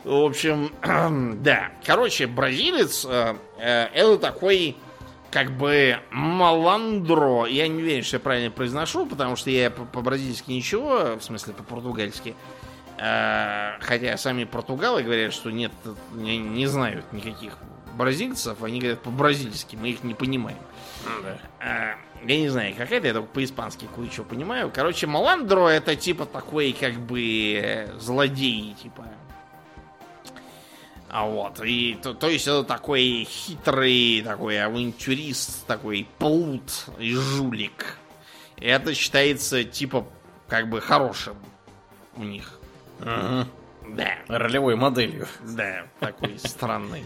В 0.04 0.24
общем, 0.24 0.72
да. 1.42 1.72
Короче, 1.84 2.26
бразилец 2.26 3.04
э, 3.08 3.36
э, 3.58 3.88
это 3.92 4.18
такой 4.18 4.76
как 5.30 5.52
бы 5.52 5.98
маландро. 6.10 7.44
Я 7.44 7.68
не 7.68 7.82
уверен, 7.82 8.02
что 8.02 8.16
я 8.16 8.20
правильно 8.20 8.50
произношу, 8.50 9.06
потому 9.06 9.36
что 9.36 9.50
я 9.50 9.70
по-бразильски 9.70 10.50
ничего, 10.50 11.16
в 11.16 11.22
смысле 11.22 11.54
по-португальски. 11.54 12.34
Э, 12.98 13.78
хотя 13.80 14.16
сами 14.16 14.44
португалы 14.44 15.02
говорят, 15.02 15.32
что 15.32 15.50
нет, 15.50 15.72
не, 16.12 16.38
не 16.38 16.66
знают 16.66 17.12
никаких 17.12 17.58
бразильцев, 17.96 18.62
они 18.62 18.80
говорят 18.80 19.02
по-бразильски, 19.02 19.76
мы 19.76 19.90
их 19.90 20.02
не 20.02 20.14
понимаем. 20.14 20.58
Да. 21.22 21.38
Э, 21.60 22.26
я 22.26 22.38
не 22.38 22.48
знаю, 22.48 22.74
какая-то, 22.76 23.06
я 23.06 23.14
только 23.14 23.28
по-испански 23.28 23.88
кое-что 23.94 24.24
понимаю. 24.24 24.70
Короче, 24.74 25.06
Маландро 25.06 25.68
это 25.68 25.96
типа 25.96 26.26
такой, 26.26 26.72
как 26.78 26.94
бы, 26.94 27.90
злодей, 27.98 28.74
типа 28.82 29.06
А 31.12 31.26
вот, 31.26 31.60
и 31.64 31.98
то, 32.00 32.14
то 32.14 32.28
есть 32.28 32.46
это 32.46 32.62
такой 32.62 33.26
хитрый, 33.28 34.22
такой 34.22 34.62
авантюрист, 34.62 35.66
такой 35.66 36.06
плут 36.18 36.86
и 37.00 37.12
жулик. 37.14 37.96
И 38.58 38.66
это 38.66 38.94
считается 38.94 39.64
типа 39.64 40.06
как 40.46 40.68
бы 40.68 40.80
хорошим 40.80 41.36
у 42.16 42.22
них. 42.22 42.60
Угу. 43.00 43.96
Да. 43.96 44.18
Ролевой 44.28 44.76
моделью. 44.76 45.26
Да, 45.42 45.86
такой 45.98 46.38
странный. 46.38 47.02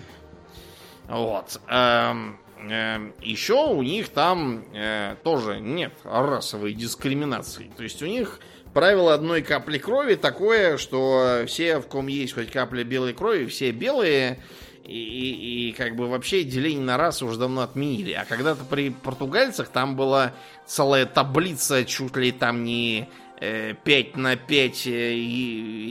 Вот. 1.09 1.59
Эм, 1.68 2.38
эм, 2.59 3.14
Еще 3.22 3.55
у 3.55 3.82
них 3.82 4.11
там 4.11 4.64
э, 4.74 5.16
тоже 5.24 5.61
нет 5.61 5.94
расовой 6.05 6.74
дискриминации. 6.74 7.72
То 7.74 7.82
есть 7.82 8.02
у 8.02 8.07
них 8.07 8.40
правило 8.75 9.14
одной 9.14 9.41
капли 9.43 9.79
крови 9.79 10.16
такое, 10.16 10.77
что 10.77 11.45
все, 11.47 11.79
в 11.79 11.87
ком 11.87 12.09
есть 12.09 12.35
хоть 12.35 12.51
капля 12.51 12.85
белой 12.85 13.14
крови, 13.14 13.47
все 13.47 13.70
белые. 13.70 14.41
И, 14.85 14.99
и, 14.99 15.70
и 15.70 15.72
как 15.72 15.97
бы 15.97 16.09
вообще 16.09 16.45
деление 16.45 16.85
на 16.85 16.99
расы 16.99 17.25
уже 17.25 17.39
давно 17.39 17.62
отменили. 17.62 18.12
А 18.12 18.27
когда-то 18.27 18.64
при 18.64 18.91
португальцах 18.91 19.68
там 19.68 19.97
была 19.97 20.35
целая 20.66 21.07
таблица, 21.07 21.87
чуть 21.87 22.14
ли 22.16 22.33
там 22.33 22.64
не 22.64 23.09
э, 23.41 23.72
5 23.83 24.16
на 24.16 24.37
5 24.37 24.87
э, 24.87 24.91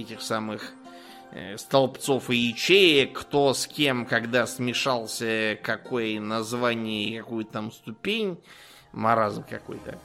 этих 0.02 0.22
самых 0.22 0.74
э, 1.32 1.58
столбцов 1.58 2.30
и 2.30 2.36
ячеек, 2.36 3.20
кто 3.20 3.56
с 3.56 3.66
кем, 3.66 4.06
когда 4.06 4.46
смешался, 4.46 5.58
какое 5.64 6.20
название, 6.20 7.24
какую 7.24 7.46
там 7.46 7.72
ступень, 7.72 8.38
маразм 8.92 9.44
какой-то. 9.50 9.98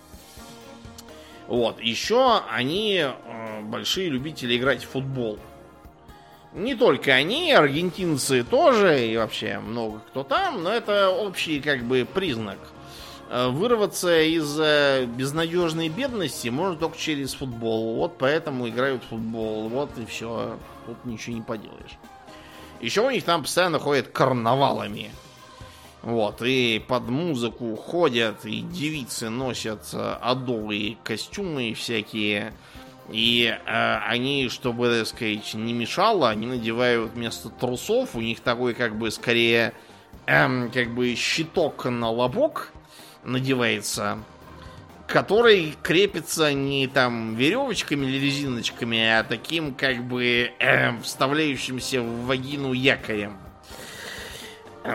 Вот, 1.49 1.81
еще 1.81 2.43
они 2.51 3.03
э, 3.03 3.63
большие 3.63 4.11
любители 4.11 4.57
играть 4.57 4.85
в 4.85 4.91
футбол. 4.91 5.39
Не 6.53 6.75
только 6.75 7.13
они, 7.13 7.53
аргентинцы 7.53 8.45
тоже, 8.45 9.07
и 9.07 9.17
вообще 9.17 9.59
много 9.59 10.01
кто 10.01 10.25
там, 10.25 10.63
но 10.63 10.71
это 10.71 11.09
общий 11.09 11.61
как 11.61 11.85
бы 11.85 12.07
признак. 12.13 12.59
Э, 13.31 13.49
Вырваться 13.49 14.21
из 14.21 14.59
э, 14.61 15.07
безнадежной 15.07 15.89
бедности 15.89 16.49
можно 16.49 16.77
только 16.77 16.99
через 16.99 17.33
футбол. 17.33 17.95
Вот 17.95 18.19
поэтому 18.19 18.69
играют 18.69 19.03
в 19.05 19.09
футбол. 19.09 19.71
Вот 19.71 19.91
и 19.97 20.05
все. 20.05 20.59
Тут 20.85 21.03
ничего 21.07 21.37
не 21.37 21.43
поделаешь. 21.43 21.99
Еще 22.83 23.01
у 23.01 23.11
них 23.11 23.25
там 23.25 23.43
постоянно 23.43 23.79
ходят 23.79 24.09
карнавалами. 24.09 25.11
Вот, 26.03 26.43
и 26.43 26.83
под 26.87 27.09
музыку 27.09 27.75
ходят, 27.75 28.45
и 28.45 28.61
девицы 28.61 29.31
носят 29.31 29.89
э, 29.93 30.17
адовые 30.21 30.97
костюмы 31.03 31.75
всякие. 31.75 32.53
И 33.11 33.47
э, 33.47 33.99
они, 34.07 34.49
чтобы, 34.49 34.91
так 34.91 35.07
сказать, 35.07 35.55
не 35.55 35.73
мешало, 35.73 36.31
они 36.31 36.47
надевают 36.47 37.13
вместо 37.13 37.49
трусов, 37.49 38.15
у 38.15 38.21
них 38.21 38.41
такой, 38.41 38.75
как 38.75 38.97
бы, 38.97 39.11
скорее, 39.11 39.73
эм, 40.27 40.71
как 40.71 40.95
бы, 40.95 41.15
щиток 41.17 41.87
на 41.87 42.11
лобок 42.11 42.73
надевается, 43.25 44.19
который 45.09 45.75
крепится 45.83 46.53
не 46.53 46.87
там 46.87 47.35
веревочками 47.35 48.07
или 48.07 48.25
резиночками, 48.25 48.99
а 48.99 49.25
таким, 49.25 49.75
как 49.75 50.05
бы, 50.05 50.53
эм, 50.61 51.03
вставляющимся 51.03 52.03
в 52.03 52.27
вагину 52.27 52.73
якорем. 52.73 53.37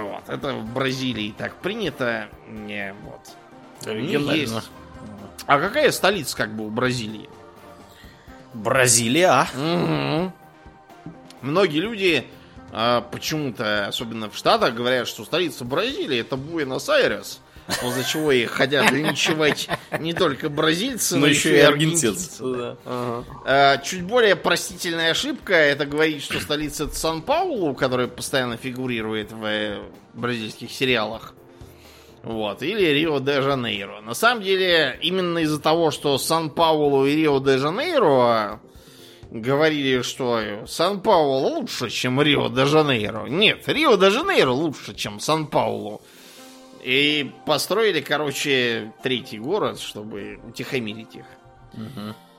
Вот, 0.02 0.28
это 0.28 0.54
в 0.54 0.74
Бразилии 0.74 1.34
так 1.38 1.56
принято. 1.56 2.30
Не, 2.48 2.96
вот. 3.04 3.92
Есть. 3.94 4.72
А 5.46 5.60
какая 5.60 5.92
столица, 5.92 6.36
как 6.38 6.56
бы, 6.56 6.66
у 6.66 6.70
Бразилии? 6.70 7.30
Бразилия. 8.54 9.48
Мгм. 9.56 10.32
Многие 11.42 11.80
люди 11.80 12.28
а, 12.72 13.02
почему-то, 13.02 13.88
особенно 13.88 14.30
в 14.30 14.36
Штатах, 14.36 14.74
говорят, 14.74 15.08
что 15.08 15.26
столица 15.26 15.66
Бразилии 15.66 16.20
это 16.20 16.38
Буэнос-Айрес. 16.38 17.40
После 17.82 18.04
чего 18.04 18.32
их 18.32 18.52
хотят 18.52 18.92
линчевать 18.92 19.70
не 20.00 20.14
только 20.14 20.50
бразильцы, 20.50 21.18
Но 21.18 21.28
еще 21.28 21.56
и 21.56 21.60
аргентинцы. 21.60 22.42
аргентинцы. 22.42 22.78
Да. 22.86 23.24
А, 23.46 23.78
Чуть 23.78 24.04
более 24.04 24.36
простительная 24.36 25.12
ошибка 25.12 25.54
это 25.54 25.86
говорить, 25.86 26.24
что 26.24 26.40
столица 26.40 26.86
это 26.86 26.96
Сан-Паулу, 26.96 27.74
который 27.74 28.08
постоянно 28.08 28.58
фигурирует 28.58 29.32
в 29.32 29.44
э, 29.46 29.80
бразильских 30.14 30.72
сериалах. 30.72 31.34
Вот, 32.24 32.62
или 32.64 32.86
Рио-де-Жанейро. 32.86 34.00
На 34.02 34.14
самом 34.14 34.44
деле, 34.44 34.98
именно 35.02 35.40
из-за 35.40 35.60
того, 35.60 35.92
что 35.92 36.18
Сан-Паулу 36.18 37.06
и 37.06 37.16
Рио-де-Жанейро 37.16 38.62
говорили, 39.30 40.02
что 40.04 40.40
Сан-Паулу 40.68 41.48
лучше, 41.56 41.90
чем 41.90 42.22
Рио-де-Жанейро. 42.22 43.26
Нет, 43.28 43.68
Рио-де-Жанейро 43.68 44.52
лучше, 44.52 44.94
чем 44.96 45.20
Сан-Паулу. 45.20 46.02
И 46.84 47.32
построили, 47.46 48.02
короче, 48.02 48.94
третий 49.04 49.40
город, 49.40 49.80
чтобы 49.80 50.42
утихомирить 50.46 51.16
их. 51.16 51.26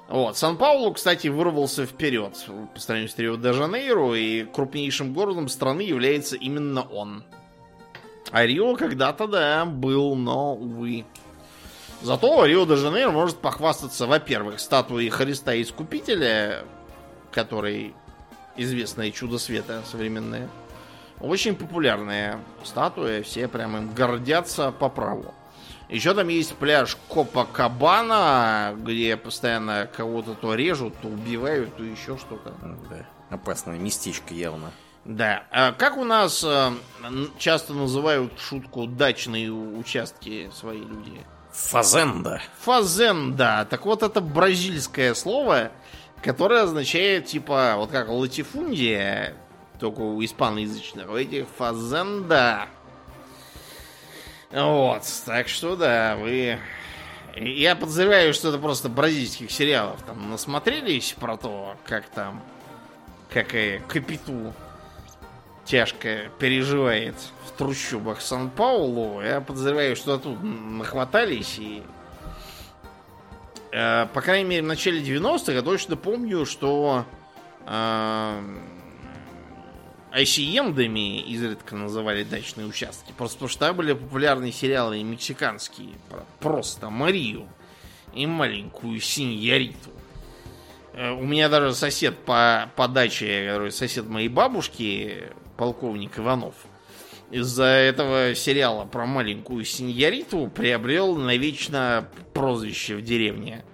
Вот. 0.09 0.37
Сан-Паулу, 0.37 0.93
кстати, 0.93 1.29
вырвался 1.29 1.87
вперед 1.87 2.37
по 2.75 2.81
сравнению 2.81 3.11
с 3.11 3.19
Рио-де-Жанейро, 3.19 4.15
и 4.15 4.45
крупнейшим 4.45 5.15
городом 5.15 5.49
страны 5.49 5.81
является 5.81 6.37
именно 6.37 6.83
он. 6.83 7.25
А 8.31 8.45
Рио 8.45 8.77
когда-то, 8.77 9.27
да, 9.27 9.65
был, 9.65 10.15
но, 10.15 10.55
увы. 10.55 11.07
Зато 12.03 12.45
Рио-де-Жанейро 12.45 13.11
может 13.11 13.39
похвастаться, 13.39 14.07
во-первых, 14.07 14.61
статуей 14.61 15.09
Христа 15.09 15.61
Искупителя, 15.61 16.65
который 17.33 17.95
известное 18.57 19.11
чудо 19.11 19.39
света 19.39 19.83
современное. 19.91 20.51
Очень 21.21 21.55
популярная 21.55 22.41
статуя, 22.65 23.23
все 23.23 23.49
прям 23.49 23.77
им 23.77 23.95
гордятся 23.95 24.73
по 24.73 24.89
праву. 24.89 25.35
Еще 25.89 26.15
там 26.15 26.29
есть 26.29 26.55
пляж 26.55 26.97
Копакабана, 27.09 28.75
где 28.77 29.17
постоянно 29.17 29.89
кого-то 29.95 30.35
то 30.35 30.55
режут, 30.55 30.95
то 31.01 31.09
убивают, 31.09 31.77
то 31.77 31.85
еще 31.85 32.17
что-то. 32.19 32.55
Да. 32.91 33.07
Опасное 33.31 33.79
местечко 33.79 34.35
явно. 34.35 34.71
Да. 35.05 35.45
А 35.51 35.73
как 35.73 35.97
у 35.97 36.05
нас 36.05 36.43
э, 36.43 36.73
часто 37.39 37.75
называют 37.75 38.39
шутку 38.39 38.87
дачные 38.87 39.53
участки 39.53 40.51
свои 40.55 40.81
люди? 40.81 41.21
Фазенда. 41.53 42.41
Фазенда. 42.61 43.67
Так 43.71 43.85
вот, 43.87 44.03
это 44.03 44.21
бразильское 44.21 45.15
слово, 45.15 45.71
которое 46.23 46.63
означает, 46.63 47.27
типа, 47.27 47.75
вот 47.77 47.91
как 47.91 48.09
латифундия, 48.09 49.35
только 49.79 50.01
у 50.01 50.23
испаноязычных, 50.25 51.09
у 51.11 51.17
этих 51.17 51.47
фазенда. 51.49 52.69
Вот, 54.51 55.03
так 55.27 55.49
что 55.49 55.77
да, 55.77 56.17
вы... 56.17 56.59
Я 57.37 57.75
подозреваю, 57.75 58.33
что 58.33 58.51
это 58.51 58.59
просто 58.59 58.89
бразильских 58.89 59.51
сериалов 59.51 60.01
там 60.03 60.31
насмотрелись 60.31 61.17
про 61.19 61.37
то, 61.37 61.77
как 61.85 62.07
там, 62.07 62.41
какая 63.29 63.81
Капиту 63.81 64.55
тяжко 65.65 66.31
переживает 66.39 67.17
в 67.47 67.51
трущобах 67.59 68.21
Сан-Паулу. 68.21 69.21
Я 69.21 69.41
подозреваю, 69.41 69.97
что 69.97 70.19
тут 70.19 70.41
нахватались 70.43 71.59
и... 71.59 71.83
э, 73.73 74.07
по 74.15 74.21
крайней 74.21 74.49
мере, 74.49 74.63
в 74.63 74.67
начале 74.67 75.01
90-х 75.01 75.53
я 75.53 75.63
точно 75.63 75.97
помню, 75.97 76.47
что 76.47 77.05
э, 77.67 78.43
ICM-дами 80.15 81.21
изредка 81.23 81.75
называли 81.75 82.23
дачные 82.23 82.67
участки. 82.67 83.13
Просто 83.17 83.37
потому 83.37 83.49
что 83.49 83.73
были 83.73 83.93
популярные 83.95 84.53
сериалы 84.53 85.03
мексиканские. 85.03 85.91
Про 86.09 86.25
просто 86.41 86.91
Марию 86.91 87.49
и 88.15 88.27
маленькую 88.27 89.01
синьориту. 89.01 89.91
Э, 90.93 91.11
У 91.11 91.25
меня 91.25 91.49
даже 91.49 91.75
сосед 91.75 92.17
по, 92.19 92.71
по 92.77 92.87
даче, 92.87 93.71
сосед 93.71 94.07
моей 94.07 94.29
бабушки, 94.29 95.25
полковник 95.57 96.19
Иванов, 96.19 96.55
из-за 97.31 97.65
этого 97.65 98.35
сериала 98.37 98.85
про 98.85 99.07
маленькую 99.07 99.65
синьориту 99.65 100.47
приобрел 100.55 101.17
навечно 101.17 102.09
прозвище 102.33 102.95
в 102.95 103.03
деревне. 103.03 103.65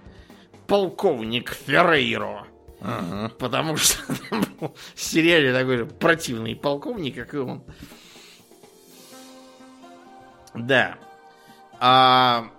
Полковник 0.65 1.51
Феррейро. 1.51 2.47
Ага. 2.81 3.29
Потому 3.37 3.77
что 3.77 3.97
там 4.29 4.43
был 4.59 4.75
в 4.95 5.01
сериале 5.01 5.53
такой 5.53 5.77
же 5.77 5.85
противный 5.85 6.55
полковник, 6.55 7.15
как 7.15 7.33
и 7.33 7.37
он. 7.37 7.63
Да. 10.55 10.97
А, 11.79 12.49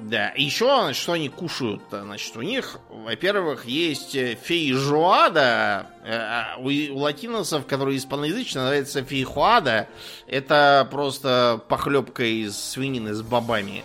да. 0.00 0.32
Еще, 0.36 0.66
значит, 0.66 1.02
что 1.02 1.12
они 1.12 1.28
кушают 1.28 1.82
Значит, 1.90 2.36
у 2.36 2.42
них, 2.42 2.78
во-первых, 2.88 3.64
есть 3.66 4.14
э, 4.14 4.36
фейжоада. 4.40 5.86
э, 6.04 6.14
а 6.14 6.56
У, 6.58 6.68
у 6.68 6.98
латиносов, 6.98 7.66
которые 7.66 7.98
испаноязычные, 7.98 8.62
называется 8.62 9.04
фейхуада. 9.04 9.88
Это 10.26 10.86
просто 10.90 11.62
похлебка 11.68 12.24
из 12.24 12.58
свинины 12.58 13.14
с 13.14 13.22
бобами. 13.22 13.84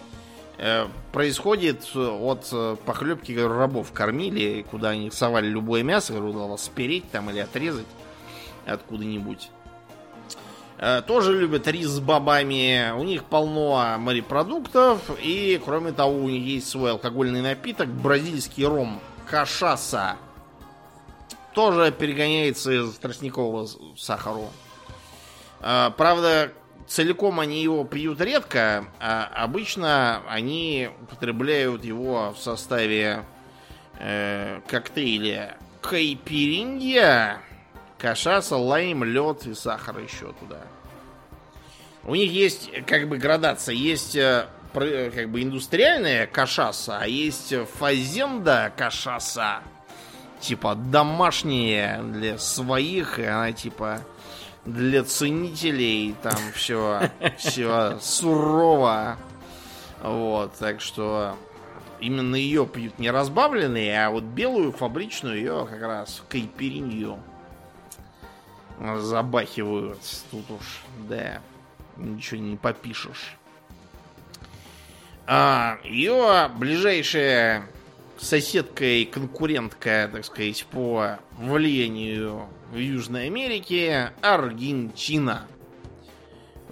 Э, 0.57 0.87
Происходит 1.11 1.95
от 1.95 2.47
э, 2.51 2.75
похлебки, 2.85 3.31
рабов 3.33 3.91
кормили, 3.91 4.65
куда 4.69 4.89
они 4.89 5.11
совали 5.11 5.47
любое 5.47 5.83
мясо, 5.83 6.13
которое 6.13 6.31
удалось 6.31 6.61
спереть 6.61 7.09
там 7.11 7.29
или 7.29 7.39
отрезать. 7.39 7.87
откуда-нибудь. 8.65 9.49
Э, 10.77 11.01
тоже 11.01 11.37
любят 11.37 11.67
рис 11.67 11.87
с 11.87 11.99
бобами. 11.99 12.91
У 12.97 13.03
них 13.03 13.23
полно 13.23 13.97
морепродуктов. 13.97 14.99
И, 15.21 15.61
кроме 15.63 15.91
того, 15.91 16.15
у 16.15 16.29
них 16.29 16.43
есть 16.43 16.69
свой 16.69 16.91
алкогольный 16.91 17.41
напиток. 17.41 17.87
Бразильский 17.87 18.65
ром. 18.65 18.99
Кашаса. 19.29 20.17
Тоже 21.53 21.91
перегоняется 21.91 22.71
из 22.71 22.95
тростникового 22.95 23.67
сахара. 23.97 24.49
Э, 25.61 25.91
правда, 25.95 26.51
целиком 26.87 27.39
они 27.39 27.61
его 27.63 27.83
пьют 27.83 28.21
редко. 28.21 28.85
А 28.99 29.29
обычно 29.35 30.21
они 30.29 30.89
употребляют 31.01 31.83
его 31.83 32.33
в 32.35 32.41
составе 32.41 33.23
э, 33.99 34.61
коктейля 34.67 35.57
кайпиринья 35.81 37.41
Кашаса, 37.97 38.57
лайм, 38.57 39.03
лед 39.03 39.47
и 39.47 39.53
сахар 39.53 39.99
еще 39.99 40.33
туда. 40.33 40.61
У 42.03 42.13
них 42.13 42.31
есть 42.31 42.69
как 42.85 43.07
бы 43.07 43.17
градация. 43.17 43.73
Есть 43.73 44.15
э, 44.15 44.47
как 44.73 45.29
бы 45.29 45.41
индустриальная 45.41 46.27
кашаса, 46.27 46.99
а 46.99 47.07
есть 47.07 47.53
фазенда 47.77 48.71
кашаса. 48.75 49.61
Типа 50.39 50.75
домашняя 50.75 52.03
для 52.03 52.37
своих, 52.37 53.17
и 53.17 53.23
она 53.23 53.53
типа 53.53 54.01
для 54.65 55.03
ценителей. 55.03 56.15
Там 56.21 56.37
все, 56.53 57.09
все 57.37 57.97
сурово. 58.01 59.17
Вот, 60.01 60.53
так 60.55 60.81
что 60.81 61.35
именно 61.99 62.35
ее 62.35 62.65
пьют 62.65 62.99
не 62.99 63.09
разбавленные, 63.09 64.05
а 64.05 64.09
вот 64.11 64.23
белую 64.23 64.71
фабричную 64.71 65.37
ее 65.37 65.67
как 65.69 65.81
раз 65.81 66.23
кайперинью 66.29 67.19
забахивают. 68.97 69.99
Тут 70.31 70.49
уж, 70.51 70.83
да, 71.09 71.41
ничего 71.97 72.39
не 72.39 72.57
попишешь. 72.57 73.37
А, 75.27 75.79
ее 75.83 76.51
ближайшая 76.55 77.67
соседка 78.17 78.85
и 78.85 79.05
конкурентка, 79.05 80.09
так 80.11 80.25
сказать, 80.25 80.65
по 80.71 81.19
влиянию 81.37 82.47
в 82.71 82.77
Южной 82.77 83.27
Америке 83.27 84.11
Аргентина. 84.21 85.47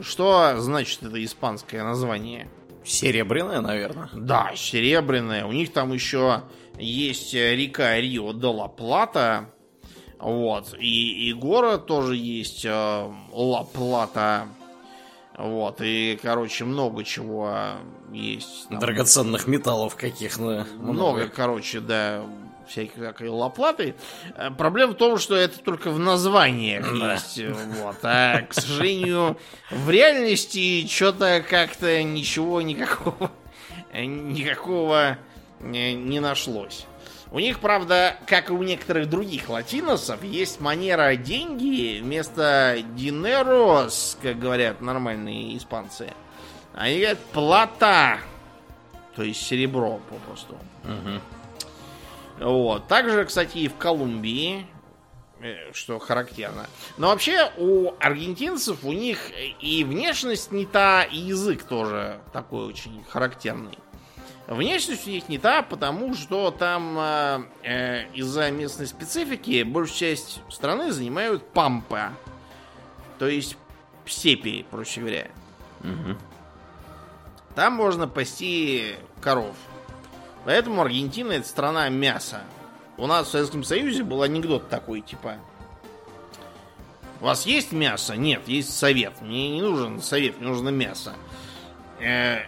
Что 0.01 0.55
значит 0.59 1.03
это 1.03 1.23
испанское 1.23 1.83
название? 1.83 2.49
Серебряная, 2.83 3.61
наверное. 3.61 4.09
Да, 4.13 4.51
серебряная. 4.55 5.45
У 5.45 5.51
них 5.51 5.71
там 5.71 5.93
еще 5.93 6.43
есть 6.77 7.33
река 7.33 7.99
Рио 7.99 8.33
де 8.33 8.47
ла 8.47 8.67
Плата, 8.67 9.53
вот. 10.23 10.73
И, 10.79 11.29
и 11.29 11.33
город 11.33 11.85
тоже 11.85 12.15
есть 12.15 12.63
э, 12.63 13.13
Ла 13.33 13.63
Плата. 13.65 14.47
Вот. 15.38 15.81
И, 15.81 16.19
короче, 16.21 16.65
много 16.65 17.03
чего 17.03 17.53
есть. 18.11 18.69
Там, 18.69 18.79
Драгоценных 18.79 19.47
металлов 19.47 19.95
каких 19.95 20.36
то 20.36 20.41
много. 20.41 20.67
Много, 20.75 21.27
короче, 21.27 21.79
да, 21.79 22.23
всякой 22.67 23.29
лоплаты. 23.29 23.95
Э, 24.36 24.51
проблема 24.51 24.93
в 24.93 24.95
том, 24.95 25.17
что 25.17 25.36
это 25.36 25.59
только 25.59 25.89
в 25.91 25.99
названиях 25.99 26.86
да. 26.99 27.13
есть. 27.13 27.39
Вот. 27.81 27.97
А, 28.03 28.41
к 28.41 28.53
сожалению, 28.53 29.38
в 29.71 29.89
реальности 29.89 30.88
что-то 30.88 31.43
как-то 31.47 32.01
ничего 32.03 32.61
никакого 32.61 33.31
никакого 33.93 35.17
не 35.59 36.19
нашлось. 36.19 36.86
У 37.34 37.39
них, 37.39 37.59
правда, 37.59 38.15
как 38.27 38.51
и 38.51 38.53
у 38.53 38.61
некоторых 38.61 39.09
других 39.09 39.49
латиносов, 39.49 40.23
есть 40.23 40.61
манера 40.61 41.15
деньги 41.15 41.99
вместо 41.99 42.77
динерос, 42.95 44.19
как 44.21 44.38
говорят 44.38 44.81
нормальные 44.81 45.57
испанцы. 45.57 46.13
Они 46.75 46.99
говорят 46.99 47.17
плата, 47.34 48.19
то 49.15 49.23
есть 49.23 49.41
серебро 49.41 49.99
попросту. 50.11 50.55
Угу. 50.84 52.51
Вот. 52.51 52.88
Также, 52.88 53.25
кстати, 53.25 53.57
и 53.57 53.67
в 53.67 53.77
Колумбии, 53.77 54.67
э, 55.41 55.73
что 55.73 55.97
характерно. 55.97 56.67
Но 56.97 57.07
вообще 57.07 57.51
у 57.57 57.93
аргентинцев 57.99 58.84
у 58.84 58.91
них 58.91 59.31
и 59.59 59.84
внешность 59.84 60.51
не 60.51 60.67
та, 60.67 61.01
и 61.01 61.17
язык 61.17 61.63
тоже 61.63 62.19
такой 62.31 62.67
очень 62.67 63.03
характерный. 63.09 63.79
Внешность 64.47 65.07
у 65.07 65.09
них 65.09 65.29
не 65.29 65.37
та, 65.37 65.61
потому 65.61 66.13
что 66.15 66.51
там 66.51 66.97
э, 66.99 67.43
э, 67.63 68.05
из-за 68.13 68.51
местной 68.51 68.87
специфики 68.87 69.63
большую 69.63 69.97
часть 69.97 70.41
страны 70.49 70.91
занимают 70.91 71.47
пампа. 71.53 72.11
То 73.19 73.27
есть 73.27 73.57
степи, 74.05 74.65
проще 74.69 74.99
говоря. 74.99 75.27
Угу. 75.79 76.17
Там 77.55 77.73
можно 77.73 78.07
пасти 78.07 78.95
коров. 79.21 79.55
Поэтому 80.43 80.81
Аргентина 80.81 81.33
это 81.33 81.47
страна 81.47 81.87
мяса. 81.87 82.41
У 82.97 83.07
нас 83.07 83.27
в 83.27 83.31
Советском 83.31 83.63
Союзе 83.63 84.03
был 84.03 84.21
анекдот 84.23 84.69
такой, 84.69 85.01
типа... 85.01 85.37
У 87.21 87.25
вас 87.25 87.45
есть 87.45 87.71
мясо? 87.71 88.17
Нет, 88.17 88.49
есть 88.49 88.77
совет. 88.77 89.21
Мне 89.21 89.51
не 89.51 89.61
нужен 89.61 90.01
совет, 90.01 90.39
мне 90.39 90.49
нужно 90.49 90.67
мясо. 90.67 91.13
Э, 92.01 92.41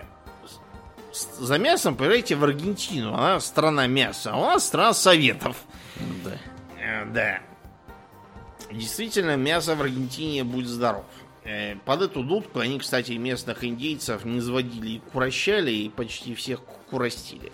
за 1.15 1.57
мясом 1.57 1.95
поезжайте 1.95 2.35
в 2.35 2.43
Аргентину. 2.43 3.13
Она 3.13 3.39
страна 3.39 3.87
мяса. 3.87 4.31
А 4.33 4.37
у 4.37 4.45
нас 4.45 4.65
страна 4.65 4.93
советов. 4.93 5.57
Да. 6.23 6.37
Э, 6.79 7.05
да. 7.05 7.39
Действительно, 8.71 9.35
мясо 9.35 9.75
в 9.75 9.81
Аргентине 9.81 10.43
будет 10.43 10.67
здоров. 10.67 11.05
Э, 11.43 11.75
под 11.85 12.01
эту 12.01 12.23
дудку 12.23 12.59
они, 12.59 12.79
кстати, 12.79 13.13
местных 13.13 13.63
индейцев 13.63 14.25
не 14.25 14.39
заводили 14.39 14.89
и 14.91 14.99
курощали, 14.99 15.71
и 15.71 15.89
почти 15.89 16.35
всех 16.35 16.61
куростили. 16.89 17.51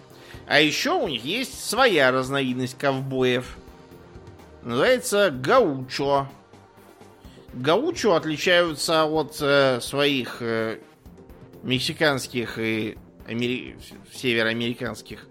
А 0.48 0.60
еще 0.60 0.92
у 0.92 1.08
них 1.08 1.24
есть 1.24 1.64
своя 1.64 2.12
разновидность 2.12 2.78
ковбоев. 2.78 3.58
Называется 4.64 5.30
гаучо. 5.32 6.28
Гаучо 7.54 8.16
отличаются 8.16 9.06
от 9.06 9.38
э, 9.42 9.80
своих 9.82 10.42
э, 10.42 10.80
мексиканских 11.64 12.58
и 12.58 12.98
амери... 13.28 13.78
североамериканских 14.14 15.28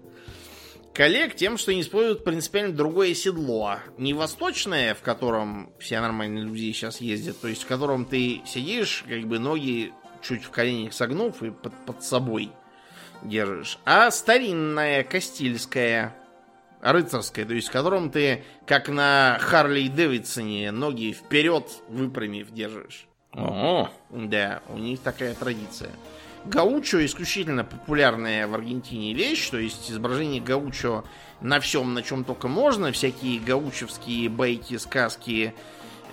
коллег 0.93 1.35
тем, 1.35 1.57
что 1.57 1.71
они 1.71 1.81
используют 1.81 2.23
принципиально 2.23 2.73
другое 2.73 3.13
седло. 3.13 3.77
Не 3.97 4.13
восточное, 4.13 4.93
в 4.93 5.01
котором 5.01 5.71
все 5.79 5.99
нормальные 5.99 6.43
люди 6.43 6.71
сейчас 6.71 7.01
ездят, 7.01 7.39
то 7.39 7.47
есть 7.47 7.63
в 7.63 7.67
котором 7.67 8.05
ты 8.05 8.41
сидишь, 8.45 9.03
как 9.07 9.23
бы 9.23 9.39
ноги 9.39 9.93
чуть 10.21 10.43
в 10.43 10.51
коленях 10.51 10.93
согнув 10.93 11.41
и 11.43 11.51
под, 11.51 11.73
под 11.85 12.03
собой 12.03 12.51
держишь, 13.23 13.79
а 13.85 14.09
старинное, 14.11 15.03
кастильское, 15.03 16.15
рыцарское, 16.81 17.45
то 17.45 17.53
есть 17.53 17.69
в 17.69 17.71
котором 17.71 18.11
ты, 18.11 18.43
как 18.65 18.89
на 18.89 19.37
Харли 19.39 19.87
Дэвидсоне, 19.87 20.71
ноги 20.71 21.13
вперед 21.13 21.67
выпрямив 21.87 22.51
держишь. 22.51 23.07
О, 23.33 23.89
да, 24.09 24.61
у 24.69 24.77
них 24.77 24.99
такая 24.99 25.33
традиция. 25.35 25.91
Гаучо 26.45 27.05
исключительно 27.05 27.63
популярная 27.63 28.47
в 28.47 28.53
Аргентине 28.55 29.13
вещь, 29.13 29.49
то 29.49 29.57
есть 29.57 29.91
изображение 29.91 30.41
гаучо 30.41 31.03
на 31.39 31.59
всем, 31.59 31.93
на 31.93 32.01
чем 32.01 32.23
только 32.23 32.47
можно, 32.47 32.91
всякие 32.91 33.39
гаучевские 33.39 34.27
байки, 34.29 34.77
сказки, 34.77 35.53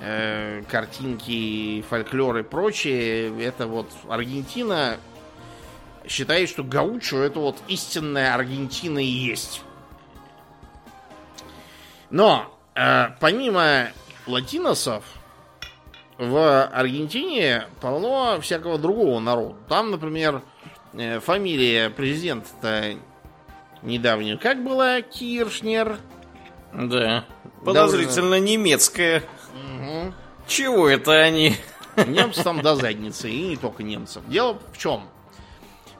э, 0.01 0.62
картинки, 0.70 1.83
фольклор 1.89 2.39
и 2.39 2.43
прочее. 2.43 3.43
Это 3.43 3.66
вот 3.66 3.91
Аргентина 4.07 4.99
считает, 6.07 6.51
что 6.51 6.62
гаучо 6.62 7.16
это 7.18 7.41
вот 7.41 7.57
истинная 7.68 8.35
Аргентина 8.35 8.99
и 8.99 9.07
есть. 9.07 9.62
Но 12.11 12.55
э, 12.74 13.09
помимо 13.18 13.89
латиносов, 14.26 15.05
в 16.19 16.64
Аргентине 16.66 17.66
полно 17.81 18.41
всякого 18.41 18.77
другого 18.77 19.21
народа. 19.21 19.57
Там, 19.69 19.93
например, 19.93 20.43
э, 20.93 21.21
фамилия 21.21 21.91
президента 21.91 22.97
недавнего. 23.83 24.37
Как 24.37 24.62
была? 24.62 25.01
Киршнер. 25.01 25.99
Да. 26.75 27.25
Подозрительно 27.64 28.31
Даже... 28.31 28.43
немецкая. 28.43 29.23
Угу. 29.55 30.12
Чего 30.49 30.89
это 30.89 31.12
они? 31.12 31.57
Немцы 32.07 32.43
там 32.43 32.62
до 32.62 32.75
задницы, 32.77 33.31
и 33.31 33.49
не 33.49 33.57
только 33.57 33.83
немцев. 33.83 34.23
Дело 34.27 34.59
в 34.73 34.79
чем? 34.79 35.03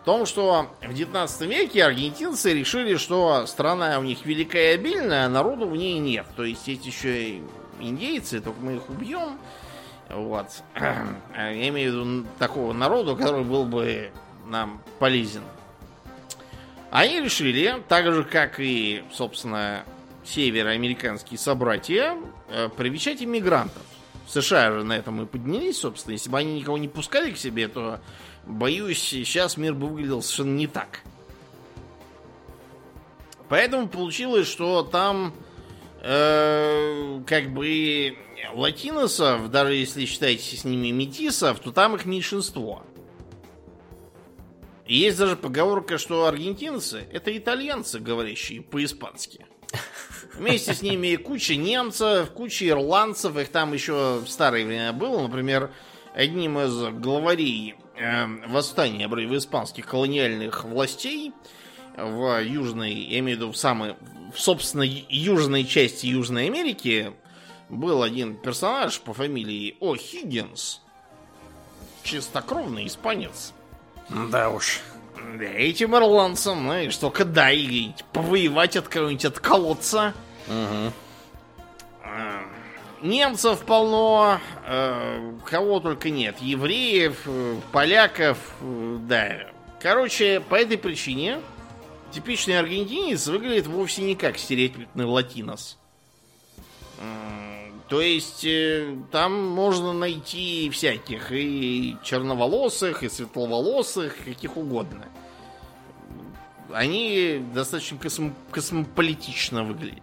В 0.03 0.05
том, 0.05 0.27
что 0.27 0.69
в 0.81 0.95
19 0.95 1.41
веке 1.43 1.85
аргентинцы 1.85 2.55
решили, 2.55 2.97
что 2.97 3.47
страна 3.47 3.99
у 3.99 4.03
них 4.03 4.25
великая 4.25 4.73
и 4.73 4.75
обильная, 4.75 5.27
а 5.27 5.29
народу 5.29 5.69
в 5.69 5.77
ней 5.77 5.99
нет. 5.99 6.27
То 6.37 6.45
есть 6.45 6.66
есть 6.66 6.87
еще 6.87 7.23
и 7.23 7.43
индейцы, 7.81 8.41
только 8.41 8.61
мы 8.61 8.77
их 8.77 8.89
убьем, 8.89 9.39
вот. 10.11 10.46
Я 10.74 11.68
имею 11.68 11.92
в 11.92 11.94
виду 11.94 12.26
такого 12.38 12.72
народу, 12.72 13.16
который 13.16 13.44
был 13.44 13.64
бы 13.64 14.11
нам 14.46 14.80
полезен. 14.98 15.42
Они 16.90 17.20
решили, 17.20 17.82
так 17.88 18.12
же, 18.12 18.24
как 18.24 18.59
и, 18.61 19.04
собственно, 19.12 19.84
североамериканские 20.24 21.38
собратья, 21.38 22.16
э, 22.48 22.70
привечать 22.74 23.22
иммигрантов 23.22 23.82
США 24.26 24.72
же 24.72 24.84
на 24.84 24.94
этом 24.94 25.22
и 25.22 25.26
поднялись, 25.26 25.80
собственно. 25.80 26.12
Если 26.12 26.30
бы 26.30 26.38
они 26.38 26.61
никого 26.61 26.78
не 26.78 26.88
пускали 26.88 27.32
к 27.32 27.38
себе, 27.38 27.68
то, 27.68 28.00
боюсь, 28.46 29.00
сейчас 29.00 29.56
мир 29.56 29.74
бы 29.74 29.88
выглядел 29.88 30.22
совершенно 30.22 30.56
не 30.56 30.66
так. 30.66 31.00
Поэтому 33.48 33.88
получилось, 33.88 34.46
что 34.46 34.82
там 34.82 35.32
э, 36.02 37.20
как 37.26 37.50
бы 37.50 38.18
латиносов, 38.55 39.51
даже 39.51 39.74
если 39.74 40.05
считаете 40.05 40.57
с 40.57 40.64
ними 40.64 40.89
метисов, 40.91 41.59
то 41.61 41.72
там 41.72 41.95
их 41.95 42.05
меньшинство. 42.05 42.82
И 44.86 44.97
есть 44.97 45.18
даже 45.18 45.36
поговорка, 45.36 45.99
что 45.99 46.26
аргентинцы 46.26 47.05
это 47.12 47.36
итальянцы, 47.36 47.99
говорящие 47.99 48.62
по-испански. 48.62 49.47
Вместе 50.34 50.72
с 50.72 50.82
ними 50.82 51.16
куча 51.16 51.57
немцев, 51.57 52.30
куча 52.30 52.68
ирландцев, 52.68 53.36
их 53.36 53.49
там 53.49 53.72
еще 53.74 54.20
в 54.24 54.28
старое 54.28 54.64
время 54.64 54.93
было. 54.93 55.20
Например, 55.20 55.70
одним 56.14 56.59
из 56.59 57.01
главарей 57.01 57.74
э, 57.97 58.26
восстания 58.47 59.09
в 59.09 59.36
испанских 59.36 59.86
колониальных 59.86 60.64
властей 60.64 61.32
в 61.97 62.43
южной, 62.43 62.93
я 62.95 63.18
имею 63.18 63.36
в 63.36 63.41
виду 63.41 63.53
в 63.53 63.57
самой, 63.57 63.95
в, 64.32 64.41
собственно, 64.41 64.82
южной 64.82 65.64
части 65.64 66.07
Южной 66.07 66.47
Америки 66.47 67.12
был 67.69 68.03
один 68.03 68.37
персонаж 68.37 69.01
по 69.01 69.12
фамилии 69.12 69.77
О'Хиггинс. 69.81 70.81
Чистокровный 72.03 72.87
испанец. 72.87 73.53
Да 74.31 74.51
уж. 74.51 74.81
Да, 75.39 75.45
этим 75.45 75.97
ирландцам, 75.97 76.61
знаешь, 76.61 76.97
только 76.97 77.25
дай 77.25 77.95
повоевать 78.12 78.77
от 78.77 78.89
кого-нибудь 78.89 79.25
отколоться. 79.25 80.14
Угу. 80.47 80.93
Немцев 83.03 83.61
полно, 83.61 84.41
э, 84.66 85.33
кого 85.45 85.79
только 85.81 86.11
нет. 86.11 86.37
Евреев, 86.41 87.21
э, 87.27 87.57
поляков, 87.71 88.39
э, 88.61 88.99
да. 89.03 89.51
Короче, 89.81 90.41
по 90.41 90.57
этой 90.57 90.79
причине 90.79 91.41
типичный 92.11 92.59
аргентинец 92.59 93.27
выглядит 93.29 93.69
вовсе 93.69 94.03
не 94.03 94.16
как 94.16 94.37
стереотипный 94.37 95.05
латинос. 95.05 95.79
То 97.89 98.03
есть 98.03 98.47
там 99.11 99.49
можно 99.49 99.95
найти 99.95 100.68
всяких 100.70 101.32
и 101.32 101.97
черноволосых, 102.03 103.03
и 103.03 103.09
светловолосых, 103.09 104.24
каких 104.24 104.59
угодно. 104.59 105.07
Они 106.70 107.43
достаточно 107.55 107.97
космо 107.97 108.34
космополитично 108.51 109.64
выглядят. 109.64 110.03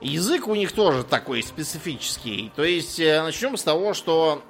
Язык 0.00 0.48
у 0.48 0.54
них 0.54 0.72
тоже 0.72 1.04
такой 1.04 1.42
специфический. 1.42 2.50
То 2.56 2.64
есть 2.64 2.98
начнем 2.98 3.58
с 3.58 3.62
того, 3.62 3.92
что 3.92 4.42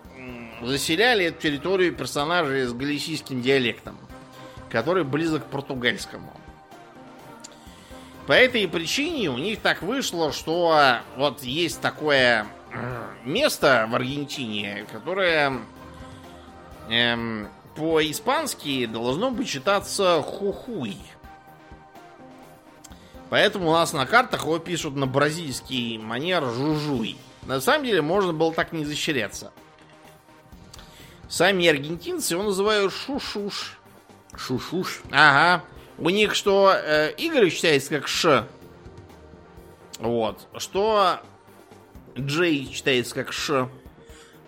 заселяли 0.63 1.25
эту 1.25 1.41
территорию 1.41 1.93
персонажи 1.97 2.65
с 2.69 2.73
галисийским 2.73 3.43
диалектом, 3.43 3.99
который 4.69 5.03
близок 5.03 5.47
к 5.47 5.51
португальскому. 5.51 6.33
По 8.31 8.35
этой 8.35 8.69
причине 8.69 9.29
у 9.29 9.39
них 9.39 9.59
так 9.59 9.83
вышло, 9.83 10.31
что 10.31 11.01
вот 11.17 11.43
есть 11.43 11.81
такое 11.81 12.47
место 13.25 13.89
в 13.91 13.95
Аргентине, 13.97 14.87
которое 14.93 15.63
эм, 16.89 17.49
по-испански 17.75 18.87
должно 18.87 19.33
бы 19.33 19.45
читаться 19.45 20.23
хухуй. 20.23 20.97
Поэтому 23.31 23.71
у 23.71 23.73
нас 23.73 23.93
на 23.93 24.07
картах 24.07 24.45
его 24.45 24.61
пишут 24.61 24.95
на 24.95 25.09
бразильский 25.09 25.99
манер 25.99 26.45
жужуй. 26.45 27.17
На 27.43 27.61
самом 27.61 27.85
деле 27.85 28.01
можно 28.01 28.33
было 28.33 28.55
так 28.55 28.71
не 28.71 28.85
защеряться. 28.85 29.51
Сами 31.29 31.67
аргентинцы 31.67 32.35
его 32.35 32.45
называют 32.45 32.93
шушуш. 32.93 33.81
Шушуш? 34.37 35.03
Ага. 35.11 35.65
У 36.01 36.09
них 36.09 36.35
что 36.35 36.73
э, 36.75 37.13
Игорь 37.19 37.51
читается 37.51 37.91
как 37.91 38.09
Ш. 38.09 38.47
Вот. 39.99 40.49
Что 40.57 41.21
Джей 42.19 42.71
читается 42.73 43.15
как 43.15 43.33
Ш. 43.33 43.69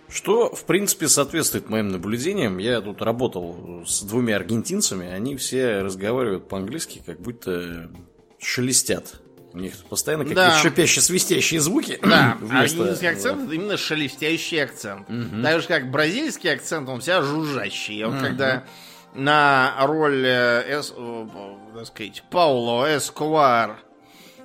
Что, 0.09 0.55
в 0.55 0.65
принципе, 0.65 1.09
соответствует 1.09 1.71
моим 1.71 1.89
наблюдениям. 1.89 2.59
Я 2.59 2.81
тут 2.81 3.01
работал 3.01 3.85
с 3.87 4.03
двумя 4.03 4.37
аргентинцами, 4.37 5.11
они 5.11 5.37
все 5.37 5.81
разговаривают 5.81 6.49
по-английски, 6.49 7.03
как 7.05 7.21
будто 7.21 7.91
шелестят. 8.39 9.21
У 9.55 9.59
них 9.59 9.75
постоянно 9.89 10.25
какие-то 10.25 10.49
да. 10.49 10.59
шипящие-свистящие 10.59 11.61
звуки. 11.61 11.99
Да, 12.03 12.39
аргентинский 12.51 13.09
акцент 13.09 13.45
это 13.45 13.55
именно 13.55 13.77
шелестящий 13.77 14.63
акцент. 14.63 15.09
Угу. 15.11 15.43
Так 15.43 15.61
же, 15.61 15.69
как 15.69 15.91
бразильский 15.91 16.53
акцент, 16.53 16.89
он 16.89 17.01
вся 17.01 17.21
жужжащий. 17.21 18.03
Вот 18.05 18.15
угу. 18.15 18.23
когда 18.23 18.65
на 19.15 19.75
роль, 19.81 20.27
э, 20.27 20.79
эс, 20.79 20.95
так 21.75 21.87
сказать, 21.87 22.23
Пауло 22.31 22.97
Эскобар 22.97 23.79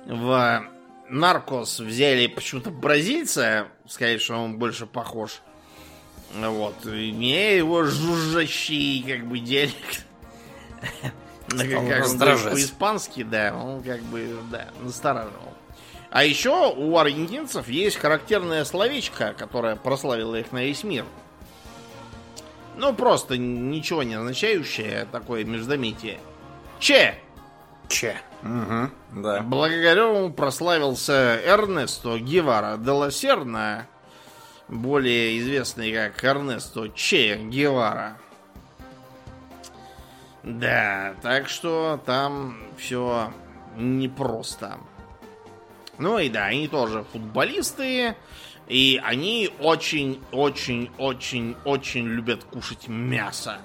в 0.06 0.64
Наркос 1.08 1.80
взяли 1.80 2.26
почему-то 2.26 2.70
бразильца, 2.70 3.68
сказать, 3.86 4.20
что 4.20 4.36
он 4.36 4.58
больше 4.58 4.86
похож. 4.86 5.40
Вот. 6.34 6.84
И 6.86 7.12
мне 7.12 7.56
его 7.56 7.84
жужжащий, 7.84 9.02
как 9.02 9.26
бы, 9.26 9.38
диалект. 9.38 10.06
Как 11.48 12.18
по-испански, 12.50 13.22
да, 13.22 13.54
он 13.56 13.82
как 13.82 14.02
бы, 14.02 14.36
да, 14.50 14.68
настораживал. 14.82 15.54
А 16.10 16.22
еще 16.22 16.74
у 16.76 16.98
аргентинцев 16.98 17.68
есть 17.68 17.96
характерное 17.96 18.66
словечко, 18.66 19.32
которое 19.32 19.74
прославило 19.74 20.34
их 20.34 20.52
на 20.52 20.62
весь 20.62 20.84
мир– 20.84 21.06
ну, 22.78 22.94
просто 22.94 23.36
ничего 23.36 24.04
не 24.04 24.14
означающее 24.14 25.06
такое 25.10 25.44
междометие. 25.44 26.20
Че! 26.78 27.18
Че. 27.88 28.16
Угу, 28.42 29.20
да. 29.22 29.40
Благодаря 29.40 30.28
прославился 30.28 31.40
Эрнесто 31.44 32.18
Гевара 32.18 32.76
де 32.76 32.90
ла 32.90 33.10
Серна, 33.10 33.86
более 34.68 35.38
известный 35.40 35.92
как 35.92 36.22
Эрнесто 36.22 36.88
Че 36.88 37.36
Гевара. 37.36 38.16
Да, 40.44 41.14
так 41.20 41.48
что 41.48 42.00
там 42.06 42.58
все 42.76 43.32
непросто. 43.76 44.78
Ну 45.98 46.18
и 46.20 46.28
да, 46.28 46.44
они 46.44 46.68
тоже 46.68 47.04
футболисты, 47.12 48.14
и 48.68 49.00
они 49.02 49.50
очень-очень-очень-очень 49.60 52.06
любят 52.06 52.44
кушать 52.44 52.86
мясо. 52.88 53.58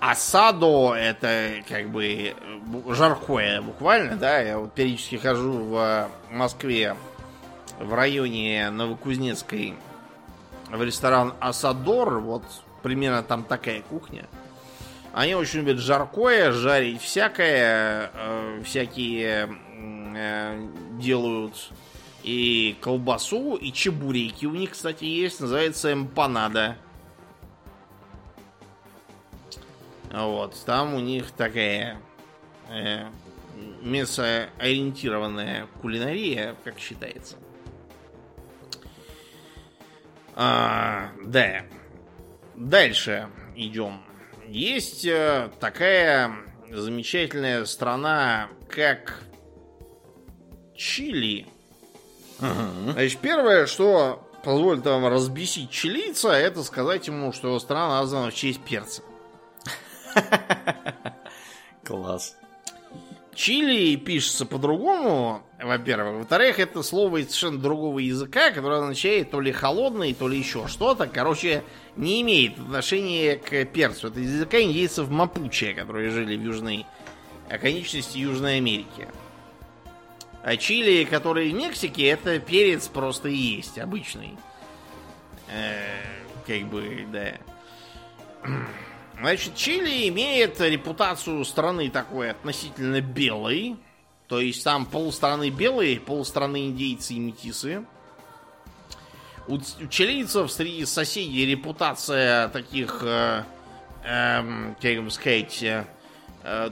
Асадо 0.00 0.94
это 0.94 1.62
как 1.68 1.90
бы 1.90 2.34
жаркое 2.88 3.60
буквально, 3.62 4.16
да. 4.16 4.40
Я 4.40 4.58
вот 4.58 4.72
периодически 4.74 5.14
хожу 5.16 5.52
в 5.52 6.08
Москве 6.30 6.96
в 7.80 7.94
районе 7.94 8.70
Новокузнецкой 8.70 9.74
в 10.70 10.82
ресторан 10.82 11.34
Асадор. 11.40 12.20
Вот 12.20 12.44
примерно 12.82 13.22
там 13.22 13.44
такая 13.44 13.80
кухня. 13.82 14.26
Они 15.14 15.34
очень 15.34 15.60
любят 15.60 15.78
жаркое, 15.78 16.52
жарить 16.52 17.00
всякое, 17.00 18.10
э, 18.12 18.60
всякие 18.64 19.48
э, 20.16 20.68
делают 20.98 21.70
и 22.24 22.76
колбасу, 22.80 23.54
и 23.56 23.70
чебуреки 23.70 24.46
у 24.46 24.54
них, 24.54 24.70
кстати, 24.70 25.04
есть. 25.04 25.40
Называется 25.40 25.92
эмпанада. 25.92 26.76
Вот, 30.10 30.56
там 30.64 30.94
у 30.94 31.00
них 31.00 31.32
такая 31.32 32.00
э, 32.70 33.06
мясоориентированная 33.82 35.66
кулинария, 35.82 36.56
как 36.64 36.78
считается. 36.78 37.36
А, 40.34 41.10
да. 41.24 41.62
Дальше 42.54 43.28
идем. 43.54 44.00
Есть 44.46 45.04
э, 45.04 45.50
такая 45.60 46.32
замечательная 46.70 47.64
страна, 47.64 48.48
как 48.68 49.22
Чили. 50.76 51.46
Угу. 52.44 52.92
Значит, 52.92 53.18
первое, 53.20 53.66
что 53.66 54.28
позволит 54.44 54.84
вам 54.84 55.06
разбесить 55.06 55.70
чилийца, 55.70 56.30
это 56.30 56.62
сказать 56.62 57.06
ему, 57.06 57.32
что 57.32 57.48
его 57.48 57.58
страна 57.58 58.00
названа 58.00 58.30
в 58.30 58.34
честь 58.34 58.60
перца. 58.60 59.02
Класс. 61.84 62.36
Чили 63.34 63.96
пишется 63.96 64.46
по-другому, 64.46 65.42
во-первых. 65.60 66.18
Во-вторых, 66.18 66.60
это 66.60 66.84
слово 66.84 67.18
из 67.18 67.26
совершенно 67.26 67.58
другого 67.58 67.98
языка, 67.98 68.52
которое 68.52 68.80
означает 68.80 69.32
то 69.32 69.40
ли 69.40 69.50
холодный, 69.50 70.14
то 70.14 70.28
ли 70.28 70.38
еще 70.38 70.68
что-то. 70.68 71.08
Короче, 71.08 71.64
не 71.96 72.22
имеет 72.22 72.58
отношения 72.58 73.36
к 73.36 73.64
перцу. 73.64 74.08
Это 74.08 74.20
из 74.20 74.34
языка 74.34 74.60
индейцев 74.60 75.08
Мапуче, 75.08 75.74
которые 75.74 76.10
жили 76.10 76.36
в 76.36 76.42
южной 76.42 76.86
оконечности 77.50 78.18
Южной 78.18 78.58
Америки. 78.58 79.08
А 80.44 80.58
чили, 80.58 81.04
который 81.04 81.50
в 81.50 81.54
Мексике, 81.54 82.06
это 82.08 82.38
перец 82.38 82.86
просто 82.88 83.30
и 83.30 83.36
есть 83.36 83.78
обычный. 83.78 84.36
Э, 85.48 86.02
как 86.46 86.68
бы, 86.68 87.06
да. 87.10 87.32
Значит, 89.18 89.54
Чили 89.54 90.06
имеет 90.08 90.60
репутацию 90.60 91.42
страны 91.46 91.88
такой 91.88 92.30
относительно 92.30 93.00
белой. 93.00 93.76
То 94.28 94.38
есть 94.38 94.62
там 94.64 94.84
полстраны 94.84 95.48
белые, 95.48 95.98
полстраны 95.98 96.66
индейцы 96.66 97.14
и 97.14 97.20
метисы. 97.20 97.86
У, 99.46 99.54
у 99.56 99.86
чилийцев 99.88 100.52
среди 100.52 100.84
соседей 100.84 101.46
репутация 101.46 102.48
таких, 102.48 103.00
э, 103.02 103.44
э, 104.04 104.74
как 104.80 105.04
бы 105.04 105.10
сказать, 105.10 105.62
э, 105.62 105.86
э, 106.42 106.70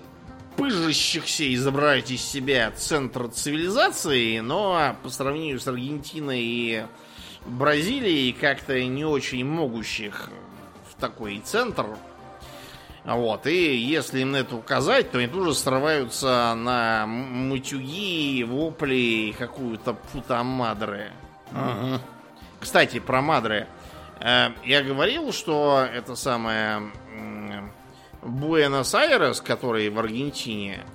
пыжащихся 0.57 1.53
изображать 1.55 2.11
из 2.11 2.23
себя 2.23 2.71
центр 2.73 3.29
цивилизации, 3.29 4.41
но 4.41 4.97
по 5.03 5.11
сравнению 5.11 5.61
с 5.61 5.67
Аргентиной 5.67 6.41
и 6.43 6.87
Бразилией 7.47 8.33
как-то 8.33 8.83
не 8.85 9.05
очень 9.05 9.45
могущих 9.45 10.31
в 10.91 11.01
такой 11.01 11.41
центр 11.45 11.87
вот, 13.05 13.47
и 13.49 13.77
если 13.77 14.21
им 14.21 14.31
на 14.33 14.37
это 14.37 14.55
указать, 14.55 15.11
то 15.11 15.19
они 15.19 15.27
тут 15.27 15.45
же 15.45 15.55
срываются 15.55 16.55
на 16.57 17.05
матюги, 17.07 18.45
вопли 18.45 18.95
и 18.95 19.33
какую-то 19.33 19.95
путамадры. 19.95 21.11
Угу. 21.51 22.01
Кстати, 22.61 23.01
про 23.01 23.21
мадры. 23.21 23.67
Э, 24.21 24.51
я 24.65 24.83
говорил, 24.83 25.33
что 25.33 25.85
это 25.93 26.15
самое 26.15 26.93
Буэнос-Айрес, 28.23 29.41
который 29.41 29.89
в 29.91 29.99
Аргентине, 29.99 30.87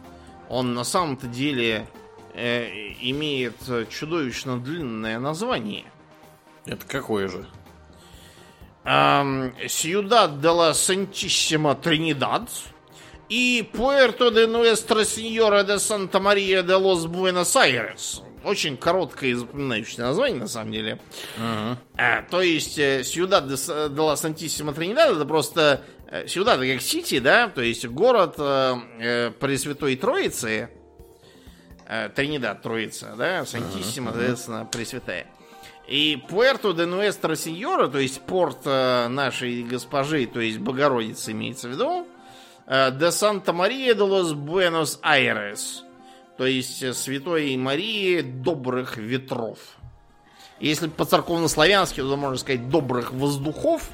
он 0.50 0.74
на 0.74 0.84
самом-то 0.84 1.28
деле 1.28 1.88
э, 2.34 2.68
имеет 3.02 3.56
чудовищно 3.90 4.60
длинное 4.60 5.20
название. 5.20 5.86
Это 6.66 6.86
какое 6.86 7.28
же? 7.28 7.46
Сьюдад 9.68 10.40
де 10.40 10.48
ла 10.48 10.74
Сантиссима 10.74 11.76
Тринидад 11.76 12.50
и 13.28 13.70
Пуэрто 13.74 14.32
де 14.32 14.48
Нуэстро 14.48 15.04
Сеньора 15.04 15.64
де 15.64 15.78
Санта 15.78 16.22
Мария 16.22 16.64
де 16.64 16.76
Лос 16.76 17.06
Буэнос 17.06 17.56
Айрес. 17.58 18.22
Очень 18.46 18.78
короткое 18.78 19.32
и 19.32 19.34
запоминающее 19.34 20.06
название, 20.06 20.40
на 20.40 20.48
самом 20.48 20.72
деле. 20.72 21.02
Uh-huh. 21.38 21.76
А, 21.98 22.22
то 22.22 22.42
есть, 22.42 22.76
Сьюдад 22.76 23.50
де, 23.50 23.56
де 23.90 24.02
ла 24.02 24.16
Сантиссима 24.16 24.74
Тринидад 24.74 25.18
это 25.18 25.26
просто 25.26 25.82
Сьюдад 26.28 26.62
как 26.62 26.82
Сити, 26.82 27.20
да, 27.20 27.50
то 27.50 27.62
есть 27.62 27.86
город 27.86 28.36
э, 28.38 28.76
э 29.00 29.32
Пресвятой 29.32 29.96
Троицы. 29.96 30.70
Э, 31.86 32.10
Тринидад 32.10 32.62
Троица, 32.62 33.16
да, 33.18 33.46
Сантиссима, 33.46 34.12
соответственно, 34.12 34.66
Пресвятая. 34.66 35.28
И 35.88 36.22
Пуэрто 36.30 36.74
де 36.74 36.86
Нуэстро 36.86 37.36
Сеньора, 37.36 37.88
то 37.88 37.98
есть 37.98 38.22
порт 38.22 38.60
э, 38.66 39.08
нашей 39.08 39.64
госпожи, 39.64 40.26
то 40.26 40.42
есть 40.42 40.58
Богородицы 40.58 41.32
имеется 41.32 41.70
в 41.70 41.72
виду, 41.72 42.06
э, 42.68 42.92
де 42.92 43.10
Санта-Мария 43.10 43.94
де 43.94 44.02
лос 44.02 44.34
Буэнос-Айрес, 44.34 45.84
то 46.38 46.46
есть 46.46 46.84
э, 46.84 46.94
Святой 46.94 47.56
Марии 47.56 48.20
добрых 48.20 48.98
ветров. 48.98 49.60
Если 50.60 50.90
по 50.90 51.06
церковно-славянски, 51.06 52.02
то 52.02 52.18
можно 52.18 52.38
сказать 52.38 52.70
добрых 52.70 53.14
воздухов. 53.14 53.90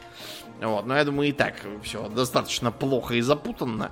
Вот, 0.64 0.86
но 0.86 0.95
я 0.95 1.03
думаю, 1.03 1.30
и 1.30 1.32
так 1.34 1.55
все 1.84 2.07
достаточно 2.07 2.72
плохо 2.72 3.16
и 3.16 3.22
запутанно. 3.22 3.91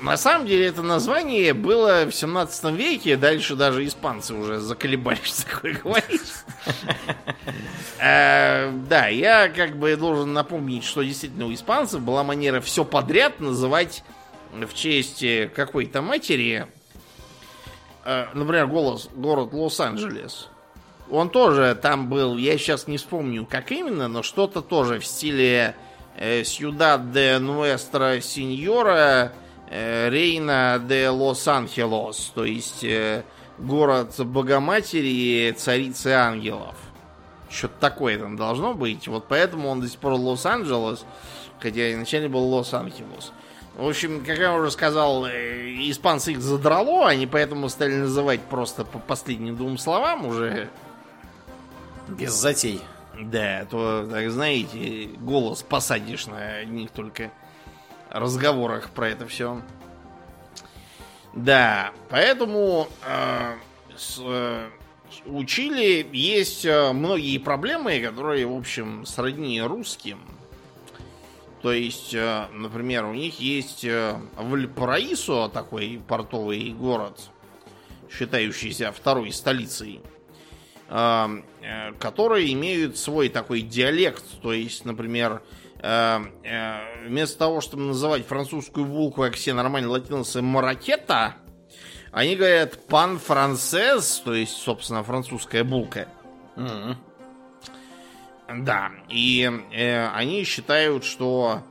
На 0.00 0.16
самом 0.16 0.46
деле 0.46 0.66
это 0.66 0.82
название 0.82 1.54
было 1.54 2.04
в 2.04 2.12
17 2.12 2.72
веке, 2.72 3.16
дальше 3.16 3.56
даже 3.56 3.84
испанцы 3.84 4.34
уже 4.34 4.60
заколебались 4.60 5.44
такое 5.50 5.74
говорить. 5.74 6.32
Э, 8.00 8.70
да, 8.88 9.08
я 9.08 9.48
как 9.48 9.76
бы 9.76 9.96
должен 9.96 10.32
напомнить, 10.32 10.84
что 10.84 11.02
действительно 11.02 11.46
у 11.46 11.52
испанцев 11.52 12.00
была 12.00 12.22
манера 12.22 12.60
все 12.60 12.84
подряд 12.84 13.40
называть 13.40 14.04
в 14.52 14.72
честь 14.72 15.24
какой-то 15.52 16.00
матери. 16.00 16.68
Э, 18.04 18.26
например, 18.34 18.68
голос, 18.68 19.08
город 19.12 19.52
Лос-Анджелес. 19.52 20.48
Он 21.10 21.30
тоже 21.30 21.78
там 21.80 22.08
был, 22.08 22.36
я 22.36 22.58
сейчас 22.58 22.86
не 22.86 22.98
вспомню, 22.98 23.46
как 23.46 23.72
именно, 23.72 24.08
но 24.08 24.22
что-то 24.22 24.60
тоже 24.62 24.98
в 24.98 25.06
стиле 25.06 25.74
Сьюдад 26.18 27.12
де 27.12 27.38
Нуэстро 27.38 28.20
Синьора 28.20 29.32
Э, 29.70 30.08
Рейна 30.08 30.82
де 30.82 31.10
Лос-Анхелос, 31.10 32.32
то 32.34 32.44
есть 32.44 32.82
э, 32.84 33.22
город 33.58 34.14
Богоматери, 34.18 35.52
царицы 35.52 36.08
ангелов. 36.08 36.74
Что-то 37.50 37.74
такое 37.78 38.18
там 38.18 38.36
должно 38.36 38.72
быть. 38.72 39.08
Вот 39.08 39.26
поэтому 39.28 39.68
он 39.68 39.80
до 39.80 39.88
сих 39.88 39.98
пор 39.98 40.14
Лос-Анджелес, 40.14 41.04
хотя 41.60 41.92
изначально 41.92 42.30
был 42.30 42.44
Лос-Анхелос. 42.48 43.32
В 43.76 43.86
общем, 43.86 44.24
как 44.24 44.38
я 44.38 44.54
уже 44.54 44.70
сказал, 44.70 45.26
э, 45.26 45.30
испанцы 45.90 46.32
их 46.32 46.40
задрало, 46.40 47.06
они 47.06 47.26
поэтому 47.26 47.68
стали 47.68 47.96
называть 47.96 48.40
просто 48.40 48.84
по 48.84 48.98
последним 48.98 49.54
двум 49.56 49.76
словам 49.76 50.24
уже. 50.24 50.70
Без 52.08 52.32
затей. 52.32 52.80
Да, 53.20 53.66
то, 53.68 54.08
так 54.08 54.30
знаете, 54.30 55.10
голос 55.18 55.62
посадишь 55.62 56.26
на 56.26 56.64
них 56.64 56.90
только 56.90 57.32
разговорах 58.10 58.90
про 58.90 59.08
это 59.08 59.26
все. 59.26 59.60
Да, 61.34 61.92
поэтому 62.08 62.88
э, 63.04 63.54
с, 63.96 64.18
э, 64.20 64.68
у 65.26 65.44
Чили 65.44 66.08
есть 66.12 66.64
э, 66.64 66.92
многие 66.92 67.38
проблемы, 67.38 68.00
которые, 68.00 68.46
в 68.46 68.56
общем, 68.56 69.04
сродни 69.04 69.60
русским. 69.60 70.20
То 71.62 71.72
есть, 71.72 72.14
э, 72.14 72.46
например, 72.52 73.04
у 73.04 73.14
них 73.14 73.40
есть 73.40 73.84
э, 73.84 74.16
Вальпараисо, 74.36 75.48
такой 75.48 76.00
портовый 76.06 76.70
город, 76.70 77.30
считающийся 78.10 78.92
второй 78.92 79.32
столицей, 79.32 80.00
которые 80.88 82.52
имеют 82.54 82.96
свой 82.96 83.28
такой 83.28 83.60
диалект. 83.60 84.24
То 84.40 84.54
есть, 84.54 84.86
например, 84.86 85.42
Э, 85.80 86.20
э, 86.42 87.06
вместо 87.06 87.38
того, 87.38 87.60
чтобы 87.60 87.84
называть 87.84 88.26
французскую 88.26 88.86
булку, 88.86 89.22
как 89.22 89.34
все 89.34 89.54
нормальные 89.54 89.90
латиносы, 89.90 90.42
маракета, 90.42 91.36
они 92.10 92.34
говорят 92.36 92.86
пан 92.86 93.18
францез, 93.18 94.20
то 94.24 94.34
есть, 94.34 94.56
собственно, 94.56 95.04
французская 95.04 95.62
булка. 95.62 96.08
Mm-hmm. 96.56 96.96
Да, 98.64 98.90
и 99.08 99.48
э, 99.72 100.08
они 100.08 100.42
считают, 100.42 101.04
что 101.04 101.62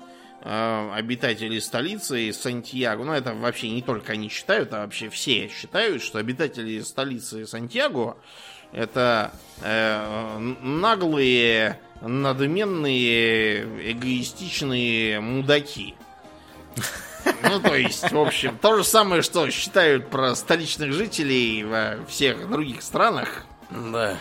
э, 0.42 0.92
обитатели 0.94 1.60
столицы 1.60 2.32
Сантьяго, 2.32 3.04
ну 3.04 3.12
это 3.12 3.34
вообще 3.34 3.70
не 3.72 3.82
только 3.82 4.14
они 4.14 4.30
считают, 4.30 4.72
а 4.74 4.82
вообще 4.82 5.10
все 5.10 5.50
считают, 5.50 6.02
что 6.02 6.20
обитатели 6.20 6.80
столицы 6.80 7.46
Сантьяго 7.46 8.16
это 8.72 9.32
э, 9.62 10.38
наглые 10.62 11.80
надменные, 12.02 13.92
эгоистичные 13.92 15.20
мудаки. 15.20 15.96
Ну, 17.44 17.60
то 17.60 17.76
есть, 17.76 18.12
в 18.12 18.20
общем, 18.20 18.58
то 18.58 18.78
же 18.78 18.84
самое, 18.84 19.22
что 19.22 19.50
считают 19.50 20.10
про 20.10 20.36
столичных 20.36 20.94
жителей 20.94 21.64
во 21.64 21.98
всех 22.08 22.50
других 22.50 22.82
странах. 22.82 23.46
Да. 23.70 24.18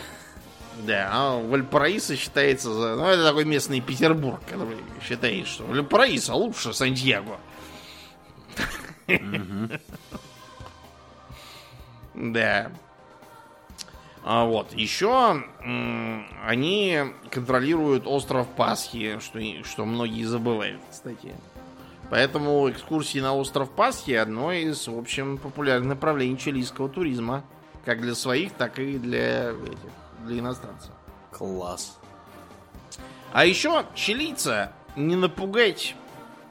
Да, 0.79 1.09
а 1.11 1.39
Вальпараисо 1.39 2.17
считается 2.17 2.73
за... 2.73 2.97
Ну, 2.97 3.07
это 3.07 3.25
такой 3.25 3.45
местный 3.45 3.81
Петербург, 3.81 4.41
который 4.47 4.77
считает, 5.03 5.47
что 5.47 5.65
Вальпараисо 5.65 6.35
лучше 6.35 6.75
Сантьяго. 6.75 7.39
Да. 12.15 12.71
А 14.29 14.45
вот. 14.45 14.73
Еще 14.73 15.45
они 16.45 16.99
контролируют 17.31 18.09
остров 18.09 18.49
Пасхи, 18.49 19.21
что, 19.21 19.39
что 19.63 19.85
многие 19.85 20.25
забывают, 20.25 20.81
кстати. 20.91 21.33
Поэтому 22.11 22.69
экскурсии 22.69 23.21
на 23.21 23.37
остров 23.37 23.71
Пасхи 23.71 24.11
одно 24.11 24.51
из, 24.51 24.89
в 24.89 24.99
общем, 24.99 25.39
популярных 25.39 25.91
направлений 25.91 26.37
чилийского 26.37 26.89
туризма. 26.89 27.45
Как 27.85 28.01
для 28.01 28.17
своих, 28.17 28.53
так 28.55 28.81
и 28.81 28.99
для, 28.99 29.51
этих, 29.51 30.27
для 30.27 30.41
иностранцев. 30.41 30.91
Класс. 31.31 31.97
А 33.33 33.47
еще 33.47 33.85
чилийца 33.95 34.73
не 34.97 35.15
напугать 35.15 35.95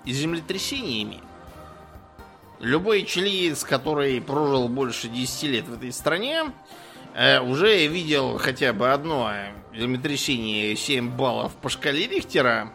землетрясениями. 0.05 1.19
Любой 2.61 3.03
чилиец, 3.03 3.65
который 3.65 4.21
прожил 4.21 4.69
больше 4.69 5.09
10 5.09 5.43
лет 5.43 5.67
в 5.67 5.73
этой 5.73 5.91
стране, 5.91 6.45
уже 7.43 7.88
видел 7.88 8.38
хотя 8.38 8.74
бы 8.74 8.91
одно 8.91 9.32
землетрясение 9.74 10.76
7 10.76 11.11
баллов 11.11 11.53
по 11.55 11.70
шкале 11.70 12.07
Рихтера. 12.07 12.72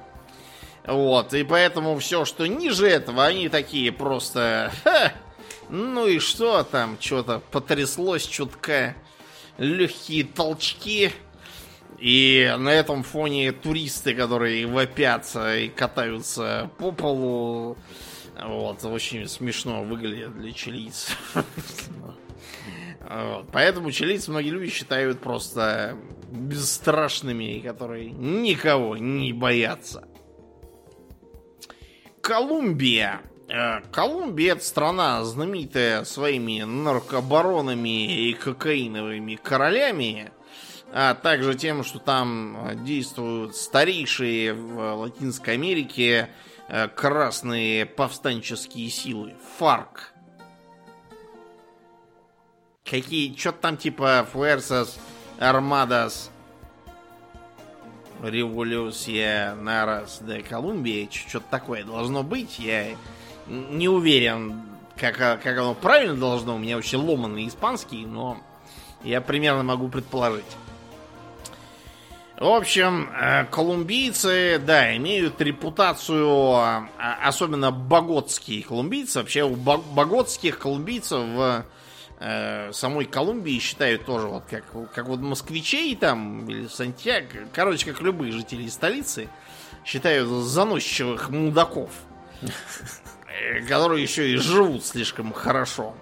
Вот, 0.87 1.35
и 1.35 1.45
поэтому 1.45 1.99
все, 1.99 2.25
что 2.25 2.47
ниже 2.47 2.89
этого, 2.89 3.27
они 3.27 3.49
такие 3.49 3.93
просто... 3.93 4.73
Ха, 4.83 5.13
ну 5.69 6.07
и 6.07 6.19
что 6.19 6.63
там, 6.63 6.97
что-то 7.01 7.41
потряслось 7.51 8.27
чутка. 8.27 8.97
Легкие 9.59 10.25
толчки. 10.25 11.13
И 11.99 12.53
на 12.59 12.71
этом 12.71 13.03
фоне 13.03 13.53
туристы, 13.53 14.15
которые 14.15 14.67
вопятся 14.67 15.59
и 15.59 15.69
катаются 15.69 16.71
по 16.79 16.93
полу, 16.93 17.77
вот, 18.43 18.83
очень 18.87 19.29
смешно 19.29 19.85
выглядят 19.85 20.35
для 20.41 20.53
чилийцев. 20.53 21.19
Вот. 23.11 23.49
Поэтому 23.51 23.91
чилийцы 23.91 24.31
многие 24.31 24.51
люди 24.51 24.71
считают 24.71 25.19
просто 25.19 25.97
бесстрашными, 26.31 27.59
которые 27.59 28.11
никого 28.11 28.97
не 28.97 29.33
боятся. 29.33 30.07
Колумбия. 32.21 33.23
Э, 33.49 33.81
Колумбия 33.91 34.53
это 34.53 34.65
страна, 34.65 35.25
знаменитая 35.25 36.05
своими 36.05 36.63
наркобаронами 36.63 38.29
и 38.29 38.33
кокаиновыми 38.33 39.35
королями, 39.35 40.31
а 40.93 41.15
также 41.15 41.57
тем, 41.57 41.83
что 41.83 41.99
там 41.99 42.79
действуют 42.85 43.57
старейшие 43.57 44.55
в 44.55 44.95
Латинской 44.95 45.55
Америке 45.55 46.31
э, 46.69 46.87
красные 46.87 47.87
повстанческие 47.87 48.89
силы. 48.89 49.35
ФАРК. 49.59 50.15
Какие, 52.91 53.37
что 53.37 53.53
там 53.53 53.77
типа 53.77 54.27
Fuerzas 54.33 54.99
Armadas 55.39 56.31
Революция 58.21 59.55
Нарас 59.55 60.21
де 60.21 60.43
Колумбия, 60.43 61.09
что-то 61.09 61.47
такое 61.51 61.85
должно 61.85 62.25
быть. 62.25 62.59
Я 62.59 62.97
не 63.47 63.89
уверен, 63.89 64.63
как, 64.97 65.17
как 65.17 65.47
оно 65.47 65.75
правильно 65.75 66.17
должно. 66.17 66.57
У 66.57 66.59
меня 66.59 66.75
вообще 66.75 66.97
ломанный 66.97 67.47
испанский, 67.47 68.05
но 68.05 68.39
я 69.05 69.21
примерно 69.21 69.63
могу 69.63 69.89
предположить. 69.89 70.45
В 72.37 72.47
общем, 72.47 73.09
э, 73.13 73.45
колумбийцы, 73.51 74.61
да, 74.65 74.97
имеют 74.97 75.41
репутацию, 75.41 76.55
а, 76.55 76.89
особенно 77.23 77.71
боготские 77.71 78.63
колумбийцы. 78.65 79.21
Вообще 79.21 79.45
у 79.45 79.55
боготских 79.55 80.59
колумбийцев 80.59 81.21
в 81.21 81.65
э, 82.21 82.73
самой 82.73 83.07
Колумбии 83.07 83.59
считают 83.59 84.05
тоже 84.05 84.29
вот 84.29 84.45
как, 84.49 84.65
как 84.93 85.07
вот 85.07 85.21
москвичей 85.21 85.97
там 85.97 86.49
или 86.49 86.67
Сантьяго, 86.67 87.49
короче, 87.53 87.91
как 87.91 88.01
любые 88.03 88.33
жители 88.33 88.69
столицы, 88.69 89.29
считают 89.85 90.29
заносчивых 90.29 91.31
мудаков, 91.31 91.91
э, 92.43 93.61
которые 93.67 94.03
еще 94.03 94.31
и 94.31 94.37
живут 94.37 94.85
слишком 94.85 95.33
хорошо. 95.33 95.95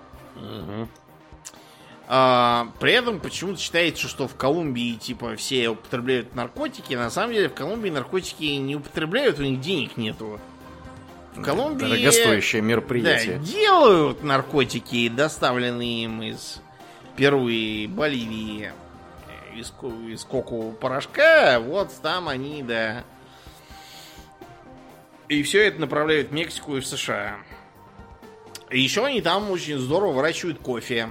А, 2.10 2.72
при 2.80 2.92
этом 2.92 3.20
почему-то 3.20 3.60
считается, 3.60 4.08
что 4.08 4.26
в 4.28 4.34
Колумбии 4.34 4.94
типа 4.94 5.36
все 5.36 5.68
употребляют 5.68 6.34
наркотики. 6.34 6.94
На 6.94 7.10
самом 7.10 7.34
деле 7.34 7.50
в 7.50 7.54
Колумбии 7.54 7.90
наркотики 7.90 8.44
не 8.44 8.76
употребляют, 8.76 9.38
у 9.38 9.42
них 9.42 9.60
денег 9.60 9.98
нету. 9.98 10.40
В 11.38 11.42
Колумбии... 11.42 11.86
Дорогостоящее 11.86 12.62
мероприятие. 12.62 13.38
Да, 13.38 13.44
делают 13.44 14.22
наркотики, 14.22 15.08
доставленные 15.08 16.04
им 16.04 16.22
из 16.22 16.60
Перу 17.16 17.48
и 17.48 17.86
Боливии, 17.86 18.72
из, 19.54 19.72
из 20.08 20.24
коку 20.24 20.72
порошка. 20.72 21.60
Вот 21.60 21.92
там 22.02 22.28
они, 22.28 22.62
да. 22.62 23.04
И 25.28 25.42
все 25.42 25.66
это 25.66 25.80
направляют 25.80 26.28
в 26.28 26.32
Мексику 26.32 26.76
и 26.76 26.80
в 26.80 26.86
США. 26.86 27.36
И 28.70 28.80
еще 28.80 29.04
они 29.04 29.20
там 29.20 29.50
очень 29.50 29.78
здорово 29.78 30.12
выращивают 30.12 30.58
кофе. 30.58 31.10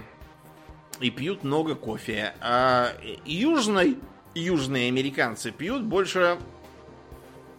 И 1.00 1.10
пьют 1.10 1.44
много 1.44 1.76
кофе. 1.76 2.34
А 2.42 2.94
южной, 3.26 3.98
южные 4.34 4.88
американцы 4.88 5.52
пьют 5.52 5.84
больше 5.84 6.38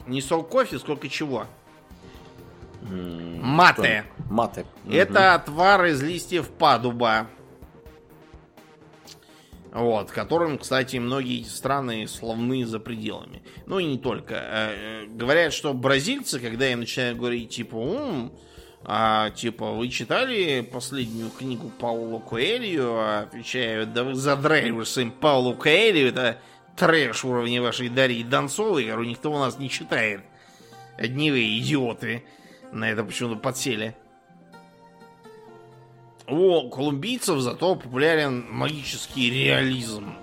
не 0.07 0.21
сок 0.21 0.49
кофе, 0.49 0.79
сколько 0.79 1.09
чего. 1.09 1.47
Мате. 2.83 4.05
Мате. 4.31 4.67
Это 4.91 5.13
угу. 5.13 5.35
отвар 5.35 5.87
из 5.87 6.03
листьев 6.03 6.49
падуба. 6.49 7.29
Вот, 9.73 10.11
которым, 10.11 10.59
кстати, 10.59 10.97
многие 10.97 11.43
страны 11.45 12.09
славны 12.09 12.65
за 12.65 12.81
пределами. 12.81 13.43
Ну 13.67 13.79
и 13.79 13.85
не 13.85 13.99
только. 13.99 14.35
Э, 14.35 15.07
говорят, 15.07 15.53
что 15.53 15.75
бразильцы, 15.75 16.41
когда 16.41 16.71
им 16.71 16.81
начинают 16.81 17.19
говорить, 17.19 17.51
типа, 17.51 17.77
ум, 17.77 18.33
а, 18.85 19.31
типа, 19.31 19.73
вы 19.73 19.89
читали 19.89 20.63
последнюю 20.63 21.31
книгу 21.31 21.71
Паулу 21.79 22.21
Коэлью? 22.21 23.21
Отвечают, 23.21 23.93
да 23.93 24.05
вы 24.05 24.15
задрали 24.15 24.71
уже 24.71 24.87
своим 24.87 25.11
Паулу 25.11 25.55
Коэлью, 25.55 26.09
это 26.09 26.39
трэш 26.77 27.25
уровня 27.25 27.61
вашей 27.61 27.89
Дарьи 27.89 28.23
Донцовой, 28.23 28.87
говорю, 28.87 29.05
никто 29.05 29.31
у 29.31 29.39
нас 29.39 29.59
не 29.59 29.69
читает. 29.69 30.23
Одни 30.97 31.31
вы 31.31 31.59
идиоты 31.59 32.25
на 32.73 32.91
это 32.91 33.05
почему-то 33.05 33.37
подсели. 33.37 33.97
У 36.27 36.69
колумбийцев 36.69 37.41
зато 37.41 37.75
популярен 37.75 38.47
магический 38.51 39.31
реализм. 39.31 40.15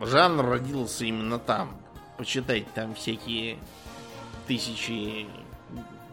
Жанр 0.00 0.44
родился 0.44 1.04
именно 1.04 1.38
там. 1.38 1.76
Почитать 2.18 2.72
там 2.74 2.94
всякие 2.94 3.58
тысячи 4.46 5.26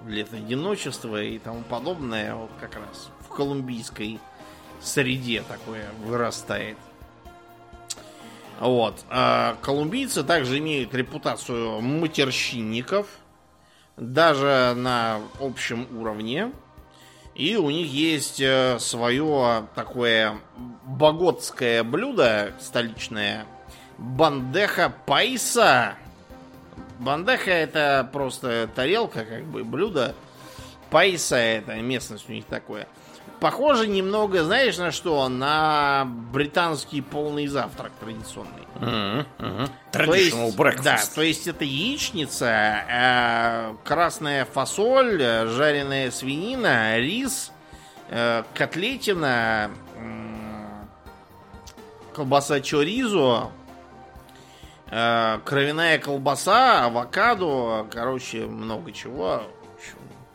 лет 0.07 0.33
одиночества 0.33 1.21
и 1.21 1.37
тому 1.37 1.61
подобное. 1.61 2.33
Вот 2.33 2.49
как 2.59 2.75
раз 2.75 3.09
в 3.19 3.27
колумбийской 3.35 4.19
среде 4.81 5.43
такое 5.43 5.87
вырастает. 6.03 6.77
Вот. 8.59 9.05
А 9.09 9.55
колумбийцы 9.61 10.23
также 10.23 10.57
имеют 10.57 10.95
репутацию 10.95 11.79
матерщинников– 11.81 13.07
даже 13.99 14.73
на 14.75 15.19
общем 15.39 15.87
уровне. 15.97 16.51
И 17.35 17.55
у 17.55 17.69
них 17.69 17.87
есть 17.91 18.41
э, 18.41 18.77
свое 18.79 19.67
такое 19.75 20.39
боготское 20.85 21.83
блюдо 21.83 22.53
столичное. 22.59 23.45
Бандеха 23.97 24.91
пайса. 25.05 25.95
Бандеха 26.99 27.51
это 27.51 28.09
просто 28.11 28.69
тарелка, 28.73 29.23
как 29.25 29.45
бы 29.45 29.63
блюдо. 29.63 30.15
Пайса 30.89 31.37
это 31.37 31.75
местность 31.75 32.27
у 32.29 32.33
них 32.33 32.45
такое. 32.45 32.87
Похоже 33.39 33.87
немного, 33.87 34.43
знаешь, 34.43 34.77
на 34.77 34.91
что? 34.91 35.29
На 35.29 36.05
британский 36.05 37.01
полный 37.01 37.47
завтрак 37.47 37.93
традиционный. 37.99 38.67
Mm-hmm. 38.75 39.25
Mm-hmm. 39.39 39.69
То 39.91 40.13
есть, 40.13 40.35
breakfast. 40.57 40.83
Да, 40.83 40.99
то 41.15 41.21
есть 41.21 41.47
это 41.47 41.63
яичница, 41.63 42.83
э, 42.89 43.75
красная 43.85 44.43
фасоль, 44.43 45.19
жареная 45.19 46.11
свинина, 46.11 46.97
рис, 46.97 47.53
э, 48.09 48.43
котлетина, 48.53 49.71
э, 49.95 50.83
колбаса 52.13 52.59
чоризо, 52.59 53.51
э, 54.91 55.39
кровяная 55.45 55.97
колбаса, 55.99 56.85
авокадо, 56.85 57.87
короче, 57.89 58.47
много 58.47 58.91
чего. 58.91 59.43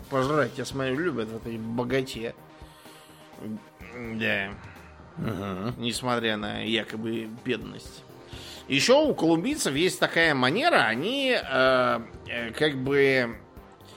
Пожрать, 0.09 0.53
я 0.57 0.65
смотрю, 0.65 0.99
любят 0.99 1.29
в 1.29 1.37
этой 1.37 1.59
богате. 1.59 2.35
Да. 4.15 4.51
Угу. 5.19 5.81
Несмотря 5.81 6.37
на 6.37 6.61
якобы 6.61 7.29
бедность. 7.45 8.03
Еще 8.69 8.95
у 8.95 9.15
колумбийцев 9.15 9.75
есть 9.75 10.01
такая 10.01 10.35
манера, 10.35 10.85
они 10.87 11.37
э, 11.37 12.01
э, 12.29 12.51
как 12.53 12.77
бы 12.77 13.37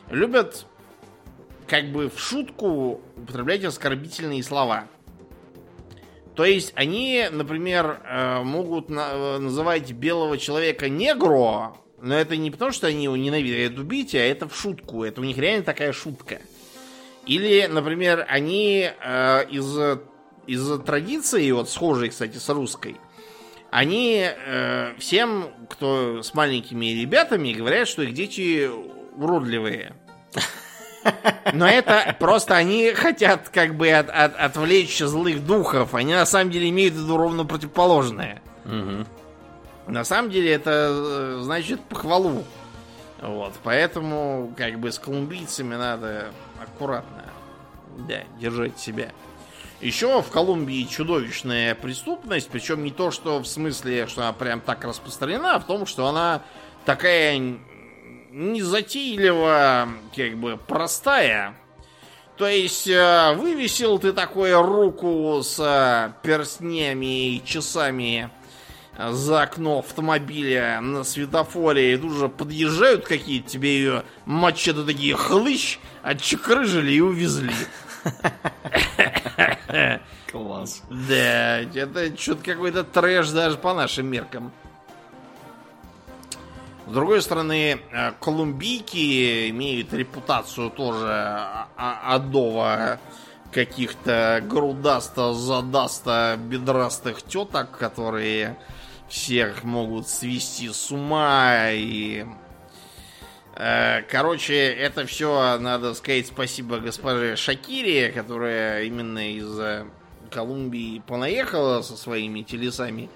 любят 0.10 0.66
как 1.68 1.86
бы 1.92 2.10
в 2.10 2.20
шутку 2.20 3.02
употреблять 3.16 3.64
оскорбительные 3.64 4.44
слова. 4.44 4.88
То 6.36 6.46
есть 6.46 6.72
они, 6.76 7.28
например, 7.32 8.00
э, 8.04 8.44
могут 8.44 8.90
на, 8.90 9.10
э, 9.12 9.38
называть 9.40 9.92
белого 9.92 10.38
человека 10.38 10.90
негро, 10.90 11.78
но 12.00 12.14
это 12.14 12.38
не 12.38 12.52
потому, 12.52 12.72
что 12.72 12.88
они 12.88 13.06
его 13.06 13.18
ненавидят 13.18 13.80
убить, 13.80 14.14
а 14.16 14.20
это 14.20 14.48
в 14.48 14.56
шутку. 14.56 15.04
Это 15.04 15.22
у 15.22 15.24
них 15.24 15.38
реально 15.38 15.64
такая 15.64 15.94
шутка. 15.94 16.40
Или, 17.28 17.68
например, 17.68 18.26
они 18.30 18.90
э, 18.90 19.46
из, 19.50 20.00
из 20.48 20.80
традиции, 20.84 21.52
вот 21.52 21.70
схожей, 21.70 22.10
кстати, 22.10 22.38
с 22.38 22.50
русской, 22.50 22.98
они 23.70 24.26
э, 24.26 24.94
всем, 24.98 25.52
кто 25.70 26.24
с 26.24 26.34
маленькими 26.34 26.86
ребятами, 26.86 27.52
говорят, 27.52 27.90
что 27.90 28.02
их 28.02 28.14
дети 28.14 28.70
уродливые. 29.18 29.94
Но 31.54 31.68
это 31.68 32.16
просто 32.18 32.56
они 32.56 32.92
хотят 32.94 33.50
как 33.50 33.76
бы 33.76 33.90
от, 33.92 34.10
от, 34.10 34.36
отвлечь 34.36 34.98
злых 35.00 35.46
духов. 35.46 35.96
Они 35.96 36.14
на 36.14 36.26
самом 36.26 36.52
деле 36.52 36.70
имеют 36.70 36.94
в 36.94 37.04
виду 37.04 37.18
ровно 37.18 37.46
противоположное. 37.46 38.42
Угу. 38.66 39.92
На 39.92 40.04
самом 40.06 40.32
деле 40.32 40.52
это 40.52 40.90
э, 40.90 41.40
значит 41.42 41.82
похвалу. 41.82 42.46
Вот, 43.22 43.54
поэтому 43.64 44.54
как 44.56 44.80
бы 44.80 44.92
с 44.92 45.00
колумбийцами 45.00 45.76
надо 45.76 46.32
аккуратно, 46.62 47.26
да, 48.08 48.24
держать 48.40 48.80
себя. 48.80 49.12
Еще 49.80 50.22
в 50.22 50.30
Колумбии 50.30 50.84
чудовищная 50.86 51.76
преступность, 51.76 52.50
причем 52.50 52.84
не 52.84 52.92
то, 52.92 53.12
что 53.12 53.40
в 53.40 53.48
смысле, 53.48 54.08
что 54.08 54.22
она 54.22 54.34
прям 54.34 54.60
так 54.60 54.84
распространена, 54.84 55.56
а 55.56 55.60
в 55.60 55.66
том, 55.66 55.86
что 55.86 56.08
она 56.08 56.42
такая 56.86 57.40
незатейливо, 58.32 59.90
как 60.16 60.38
бы, 60.38 60.58
простая. 60.58 61.56
То 62.38 62.48
есть, 62.48 62.88
э, 62.88 63.34
вывесил 63.36 63.98
ты 64.00 64.14
такую 64.14 64.62
руку 64.62 65.42
с 65.44 65.60
э, 65.60 66.12
перстнями 66.22 67.36
и 67.36 67.44
часами 67.44 68.30
за 68.98 69.42
окно 69.44 69.80
автомобиля 69.80 70.80
на 70.82 71.04
светофоре, 71.04 71.94
и 71.94 71.98
тут 71.98 72.14
же 72.14 72.30
подъезжают 72.30 73.06
какие-то 73.06 73.50
тебе 73.50 73.78
ее 73.78 74.04
мачете 74.26 74.84
такие 74.84 75.16
хлыщ, 75.16 75.80
отчекрыжили 76.04 76.94
и 76.94 77.02
увезли. 77.02 77.54
Класс. 80.32 80.84
Да, 80.90 81.60
это 81.60 82.18
что-то 82.18 82.44
какой-то 82.44 82.84
трэш 82.84 83.30
даже 83.30 83.58
по 83.58 83.74
нашим 83.74 84.08
меркам. 84.08 84.52
С 86.88 86.92
другой 86.92 87.22
стороны, 87.22 87.80
э, 87.92 88.12
колумбийки 88.20 89.50
имеют 89.50 89.94
репутацию 89.94 90.70
тоже 90.70 91.38
адово 91.76 93.00
каких-то 93.52 94.42
грудаста, 94.48 95.34
задаста, 95.34 96.38
бедрастых 96.40 97.24
теток, 97.24 97.78
которые 97.78 98.58
всех 99.10 99.64
могут 99.64 100.08
свести 100.08 100.70
с 100.70 100.92
ума 100.92 101.72
и... 101.72 102.26
Э, 103.56 104.04
короче, 104.04 104.56
это 104.56 105.06
все 105.06 105.58
надо 105.58 105.94
сказать 105.94 106.28
спасибо 106.28 106.80
госпоже 106.80 107.36
Шакире, 107.36 108.12
которая 108.12 108.84
именно 108.84 109.32
из 109.32 109.86
Колумбии 110.30 111.02
понаехала 111.06 111.82
со 111.82 111.98
своими 111.98 112.42
телесами. 112.42 113.10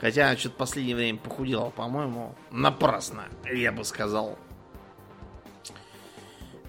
Хотя 0.00 0.26
она 0.28 0.36
что-то 0.36 0.56
последнее 0.56 0.96
время 0.96 1.18
похудела, 1.18 1.70
по-моему, 1.70 2.34
напрасно, 2.50 3.24
я 3.50 3.72
бы 3.72 3.84
сказал. 3.84 4.38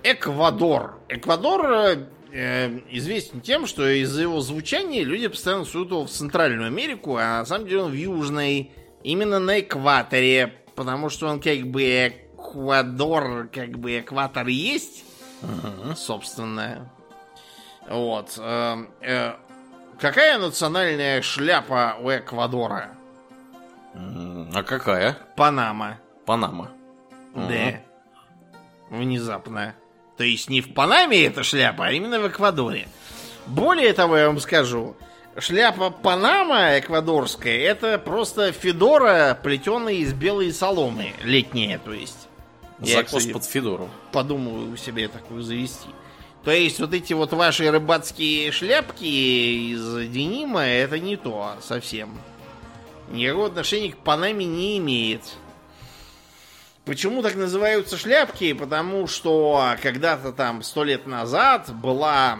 Эквадор. 0.03 0.99
Эквадор 1.09 2.07
э, 2.31 2.79
известен 2.89 3.41
тем, 3.41 3.67
что 3.67 3.87
из-за 3.87 4.21
его 4.21 4.41
звучания 4.41 5.03
люди 5.03 5.27
постоянно 5.27 5.65
суют 5.65 5.89
его 5.89 6.05
в 6.05 6.09
Центральную 6.09 6.67
Америку, 6.67 7.17
а 7.17 7.39
на 7.39 7.45
самом 7.45 7.67
деле 7.67 7.83
он 7.83 7.91
в 7.91 7.95
Южной, 7.95 8.71
именно 9.03 9.39
на 9.39 9.59
экваторе, 9.59 10.53
потому 10.75 11.09
что 11.09 11.27
он 11.27 11.39
как 11.39 11.67
бы 11.67 11.83
Эквадор, 12.37 13.47
как 13.47 13.71
бы 13.71 13.99
экватор 13.99 14.47
есть, 14.47 15.03
uh-huh. 15.41 15.95
собственно. 15.95 16.89
Вот. 17.89 18.37
Э, 18.37 18.85
э, 19.01 19.33
какая 19.99 20.37
национальная 20.37 21.21
шляпа 21.21 21.97
у 22.01 22.09
Эквадора? 22.09 22.91
А 23.93 24.63
какая? 24.63 25.17
Панама. 25.35 25.97
Панама. 26.25 26.71
Да. 27.33 27.79
Внезапно. 28.89 29.75
То 30.17 30.23
есть 30.23 30.49
не 30.49 30.61
в 30.61 30.73
Панаме 30.73 31.25
эта 31.25 31.43
шляпа, 31.43 31.87
а 31.87 31.91
именно 31.91 32.19
в 32.19 32.27
Эквадоре. 32.27 32.87
Более 33.45 33.93
того, 33.93 34.17
я 34.17 34.27
вам 34.27 34.39
скажу, 34.39 34.95
шляпа 35.37 35.91
Панама 35.91 36.79
эквадорская, 36.79 37.57
это 37.59 37.99
просто 37.99 38.51
федора, 38.51 39.39
плетеная 39.41 39.93
из 39.93 40.13
белой 40.13 40.51
соломы, 40.51 41.13
летняя, 41.23 41.77
то 41.79 41.93
есть. 41.93 42.27
Закос 42.79 43.25
я, 43.25 43.33
под 43.33 43.45
федору. 43.45 43.89
Подумываю 44.11 44.75
себе 44.77 45.07
такую 45.07 45.41
завести. 45.41 45.89
То 46.43 46.51
есть 46.51 46.79
вот 46.79 46.93
эти 46.93 47.13
вот 47.13 47.33
ваши 47.33 47.69
рыбацкие 47.69 48.51
шляпки 48.51 49.03
из 49.03 50.09
денима, 50.09 50.61
это 50.61 50.99
не 50.99 51.15
то 51.15 51.53
совсем. 51.61 52.17
Никакого 53.11 53.47
отношения 53.47 53.91
к 53.91 53.97
Панаме 53.97 54.45
не 54.45 54.77
имеет. 54.77 55.23
Почему 56.87 57.21
так 57.21 57.35
называются 57.35 57.97
шляпки? 57.97 58.53
Потому 58.53 59.07
что 59.07 59.75
когда-то 59.83 60.31
там 60.31 60.63
сто 60.63 60.85
лет 60.85 61.05
назад 61.05 61.69
была 61.75 62.39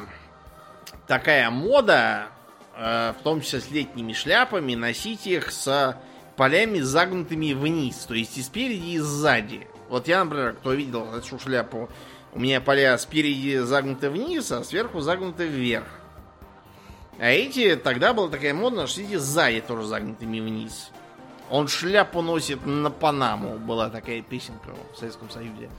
такая 1.05 1.49
мода, 1.49 2.29
э, 2.73 3.13
в 3.19 3.23
том 3.23 3.41
числе 3.41 3.59
с 3.59 3.69
летними 3.69 4.13
шляпами, 4.13 4.73
носить 4.73 5.27
их 5.27 5.51
с 5.51 5.99
полями 6.37 6.79
загнутыми 6.79 7.51
вниз, 7.51 7.97
то 8.07 8.13
есть 8.13 8.37
и 8.37 8.41
спереди, 8.41 8.91
и 8.91 8.99
сзади. 8.99 9.67
Вот 9.89 10.07
я, 10.07 10.23
например, 10.23 10.53
кто 10.53 10.71
видел 10.71 11.13
эту 11.13 11.37
шляпу, 11.37 11.89
у 12.31 12.39
меня 12.39 12.61
поля 12.61 12.97
спереди 12.97 13.57
загнуты 13.57 14.09
вниз, 14.09 14.49
а 14.53 14.63
сверху 14.63 15.01
загнуты 15.01 15.45
вверх. 15.45 15.87
А 17.19 17.25
эти, 17.25 17.75
тогда 17.75 18.13
была 18.13 18.29
такая 18.29 18.53
мода, 18.53 18.87
что 18.87 19.01
эти 19.01 19.17
сзади 19.17 19.59
тоже 19.59 19.85
загнутыми 19.87 20.39
вниз. 20.39 20.91
Он 21.49 21.67
шляпу 21.67 22.21
носит 22.21 22.65
на 22.65 22.91
Панаму. 22.91 23.57
Была 23.57 23.89
такая 23.89 24.21
песенка 24.21 24.71
в 24.93 24.97
Советском 24.97 25.29
Союзе. 25.29 25.69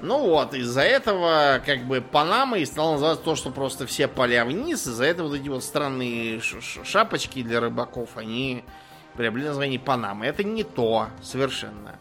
Ну 0.00 0.18
вот, 0.18 0.54
из-за 0.54 0.82
этого, 0.82 1.60
как 1.64 1.84
бы, 1.84 2.00
Панама 2.00 2.58
и 2.58 2.64
стал 2.64 2.92
называться 2.92 3.24
то, 3.24 3.34
что 3.34 3.50
просто 3.50 3.86
все 3.86 4.06
поля 4.06 4.44
вниз. 4.44 4.86
Из-за 4.86 5.04
этого 5.04 5.28
вот 5.28 5.36
эти 5.36 5.48
вот 5.48 5.64
странные 5.64 6.40
шапочки 6.84 7.42
для 7.42 7.60
рыбаков, 7.60 8.16
они 8.16 8.64
приобрели 9.16 9.48
название 9.48 9.80
Панамы. 9.80 10.26
Это 10.26 10.44
не 10.44 10.62
то 10.62 11.08
совершенно. 11.20 11.96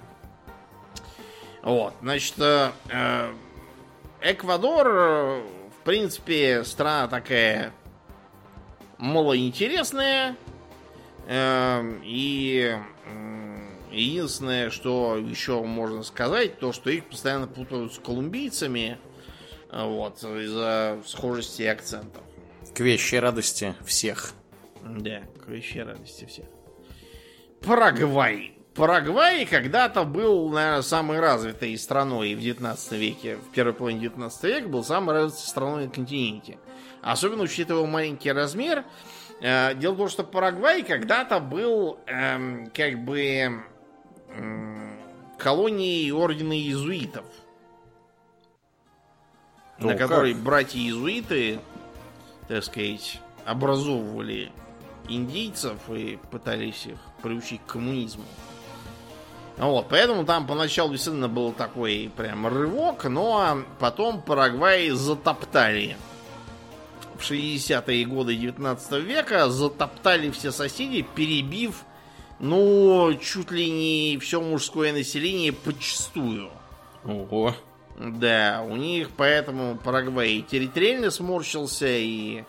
Вот, 1.63 1.93
значит, 2.01 2.35
э, 2.37 2.71
э, 2.89 3.33
Эквадор, 4.21 4.87
в 4.87 5.83
принципе, 5.83 6.63
страна 6.63 7.07
такая 7.07 7.71
малоинтересная. 8.97 10.35
Эм, 11.29 12.01
и 12.05 12.77
единственное, 13.91 14.69
что 14.69 15.17
еще 15.17 15.61
можно 15.61 16.03
сказать, 16.03 16.57
то, 16.59 16.71
что 16.71 16.89
их 16.89 17.05
постоянно 17.05 17.47
путают 17.47 17.93
с 17.93 17.99
колумбийцами. 17.99 18.97
Э, 19.69 19.85
вот, 19.85 20.23
из-за 20.23 21.01
схожести 21.05 21.63
акцентов. 21.63 22.23
К 22.73 22.79
вещей 22.79 23.19
радости 23.19 23.75
всех. 23.85 24.31
Да, 24.81 25.23
к 25.43 25.49
вещей 25.49 25.83
радости 25.83 26.25
всех. 26.25 26.45
Парагвай. 27.61 28.53
Парагвай 28.73 29.45
когда-то 29.45 30.05
был, 30.05 30.49
наверное, 30.49 30.83
самой 30.83 31.19
развитой 31.19 31.77
страной 31.77 32.35
в 32.35 32.39
19 32.39 32.91
веке. 32.93 33.35
В 33.37 33.51
первой 33.51 33.73
половине 33.73 34.01
19 34.01 34.43
века 34.43 34.67
был 34.69 34.83
самой 34.83 35.15
развитой 35.15 35.47
страной 35.47 35.85
на 35.87 35.91
континенте. 35.91 36.57
Особенно 37.01 37.43
учитывая 37.43 37.81
его 37.81 37.91
маленький 37.91 38.31
размер. 38.31 38.85
Э, 39.39 39.73
дело 39.75 39.93
в 39.93 39.97
том, 39.97 40.09
что 40.09 40.23
Парагвай 40.23 40.83
когда-то 40.83 41.39
был 41.39 41.99
эм, 42.07 42.71
как 42.73 42.99
бы 43.03 43.63
эм, 44.29 44.99
колонией 45.37 46.11
ордена 46.11 46.53
иезуитов. 46.53 47.25
Ну, 49.79 49.89
на 49.89 49.95
которой 49.95 50.33
как? 50.33 50.41
братья-иезуиты, 50.41 51.59
так 52.47 52.63
сказать, 52.63 53.21
образовывали 53.45 54.51
индейцев 55.07 55.77
и 55.89 56.19
пытались 56.31 56.87
их 56.87 56.97
приучить 57.21 57.61
к 57.61 57.73
коммунизму. 57.73 58.23
Вот, 59.57 59.87
поэтому 59.89 60.25
там 60.25 60.45
поначалу 60.45 60.91
действительно 60.91 61.27
был 61.27 61.51
такой 61.51 62.11
прям 62.15 62.45
рывок, 62.47 63.05
но 63.05 63.59
потом 63.79 64.21
Парагвай 64.21 64.89
затоптали. 64.89 65.97
В 67.17 67.21
60-е 67.21 68.05
годы 68.05 68.35
19 68.35 69.03
века 69.03 69.49
затоптали 69.49 70.29
все 70.29 70.51
соседи, 70.51 71.05
перебив, 71.15 71.83
ну, 72.39 73.13
чуть 73.15 73.51
ли 73.51 73.69
не 73.69 74.19
все 74.19 74.39
мужское 74.39 74.93
население 74.93 75.51
подчистую. 75.51 76.49
Ого. 77.03 77.55
Да, 77.97 78.63
у 78.67 78.75
них 78.75 79.09
поэтому 79.17 79.77
Парагвай 79.77 80.45
территориально 80.47 81.09
сморщился 81.09 81.87
и, 81.87 82.43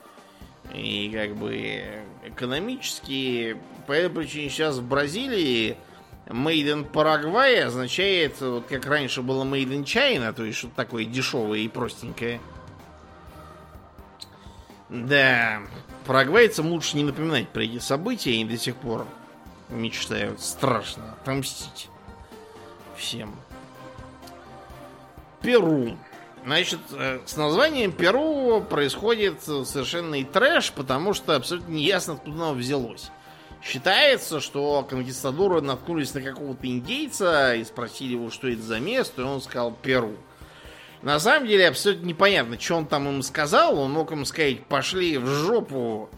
и 0.75 1.11
как 1.11 1.37
бы 1.37 2.03
экономически. 2.25 3.57
По 3.87 3.93
этой 3.93 4.11
причине 4.11 4.51
сейчас 4.51 4.77
в 4.77 4.87
Бразилии 4.87 5.79
Made 6.27 6.67
in 6.67 6.91
Paraguay 6.91 7.61
означает, 7.61 8.39
вот 8.41 8.67
как 8.67 8.85
раньше 8.85 9.23
было 9.23 9.45
Made 9.45 9.71
in 9.71 9.85
China, 9.85 10.35
то 10.35 10.45
есть 10.45 10.59
что-то 10.59 10.77
такое 10.77 11.07
дешевое 11.07 11.61
и 11.61 11.69
простенькое. 11.69 12.41
Да, 14.89 15.61
парагвайцам 16.07 16.69
лучше 16.69 16.97
не 16.97 17.05
напоминать 17.05 17.49
про 17.51 17.63
эти 17.63 17.79
события, 17.79 18.33
они 18.33 18.47
до 18.47 18.57
сих 18.57 18.77
пор 18.77 19.07
мечтают 19.69 20.41
страшно 20.41 21.13
отомстить 21.13 21.89
всем. 22.97 23.35
Перу. 25.43 25.97
Значит, 26.45 26.81
э, 26.93 27.21
с 27.27 27.37
названием 27.37 27.93
Перу 27.93 28.63
происходит 28.63 29.43
совершенный 29.43 30.25
трэш, 30.25 30.73
потому 30.73 31.13
что 31.13 31.37
абсолютно 31.37 31.73
неясно, 31.73 32.15
откуда 32.15 32.37
оно 32.37 32.55
взялось. 32.55 33.11
Считается, 33.63 34.41
что 34.41 34.87
конкистадоры 34.89 35.61
наткнулись 35.61 36.15
на 36.15 36.23
какого-то 36.23 36.67
индейца 36.67 37.55
и 37.55 37.65
спросили 37.65 38.13
его, 38.13 38.31
что 38.31 38.49
это 38.49 38.63
за 38.63 38.81
место, 38.81 39.23
и 39.23 39.25
он 39.25 39.43
сказал 39.43 39.73
Перу. 39.73 40.15
На 41.03 41.21
самом 41.21 41.47
деле 41.47 41.69
абсолютно 41.69 42.07
непонятно, 42.07 42.59
что 42.59 42.77
он 42.77 42.87
там 42.87 43.09
им 43.09 43.23
сказал. 43.23 43.79
Он 43.79 43.93
мог 43.93 44.13
им 44.13 44.25
сказать, 44.25 44.65
пошли 44.67 45.19
в 45.19 45.27
жопу 45.27 46.11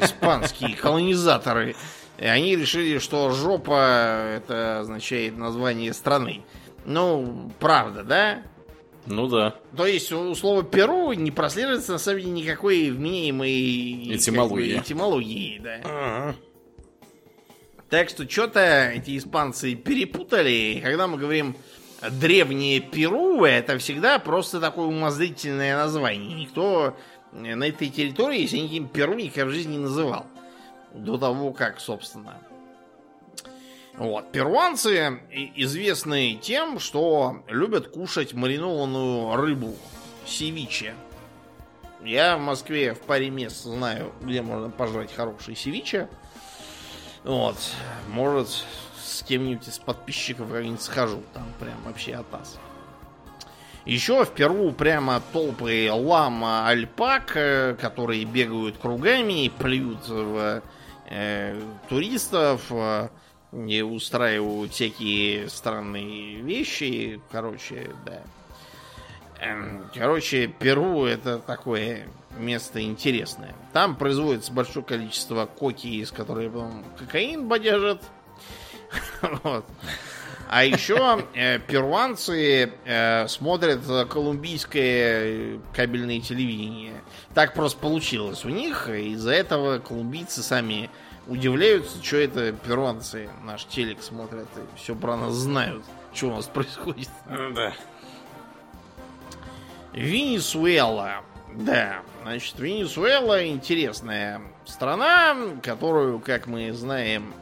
испанские 0.00 0.74
колонизаторы. 0.76 1.76
И 2.18 2.24
они 2.24 2.56
решили, 2.56 2.98
что 2.98 3.30
жопа 3.30 4.34
это 4.36 4.80
означает 4.80 5.36
название 5.36 5.92
страны. 5.92 6.42
Ну, 6.84 7.52
правда, 7.60 8.02
да? 8.02 8.42
Ну 9.06 9.28
да. 9.28 9.54
То 9.76 9.86
есть 9.86 10.12
у 10.12 10.34
слова 10.34 10.62
Перу 10.62 11.12
не 11.12 11.30
прослеживается 11.30 11.92
на 11.92 11.98
самом 11.98 12.20
деле 12.20 12.32
никакой 12.32 12.90
вменяемой 12.90 14.16
этимологии. 14.16 14.74
Как 14.74 14.82
бы, 14.82 14.86
этимологии, 14.86 15.60
да. 15.62 15.80
А-а-а. 15.84 16.34
Так 17.88 18.10
что 18.10 18.28
что-то 18.28 18.90
эти 18.94 19.16
испанцы 19.16 19.74
перепутали. 19.74 20.80
Когда 20.82 21.06
мы 21.06 21.16
говорим 21.16 21.56
древнее 22.02 22.80
Перу, 22.80 23.44
это 23.44 23.78
всегда 23.78 24.18
просто 24.18 24.60
такое 24.60 24.86
умозрительное 24.86 25.76
название. 25.76 26.34
Никто 26.34 26.96
на 27.32 27.64
этой 27.64 27.88
территории, 27.88 28.42
если 28.42 28.58
никаким 28.58 28.88
Перу, 28.88 29.14
никогда 29.14 29.46
в 29.46 29.50
жизни 29.52 29.72
не 29.72 29.78
называл. 29.78 30.26
До 30.94 31.18
того, 31.18 31.52
как, 31.52 31.80
собственно. 31.80 32.38
Вот. 33.94 34.30
Перуанцы 34.30 35.20
известны 35.56 36.38
тем, 36.40 36.78
что 36.78 37.42
любят 37.48 37.88
кушать 37.88 38.32
маринованную 38.32 39.36
рыбу. 39.36 39.74
Севиче. 40.24 40.94
Я 42.04 42.36
в 42.36 42.40
Москве 42.40 42.94
в 42.94 43.00
паре 43.00 43.30
мест 43.30 43.64
знаю, 43.64 44.12
где 44.20 44.42
можно 44.42 44.70
пожрать 44.70 45.12
хороший 45.12 45.56
севиче. 45.56 46.08
Вот. 47.24 47.56
Может, 48.08 48.64
с 49.18 49.22
кем-нибудь 49.22 49.68
из 49.68 49.78
подписчиков 49.78 50.50
как-нибудь 50.50 50.80
схожу. 50.80 51.22
Там 51.34 51.46
прям 51.58 51.76
вообще 51.84 52.14
атас. 52.14 52.58
Еще 53.84 54.24
в 54.24 54.30
Перу 54.30 54.72
прямо 54.72 55.22
толпы 55.32 55.88
лама 55.90 56.68
альпак, 56.68 57.32
э, 57.36 57.74
которые 57.80 58.24
бегают 58.24 58.76
кругами 58.76 59.46
и 59.46 59.48
плюют 59.48 60.06
в 60.06 60.62
э, 61.08 61.60
туристов 61.88 62.66
э, 62.70 63.08
и 63.52 63.80
устраивают 63.80 64.72
всякие 64.72 65.48
странные 65.48 66.42
вещи. 66.42 67.20
Короче, 67.30 67.90
да. 68.04 68.20
Эм, 69.40 69.88
короче, 69.94 70.48
Перу 70.48 71.06
это 71.06 71.38
такое 71.38 72.08
место 72.36 72.82
интересное. 72.82 73.54
Там 73.72 73.96
производится 73.96 74.52
большое 74.52 74.84
количество 74.84 75.46
коки, 75.46 75.86
из 75.86 76.10
которых 76.10 76.52
потом 76.52 76.84
кокаин 76.98 77.48
бодяжат. 77.48 78.02
Вот. 79.42 79.64
А 80.50 80.64
еще 80.64 81.26
э, 81.34 81.58
перуанцы 81.58 82.72
э, 82.86 83.28
смотрят 83.28 83.80
колумбийское 84.08 85.58
кабельное 85.74 86.20
телевидение. 86.20 87.02
Так 87.34 87.52
просто 87.52 87.78
получилось 87.78 88.46
у 88.46 88.48
них. 88.48 88.88
Из-за 88.88 89.32
этого 89.32 89.78
колумбийцы 89.78 90.42
сами 90.42 90.88
удивляются, 91.26 92.02
что 92.02 92.16
это 92.16 92.52
перуанцы 92.52 93.28
наш 93.44 93.66
телек 93.66 94.02
смотрят 94.02 94.48
и 94.56 94.78
все 94.78 94.94
про 94.94 95.16
нас 95.16 95.34
знают, 95.34 95.84
что 96.14 96.28
у 96.28 96.36
нас 96.36 96.46
происходит. 96.46 97.10
Да. 97.26 97.74
Венесуэла. 99.92 101.24
Да, 101.54 102.02
значит, 102.22 102.58
Венесуэла 102.58 103.46
интересная 103.46 104.40
страна, 104.64 105.36
которую, 105.62 106.20
как 106.20 106.46
мы 106.46 106.72
знаем, 106.72 107.34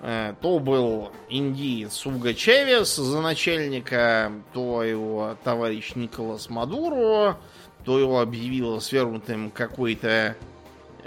то 0.00 0.58
был 0.58 1.12
индиец 1.28 2.06
Уго 2.06 2.32
Чавес 2.32 2.96
за 2.96 3.20
начальника, 3.20 4.32
то 4.54 4.82
его 4.82 5.36
товарищ 5.44 5.92
Николас 5.94 6.48
Мадуро, 6.48 7.38
то 7.84 7.98
его 7.98 8.20
объявил 8.20 8.80
свергнутым 8.80 9.50
какой-то 9.50 10.36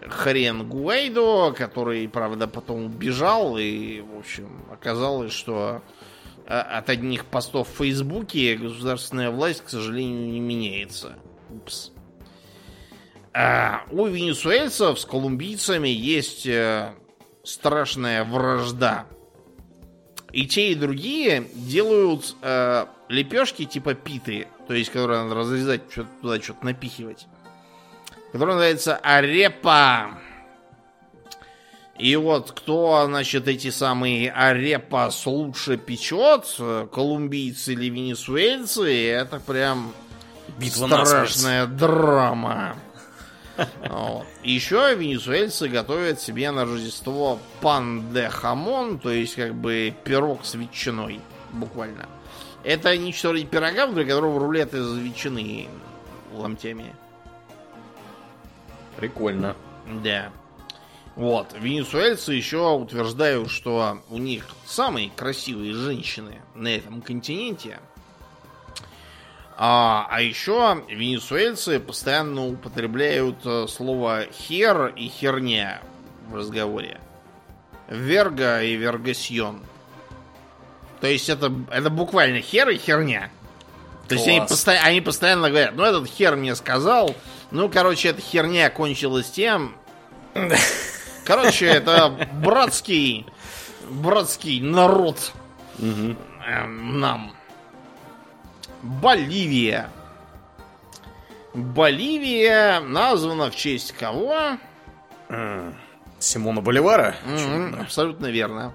хрен 0.08 0.68
Гуайдо, 0.68 1.54
который, 1.54 2.08
правда, 2.08 2.48
потом 2.48 2.86
убежал, 2.86 3.58
и, 3.58 4.02
в 4.02 4.20
общем, 4.20 4.50
оказалось, 4.72 5.34
что 5.34 5.82
а, 6.46 6.62
от 6.62 6.90
одних 6.90 7.26
постов 7.26 7.70
в 7.70 7.78
Фейсбуке 7.78 8.56
государственная 8.56 9.32
власть, 9.32 9.64
к 9.64 9.70
сожалению, 9.70 10.32
не 10.32 10.40
меняется. 10.40 11.16
Упс. 11.50 11.92
А 13.34 13.84
у 13.92 14.06
венесуэльцев 14.06 15.00
с 15.00 15.06
колумбийцами 15.06 15.88
есть 15.88 16.46
э, 16.46 16.94
страшная 17.44 18.24
вражда. 18.24 19.06
И 20.32 20.48
те, 20.48 20.72
и 20.72 20.76
другие 20.76 21.48
делают 21.54 22.36
э, 22.42 22.86
лепешки 23.10 23.66
типа 23.66 23.94
питы, 23.94 24.48
то 24.68 24.74
есть, 24.74 24.90
которые 24.90 25.24
надо 25.24 25.36
разрезать, 25.36 25.82
что-то 25.92 26.10
туда 26.22 26.42
что-то 26.42 26.66
напихивать. 26.66 27.28
Которая 28.32 28.56
называется 28.56 28.96
арепа. 28.96 30.18
И 32.00 32.16
вот 32.16 32.52
кто, 32.52 33.04
значит, 33.06 33.48
эти 33.48 33.70
самые 33.70 34.32
арепас 34.32 35.28
лучше 35.28 35.78
печет, 35.78 36.46
колумбийцы 36.92 37.74
или 37.74 37.90
венесуэльцы, 37.90 39.10
это 39.10 39.40
прям 39.40 39.94
Битва 40.58 40.88
страшная 40.88 41.68
драма. 41.68 42.76
Вот. 43.88 44.26
Еще 44.44 44.96
венесуэльцы 44.96 45.68
готовят 45.68 46.20
себе 46.20 46.52
на 46.52 46.66
Рождество 46.66 47.40
пан 47.62 48.14
де 48.14 48.30
хамон, 48.30 49.00
то 49.00 49.10
есть 49.10 49.36
как 49.36 49.54
бы 49.54 49.94
пирог 50.04 50.46
с 50.46 50.56
ветчиной, 50.56 51.22
буквально. 51.52 52.08
Это 52.64 52.98
нечто 52.98 53.30
вроде 53.30 53.46
пирога, 53.46 53.86
внутри 53.86 54.06
которого 54.06 54.40
рулет 54.40 54.74
из 54.74 54.96
ветчины 54.98 55.68
ломтями. 56.34 56.96
Прикольно. 58.98 59.56
Да. 60.04 60.32
Вот. 61.16 61.54
Венесуэльцы 61.60 62.34
еще 62.34 62.74
утверждают, 62.74 63.52
что 63.52 64.02
у 64.10 64.18
них 64.18 64.48
самые 64.66 65.10
красивые 65.10 65.74
женщины 65.74 66.42
на 66.56 66.70
этом 66.70 67.02
континенте. 67.02 67.80
А, 69.58 70.08
а 70.10 70.22
еще 70.22 70.84
венесуэльцы 70.90 71.80
постоянно 71.80 72.48
употребляют 72.48 73.38
э, 73.46 73.68
слово 73.68 74.26
хер 74.32 74.88
и 74.96 75.08
херня 75.08 75.82
в 76.28 76.36
разговоре. 76.36 77.00
Верга 77.88 78.64
и 78.64 78.76
вергасьон. 78.76 79.62
То 81.02 81.08
есть 81.08 81.30
это, 81.30 81.54
это 81.72 81.90
буквально 81.90 82.42
хер 82.42 82.70
и 82.70 82.78
херня. 82.78 83.30
То 84.08 84.16
есть 84.16 84.28
они, 84.28 84.40
посто... 84.42 84.72
они 84.72 85.02
постоянно 85.02 85.50
говорят, 85.50 85.76
ну 85.76 85.84
этот 85.84 86.08
хер 86.08 86.36
мне 86.36 86.56
сказал, 86.56 87.16
ну 87.52 87.70
короче 87.70 88.10
эта 88.10 88.22
херня 88.22 88.70
кончилась 88.70 89.30
тем, 89.30 89.76
Короче, 91.26 91.68
это 91.68 92.28
братский, 92.34 93.26
братский 93.90 94.60
народ 94.60 95.32
угу. 95.80 96.16
нам. 96.68 97.34
Боливия. 98.84 99.90
Боливия 101.54 102.82
названа 102.82 103.50
в 103.50 103.56
честь 103.56 103.94
кого? 103.94 104.58
Симона 106.20 106.62
Боливара? 106.62 107.16
Mm-hmm, 107.26 107.82
абсолютно 107.82 108.28
верно. 108.28 108.74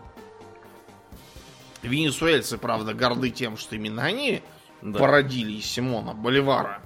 Венесуэльцы, 1.83 2.57
правда, 2.59 2.95
горды 2.95 3.31
тем, 3.31 3.57
что 3.57 3.77
именно 3.77 4.03
они 4.03 4.43
да. 4.81 4.99
породили 4.99 5.61
Симона 5.61 6.15
Боливара. 6.15 6.81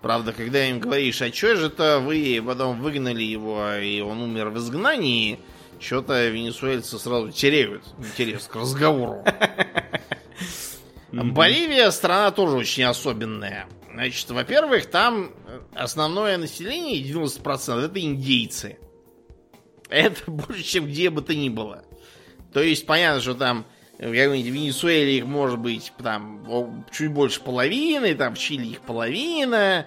Правда, 0.00 0.32
когда 0.32 0.64
им 0.64 0.78
говоришь, 0.78 1.20
а 1.20 1.32
что 1.32 1.56
же 1.56 1.66
это 1.66 1.98
вы 1.98 2.42
потом 2.46 2.80
выгнали 2.80 3.22
его, 3.24 3.72
и 3.74 4.00
он 4.00 4.22
умер 4.22 4.50
в 4.50 4.58
изгнании, 4.58 5.40
что-то 5.80 6.28
венесуэльцы 6.28 6.98
сразу 6.98 7.32
теряют 7.32 7.82
интерес 7.98 8.44
к 8.44 8.54
разговору. 8.54 9.24
Боливия 11.24 11.90
страна 11.90 12.30
тоже 12.30 12.56
очень 12.56 12.84
особенная. 12.84 13.66
Значит, 13.92 14.30
во-первых, 14.30 14.86
там 14.86 15.32
основное 15.74 16.36
население, 16.38 17.02
90%, 17.02 17.84
это 17.84 18.00
индейцы. 18.00 18.78
Это 19.88 20.30
больше, 20.30 20.62
чем 20.62 20.86
где 20.86 21.10
бы 21.10 21.22
то 21.22 21.34
ни 21.34 21.48
было. 21.48 21.84
То 22.52 22.62
есть, 22.62 22.86
понятно, 22.86 23.20
что 23.20 23.34
там 23.34 23.66
в 23.98 24.02
какой-нибудь 24.02 24.52
Венесуэле 24.52 25.18
их 25.18 25.26
может 25.26 25.58
быть 25.58 25.92
там 26.02 26.84
чуть 26.92 27.10
больше 27.10 27.40
половины, 27.40 28.14
там 28.14 28.34
в 28.34 28.38
Чили 28.38 28.68
их 28.68 28.80
половина, 28.82 29.86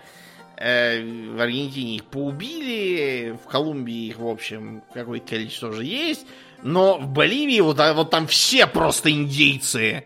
э, 0.57 1.01
в 1.01 1.39
Аргентине 1.39 1.95
их 1.95 2.05
поубили, 2.05 3.37
в 3.43 3.49
Колумбии 3.49 4.07
их, 4.07 4.19
в 4.19 4.27
общем, 4.27 4.83
какое-то 4.93 5.27
количество 5.29 5.69
уже 5.69 5.85
есть, 5.85 6.27
но 6.61 6.97
в 6.97 7.07
Боливии 7.07 7.61
вот, 7.61 7.79
а, 7.79 7.93
вот 7.93 8.09
там 8.09 8.27
все 8.27 8.67
просто 8.67 9.09
индейцы. 9.09 10.05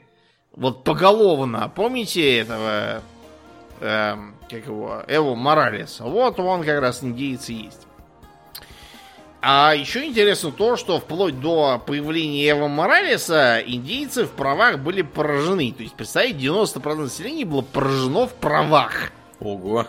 Вот 0.55 0.83
поголовно. 0.83 1.71
Помните 1.73 2.37
этого, 2.37 3.01
э, 3.81 4.15
как 4.49 4.65
его, 4.65 5.03
Эво 5.07 5.35
Моралеса? 5.35 6.05
Вот 6.05 6.39
он 6.39 6.63
как 6.63 6.79
раз 6.79 7.03
индейцы 7.03 7.51
есть. 7.51 7.85
А 9.41 9.75
еще 9.75 10.05
интересно 10.05 10.51
то, 10.51 10.75
что 10.75 10.99
вплоть 10.99 11.39
до 11.39 11.77
появления 11.85 12.49
Эва 12.49 12.67
Моралеса 12.67 13.61
индейцы 13.63 14.25
в 14.25 14.31
правах 14.31 14.79
были 14.79 15.01
поражены. 15.01 15.71
То 15.71 15.83
есть, 15.83 15.93
представьте, 15.93 16.33
90% 16.33 16.95
населения 16.95 17.45
было 17.45 17.61
поражено 17.61 18.25
в 18.25 18.33
правах. 18.33 19.11
Ого. 19.39 19.85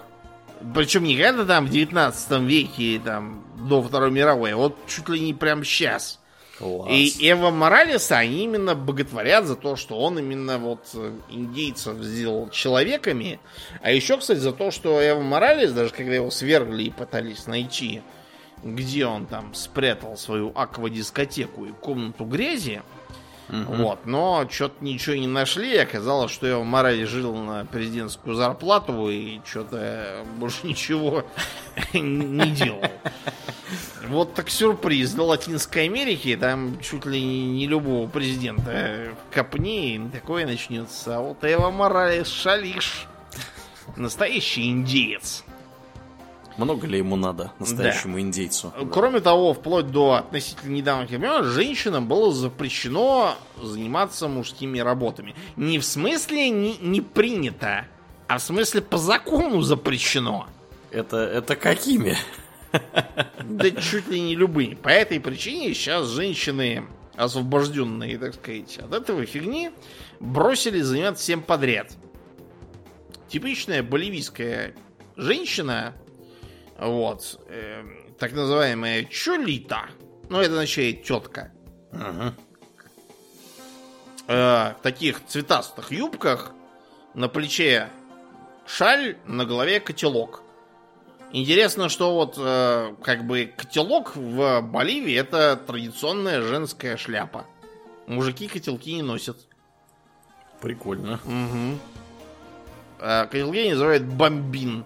Причем 0.74 1.04
не 1.04 1.16
когда 1.16 1.44
там 1.44 1.66
в 1.66 1.70
19 1.70 2.40
веке, 2.40 3.00
там, 3.02 3.44
до 3.56 3.82
Второй 3.82 4.10
мировой, 4.10 4.52
а 4.52 4.56
вот 4.56 4.76
чуть 4.88 5.08
ли 5.08 5.20
не 5.20 5.32
прям 5.32 5.64
сейчас. 5.64 6.20
Класс. 6.58 6.88
И 6.90 7.30
Эва 7.30 7.50
Моралеса 7.50 8.18
они 8.18 8.44
именно 8.44 8.74
боготворят 8.74 9.46
за 9.46 9.56
то, 9.56 9.76
что 9.76 9.98
он 9.98 10.18
именно 10.18 10.58
вот 10.58 10.88
э, 10.94 11.12
индейцев 11.28 11.98
сделал 12.02 12.48
человеками. 12.50 13.40
А 13.82 13.90
еще, 13.90 14.16
кстати, 14.16 14.38
за 14.38 14.52
то, 14.52 14.70
что 14.70 15.00
Эва 15.06 15.20
Моралес, 15.20 15.72
даже 15.72 15.92
когда 15.92 16.14
его 16.14 16.30
свергли 16.30 16.84
и 16.84 16.90
пытались 16.90 17.46
найти, 17.46 18.02
где 18.62 19.06
он 19.06 19.26
там 19.26 19.54
спрятал 19.54 20.16
свою 20.16 20.50
аквадискотеку 20.54 21.66
и 21.66 21.72
комнату 21.72 22.24
грязи, 22.24 22.82
Мгм. 23.48 23.76
вот, 23.76 24.06
но 24.06 24.46
что-то 24.50 24.84
ничего 24.84 25.14
не 25.16 25.28
нашли, 25.28 25.76
оказалось, 25.76 26.32
что 26.32 26.50
Эва 26.50 26.64
Моралес 26.64 27.08
жил 27.08 27.34
на 27.36 27.64
президентскую 27.64 28.34
зарплату 28.34 29.08
и 29.08 29.40
что-то 29.44 30.24
больше 30.36 30.66
ничего 30.66 31.24
не 31.92 32.50
делал. 32.50 32.82
Вот 34.08 34.34
так 34.34 34.50
сюрприз. 34.50 35.12
Для 35.12 35.24
Латинской 35.24 35.84
Америки 35.84 36.36
там 36.40 36.78
чуть 36.80 37.06
ли 37.06 37.22
не 37.22 37.66
любого 37.66 38.08
президента 38.08 39.14
копни, 39.32 39.94
и 39.94 40.08
такое 40.10 40.46
начнется. 40.46 41.16
А 41.16 41.20
вот 41.20 41.38
Эва 41.42 41.70
Моралес 41.70 42.28
шалиш. 42.28 43.06
Настоящий 43.96 44.68
индеец. 44.68 45.44
Много 46.56 46.86
ли 46.86 46.98
ему 46.98 47.16
надо, 47.16 47.52
настоящему 47.58 48.20
индейцу? 48.20 48.72
Кроме 48.90 49.20
того, 49.20 49.52
вплоть 49.52 49.90
до 49.90 50.14
относительно 50.14 50.72
недавних 50.72 51.10
времен, 51.10 51.44
женщинам 51.44 52.08
было 52.08 52.32
запрещено 52.32 53.34
заниматься 53.62 54.26
мужскими 54.28 54.78
работами. 54.78 55.34
Не 55.56 55.78
в 55.78 55.84
смысле 55.84 56.48
не, 56.48 56.78
не 56.78 57.02
принято, 57.02 57.86
а 58.26 58.38
в 58.38 58.42
смысле 58.42 58.80
по 58.80 58.96
закону 58.96 59.60
запрещено. 59.60 60.46
Это, 60.90 61.18
это 61.18 61.56
какими? 61.56 62.16
Да 63.42 63.70
чуть 63.70 64.08
ли 64.08 64.20
не 64.20 64.34
любые. 64.34 64.76
По 64.76 64.88
этой 64.88 65.18
причине 65.18 65.72
сейчас 65.72 66.08
женщины, 66.08 66.84
освобожденные, 67.14 68.18
так 68.18 68.34
сказать, 68.34 68.78
от 68.78 68.92
этого 68.92 69.24
фигни, 69.24 69.70
бросили 70.20 70.80
заниматься 70.80 71.22
всем 71.22 71.40
подряд. 71.40 71.92
Типичная 73.28 73.82
боливийская 73.82 74.74
женщина, 75.16 75.94
вот, 76.78 77.40
э, 77.48 77.82
так 78.18 78.32
называемая 78.32 79.04
чолита, 79.04 79.86
ну 80.28 80.40
это 80.40 80.52
означает 80.52 81.04
тетка, 81.04 81.52
Ага. 81.92 82.34
э, 84.28 84.34
в 84.78 84.82
таких 84.82 85.24
цветастых 85.26 85.92
юбках, 85.92 86.52
на 87.14 87.28
плече 87.28 87.88
шаль, 88.66 89.16
на 89.26 89.44
голове 89.44 89.80
котелок. 89.80 90.42
Интересно, 91.32 91.88
что 91.88 92.14
вот 92.14 92.34
э, 92.38 92.94
как 93.02 93.26
бы 93.26 93.52
котелок 93.56 94.14
в 94.16 94.60
Боливии 94.60 95.14
это 95.14 95.56
традиционная 95.56 96.40
женская 96.42 96.96
шляпа. 96.96 97.46
Мужики 98.06 98.46
котелки 98.48 98.94
не 98.94 99.02
носят. 99.02 99.36
Прикольно. 100.60 101.20
Угу. 101.24 101.78
А 103.00 103.26
котелки 103.26 103.70
называют 103.70 104.04
бомбин. 104.04 104.84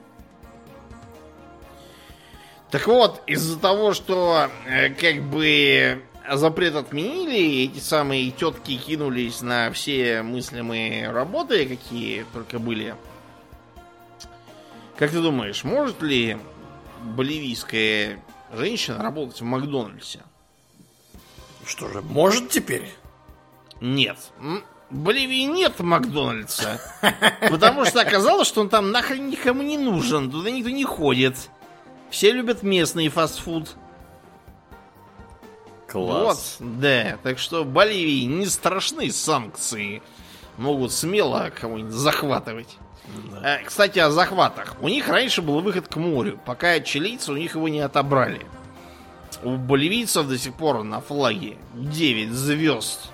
Так 2.71 2.87
вот, 2.87 3.21
из-за 3.27 3.59
того, 3.59 3.95
что 3.95 4.49
э, 4.67 4.91
как 4.91 5.23
бы 5.23 6.03
запрет 6.31 6.77
отменили, 6.77 7.65
эти 7.65 7.81
самые 7.81 8.31
тетки 8.31 8.77
кинулись 8.77 9.43
на 9.43 9.73
все 9.73 10.23
мыслимые 10.23 11.11
работы, 11.11 11.67
какие 11.67 12.25
только 12.33 12.61
были. 12.61 12.95
Как 14.97 15.11
ты 15.11 15.21
думаешь, 15.21 15.65
может 15.65 16.01
ли 16.03 16.39
боливийская 17.03 18.23
женщина 18.53 19.03
работать 19.03 19.41
в 19.41 19.45
Макдональдсе? 19.45 20.21
Что 21.67 21.89
же, 21.89 22.03
может 22.03 22.51
теперь? 22.51 22.89
Нет. 23.81 24.19
Боливии 24.91 25.45
нет 25.45 25.81
Макдональдса. 25.81 26.81
Потому 27.51 27.85
что 27.85 28.01
оказалось, 28.01 28.47
что 28.47 28.61
он 28.61 28.69
там 28.69 28.91
нахрен 28.93 29.31
никому 29.31 29.63
не 29.63 29.79
нужен. 29.79 30.31
Туда 30.31 30.51
никто 30.51 30.71
не 30.71 30.85
ходит. 30.85 31.49
Все 32.11 32.33
любят 32.33 32.63
местный 32.63 33.09
фастфуд. 33.09 33.77
Класс. 35.87 36.57
Вот, 36.59 36.69
да. 36.81 37.19
Так 37.23 37.39
что 37.39 37.65
Боливии 37.65 38.25
не 38.25 38.47
страшны 38.47 39.11
санкции. 39.11 40.03
Могут 40.57 40.93
смело 40.93 41.51
кого-нибудь 41.59 41.93
захватывать. 41.93 42.77
Да. 43.33 43.57
А, 43.57 43.65
Кстати, 43.65 43.99
о 43.99 44.11
захватах. 44.11 44.77
У 44.81 44.89
них 44.89 45.09
раньше 45.09 45.43
был 45.43 45.61
выход 45.61 45.89
к 45.89 45.97
морю, 45.97 46.39
пока 46.45 46.79
чилийцы 46.81 47.33
у 47.33 47.37
них 47.37 47.55
его 47.55 47.69
не 47.69 47.81
отобрали. 47.81 48.43
У 49.43 49.57
боливийцев 49.57 50.29
до 50.29 50.39
сих 50.39 50.55
пор 50.55 50.83
на 50.83 51.01
флаге 51.01 51.57
9 51.75 52.31
звезд. 52.31 53.11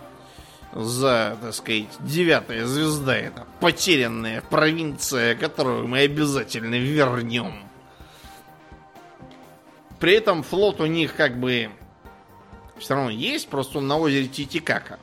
За, 0.73 1.39
так 1.41 1.55
сказать, 1.55 1.87
девятая 2.01 2.67
звезда 2.67 3.17
это 3.17 3.47
потерянная 3.61 4.43
провинция, 4.43 5.35
которую 5.35 5.87
мы 5.89 6.01
обязательно 6.01 6.75
вернем. 6.75 7.67
При 9.99 10.15
этом 10.15 10.43
флот 10.43 10.81
у 10.81 10.87
них 10.87 11.15
как 11.15 11.39
бы 11.39 11.71
все 12.79 12.95
равно 12.95 13.11
есть, 13.11 13.49
просто 13.49 13.79
он 13.79 13.87
на 13.87 13.99
озере 13.99 14.27
Титикака. 14.27 14.99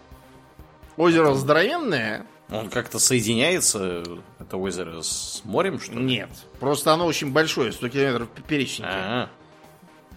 Озеро 0.96 1.34
здоровенное, 1.34 2.26
Он 2.52 2.70
как-то 2.70 3.00
соединяется, 3.00 4.04
это 4.40 4.58
озеро, 4.58 5.02
с 5.02 5.42
морем, 5.44 5.80
что 5.80 5.94
ли? 5.94 6.04
Нет. 6.04 6.30
Просто 6.60 6.94
оно 6.94 7.08
очень 7.08 7.32
большое, 7.32 7.72
100 7.72 7.90
километров 7.90 8.28
в 8.28 8.32
поперечнике. 8.32 8.90
А, 8.92 9.30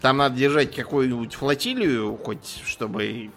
Там 0.02 0.18
надо 0.18 0.36
держать 0.36 0.74
какую-нибудь 0.74 1.34
флотилию, 1.34 2.18
хоть 2.22 2.60
чтобы... 2.66 3.30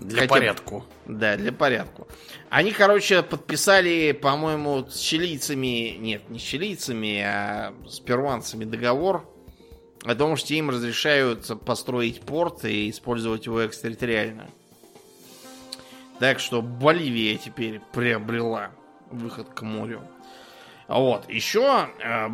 для 0.00 0.20
Хотя 0.20 0.30
порядку. 0.30 0.86
Да, 1.04 1.36
для 1.36 1.52
порядку. 1.52 2.08
Они, 2.48 2.72
короче, 2.72 3.22
подписали, 3.22 4.12
по-моему, 4.12 4.86
с 4.88 4.98
чилийцами... 5.00 5.96
Нет, 5.98 6.30
не 6.30 6.38
с 6.38 6.42
чилийцами, 6.42 7.20
а 7.20 7.74
с 7.86 8.00
перуанцами 8.00 8.64
договор 8.64 9.28
о 10.06 10.14
том, 10.14 10.36
что 10.36 10.54
им 10.54 10.70
разрешают 10.70 11.50
построить 11.64 12.20
порт 12.20 12.64
и 12.64 12.90
использовать 12.90 13.46
его 13.46 13.66
экстерриториально. 13.66 14.48
Так 16.20 16.38
что 16.38 16.62
Боливия 16.62 17.36
теперь 17.36 17.80
приобрела 17.92 18.70
выход 19.10 19.48
к 19.48 19.62
морю. 19.62 20.02
А 20.86 21.00
Вот. 21.00 21.28
Еще 21.28 21.88
э, 22.00 22.28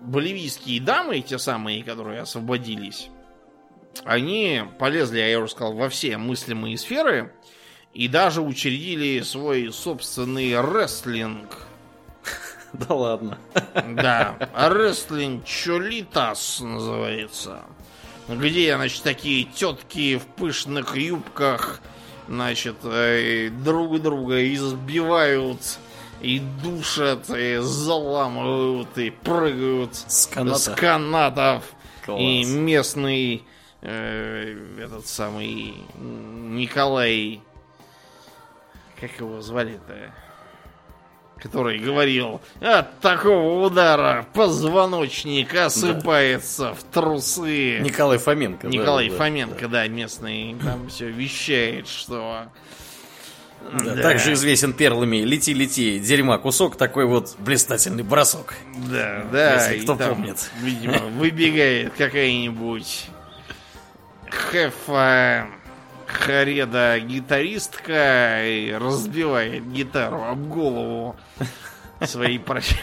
боливийские 0.00 0.80
дамы, 0.80 1.20
те 1.20 1.38
самые, 1.38 1.84
которые 1.84 2.20
освободились, 2.20 3.08
они 4.02 4.62
полезли, 4.80 5.20
я 5.20 5.38
уже 5.38 5.52
сказал, 5.52 5.74
во 5.74 5.88
все 5.88 6.18
мыслимые 6.18 6.76
сферы 6.76 7.32
и 7.92 8.08
даже 8.08 8.42
учредили 8.42 9.20
свой 9.20 9.72
собственный 9.72 10.60
рестлинг. 10.60 11.68
Да 12.88 12.94
ладно. 12.94 13.38
Да, 13.74 14.36
рестлинг 14.54 15.44
Чолитас 15.44 16.60
называется. 16.60 17.60
Где, 18.28 18.74
значит, 18.76 19.02
такие 19.02 19.44
тетки 19.44 20.16
в 20.18 20.24
пышных 20.26 20.96
юбках, 20.96 21.80
значит, 22.26 22.76
э, 22.82 23.50
друг 23.50 24.00
друга 24.00 24.52
избивают 24.54 25.60
и 26.22 26.40
душат, 26.62 27.28
и 27.30 27.58
заламывают, 27.60 28.96
и 28.96 29.10
прыгают 29.10 29.94
С 29.94 30.26
каната. 30.26 30.58
с 30.58 30.74
канатов. 30.74 31.64
Класс. 32.04 32.20
И 32.20 32.44
местный 32.44 33.44
э, 33.82 34.56
этот 34.82 35.06
самый 35.06 35.74
Николай, 35.98 37.42
как 38.98 39.10
его 39.20 39.40
звали-то? 39.42 40.12
Который 41.44 41.78
говорил, 41.78 42.40
от 42.62 43.00
такого 43.00 43.66
удара 43.66 44.26
позвоночник 44.32 45.54
осыпается 45.54 46.72
в 46.72 46.82
трусы. 46.84 47.80
Николай 47.80 48.16
Фоменко. 48.16 48.66
да, 48.66 48.72
Николай 48.72 49.10
да, 49.10 49.16
Фоменко, 49.16 49.68
да, 49.68 49.86
местный, 49.86 50.56
там 50.64 50.88
все 50.88 51.10
вещает, 51.10 51.86
что... 51.86 52.46
да. 53.74 53.94
Да, 53.94 54.02
Также 54.02 54.32
известен 54.32 54.72
перлами 54.72 55.18
«Лети, 55.18 55.52
лети, 55.52 55.98
дерьма 55.98 56.38
кусок», 56.38 56.76
такой 56.76 57.04
вот 57.04 57.36
блистательный 57.38 58.04
бросок. 58.04 58.54
Да, 58.90 59.26
да. 59.30 59.68
Если 59.68 59.84
кто 59.84 59.96
там, 59.96 60.14
помнит. 60.14 60.50
Видимо, 60.62 60.98
выбегает 61.18 61.92
какая-нибудь 61.92 63.10
Хефа 64.50 65.46
Хареда 66.06 66.98
гитаристка 67.00 68.46
и 68.46 68.72
разбивает 68.72 69.70
гитару 69.72 70.22
об 70.22 70.48
голову 70.48 71.16
своей 72.02 72.38
прощи. 72.38 72.76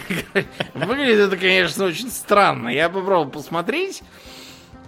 Выглядит 0.74 1.20
это, 1.20 1.38
конечно, 1.38 1.86
очень 1.86 2.10
странно. 2.10 2.70
Я 2.70 2.90
попробовал 2.90 3.30
посмотреть. 3.30 4.04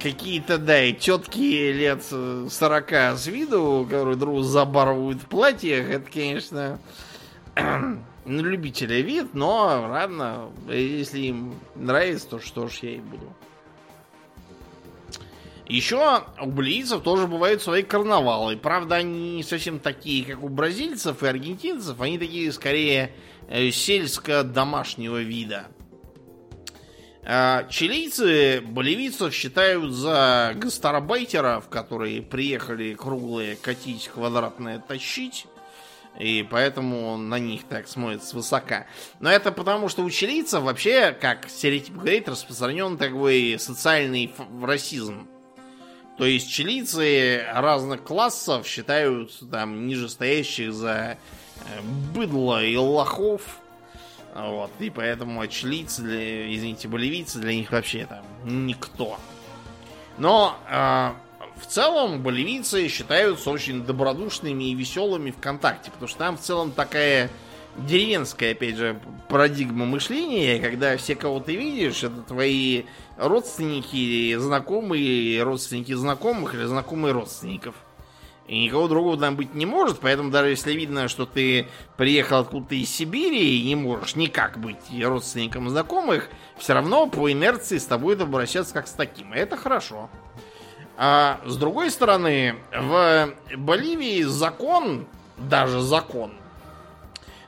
какие-то, 0.01 0.57
да, 0.57 0.83
и 0.83 0.93
тетки 0.93 1.71
лет 1.71 2.03
40 2.03 2.91
с 2.91 3.27
виду, 3.27 3.87
которые 3.89 4.17
друг 4.17 4.43
забарывают 4.43 5.21
в 5.21 5.25
платьях, 5.27 5.89
это, 5.89 6.11
конечно, 6.11 6.79
на 7.55 8.01
любителя 8.25 9.01
вид, 9.01 9.33
но 9.33 9.87
ладно, 9.89 10.49
если 10.67 11.19
им 11.19 11.55
нравится, 11.75 12.27
то 12.27 12.39
что 12.39 12.67
ж 12.67 12.79
я 12.81 12.95
и 12.95 12.99
буду. 12.99 13.33
Еще 15.67 16.23
у 16.41 16.45
балийцев 16.47 17.03
тоже 17.03 17.25
бывают 17.27 17.61
свои 17.61 17.83
карнавалы. 17.83 18.57
Правда, 18.57 18.95
они 18.95 19.37
не 19.37 19.43
совсем 19.43 19.79
такие, 19.79 20.25
как 20.25 20.43
у 20.43 20.49
бразильцев 20.49 21.23
и 21.23 21.27
аргентинцев. 21.27 22.01
Они 22.01 22.17
такие, 22.17 22.51
скорее, 22.51 23.13
э, 23.47 23.69
сельско-домашнего 23.71 25.21
вида. 25.21 25.67
А 27.25 27.65
чилийцы 27.69 28.61
боливийцев 28.61 29.33
считают 29.33 29.93
за 29.93 30.51
гастарбайтеров, 30.55 31.69
которые 31.69 32.21
приехали 32.21 32.93
круглые 32.95 33.55
катить, 33.55 34.09
квадратные 34.13 34.83
тащить. 34.85 35.45
И 36.19 36.45
поэтому 36.47 37.17
на 37.17 37.39
них 37.39 37.63
так 37.63 37.87
смотрят 37.87 38.23
свысока. 38.23 38.85
Но 39.19 39.31
это 39.31 39.51
потому, 39.51 39.87
что 39.87 40.03
у 40.03 40.09
чилийцев 40.09 40.61
вообще, 40.61 41.11
как 41.13 41.49
стереотип 41.49 41.95
говорит, 41.95 42.27
распространен 42.27 42.97
такой 42.97 43.55
социальный 43.57 44.31
расизм. 44.61 45.27
То 46.17 46.25
есть 46.25 46.49
чилийцы 46.49 47.43
разных 47.51 48.03
классов 48.03 48.67
считают 48.67 49.31
там 49.49 49.87
нижестоящих 49.87 50.73
за 50.73 51.17
э, 51.57 51.81
быдло 52.13 52.63
и 52.63 52.75
лохов. 52.75 53.41
Вот, 54.35 54.71
и 54.79 54.89
поэтому 54.89 55.45
чилийцы, 55.47 56.01
для, 56.01 56.55
извините, 56.55 56.87
боливийцы 56.87 57.39
для 57.39 57.53
них 57.53 57.71
вообще 57.71 58.05
там 58.05 58.23
никто. 58.45 59.19
Но 60.17 60.57
э, 60.69 61.11
в 61.59 61.65
целом 61.67 62.21
боливийцы 62.21 62.87
считаются 62.87 63.49
очень 63.49 63.83
добродушными 63.83 64.65
и 64.65 64.75
веселыми 64.75 65.31
в 65.31 65.37
контакте, 65.37 65.91
потому 65.91 66.07
что 66.07 66.19
там 66.19 66.37
в 66.37 66.41
целом 66.41 66.71
такая 66.71 67.29
деревенская, 67.77 68.51
опять 68.51 68.75
же, 68.75 68.99
парадигма 69.29 69.85
мышления, 69.85 70.59
когда 70.59 70.95
все, 70.97 71.15
кого 71.15 71.39
ты 71.39 71.55
видишь, 71.55 72.03
это 72.03 72.21
твои 72.21 72.83
родственники, 73.17 74.35
знакомые, 74.35 75.41
родственники 75.43 75.93
знакомых 75.93 76.55
или 76.55 76.65
знакомые 76.65 77.13
родственников. 77.13 77.75
И 78.47 78.61
никого 78.61 78.89
другого 78.89 79.17
там 79.17 79.37
быть 79.37 79.53
не 79.53 79.65
может, 79.65 79.99
поэтому 79.99 80.29
даже 80.29 80.49
если 80.49 80.73
видно, 80.73 81.07
что 81.07 81.25
ты 81.25 81.67
приехал 81.95 82.39
откуда-то 82.39 82.75
из 82.75 82.89
Сибири 82.89 83.61
и 83.61 83.67
не 83.67 83.75
можешь 83.75 84.15
никак 84.15 84.59
быть 84.59 84.77
родственником 85.01 85.69
знакомых, 85.69 86.29
все 86.57 86.73
равно 86.73 87.07
по 87.07 87.31
инерции 87.31 87.77
с 87.77 87.85
тобой 87.85 88.17
обращаться 88.17 88.73
как 88.73 88.87
с 88.87 88.91
таким. 88.91 89.33
И 89.33 89.37
это 89.37 89.55
хорошо. 89.55 90.09
А 90.97 91.39
с 91.45 91.55
другой 91.55 91.89
стороны, 91.89 92.55
в 92.71 93.33
Боливии 93.55 94.23
закон, 94.23 95.07
даже 95.37 95.79
закон, 95.79 96.33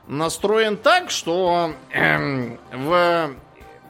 настроен 0.07 0.77
так, 0.77 1.11
что 1.11 1.73
эм, 1.91 2.60
в 2.72 3.32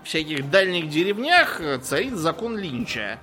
всяких 0.04 0.50
дальних 0.50 0.90
деревнях 0.90 1.62
царит 1.82 2.14
закон 2.14 2.58
Линча. 2.58 3.20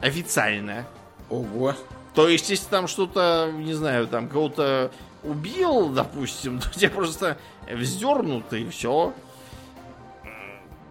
Официально. 0.00 0.86
Ого. 1.28 1.74
То 2.14 2.28
есть, 2.28 2.48
если 2.50 2.68
там 2.68 2.86
что-то, 2.86 3.52
не 3.52 3.74
знаю, 3.74 4.06
там 4.06 4.28
кого-то 4.28 4.90
убил, 5.22 5.90
допустим, 5.90 6.58
то 6.60 6.70
тебя 6.70 6.90
просто 6.90 7.38
вздернут 7.70 8.52
и 8.52 8.68
все. 8.70 9.12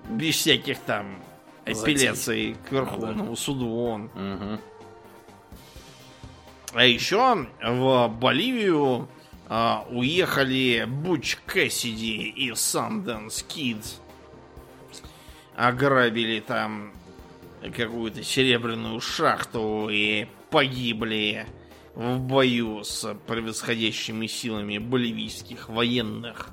Без 0.09 0.35
всяких 0.35 0.79
там 0.79 1.19
апелляций 1.65 2.55
к 2.69 2.71
Верховному 2.71 3.31
да. 3.31 3.35
суду. 3.35 3.75
Он. 3.75 4.05
Угу. 4.05 4.59
А 6.73 6.85
еще 6.85 7.47
в 7.63 8.07
Боливию 8.09 9.07
а, 9.47 9.85
уехали 9.89 10.85
Буч 10.87 11.37
Кэссиди 11.45 12.29
и 12.29 12.53
Санденс 12.55 13.43
Кидс 13.43 13.99
ограбили 15.55 16.39
там 16.39 16.93
какую-то 17.75 18.23
серебряную 18.23 18.99
шахту 18.99 19.89
и 19.89 20.27
погибли 20.49 21.45
в 21.93 22.19
бою 22.19 22.83
с 22.83 23.15
превосходящими 23.27 24.27
силами 24.27 24.77
боливийских 24.77 25.69
военных. 25.69 26.49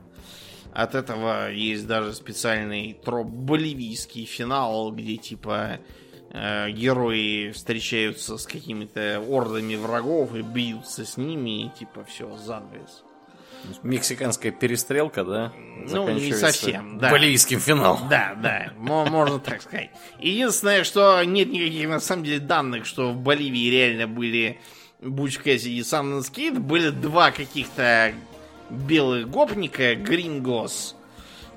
От 0.72 0.94
этого 0.94 1.52
есть 1.52 1.86
даже 1.86 2.14
специальный 2.14 2.94
троп 2.94 3.26
боливийский 3.26 4.24
финал, 4.24 4.90
где 4.92 5.16
типа 5.16 5.78
э, 5.78 5.78
герои 6.32 7.50
встречаются 7.52 8.38
с 8.38 8.46
какими-то 8.46 9.22
ордами 9.28 9.74
врагов 9.76 10.34
и 10.34 10.42
бьются 10.42 11.04
с 11.04 11.16
ними, 11.16 11.66
и 11.66 11.68
типа 11.78 12.04
все, 12.04 12.36
занавес. 12.38 13.04
Мексиканская 13.82 14.50
перестрелка, 14.50 15.24
да? 15.24 15.52
Ну, 15.88 16.10
не 16.10 16.32
совсем, 16.32 16.98
да. 16.98 17.10
Боливийским 17.10 17.60
финалом. 17.60 18.08
Да, 18.08 18.34
да, 18.42 18.72
можно 18.76 19.38
так 19.38 19.62
сказать. 19.62 19.90
Единственное, 20.18 20.82
что 20.82 21.22
нет 21.22 21.48
никаких, 21.48 21.88
на 21.88 22.00
самом 22.00 22.24
деле, 22.24 22.40
данных, 22.40 22.86
что 22.86 23.12
в 23.12 23.16
Боливии 23.16 23.70
реально 23.70 24.08
были 24.08 24.58
Бучкаси 25.00 25.68
и 25.68 25.82
Саннскид. 25.84 26.58
Были 26.58 26.90
два 26.90 27.30
каких-то 27.30 28.12
белых 28.68 29.28
гопника, 29.30 29.94
Грингос, 29.94 30.96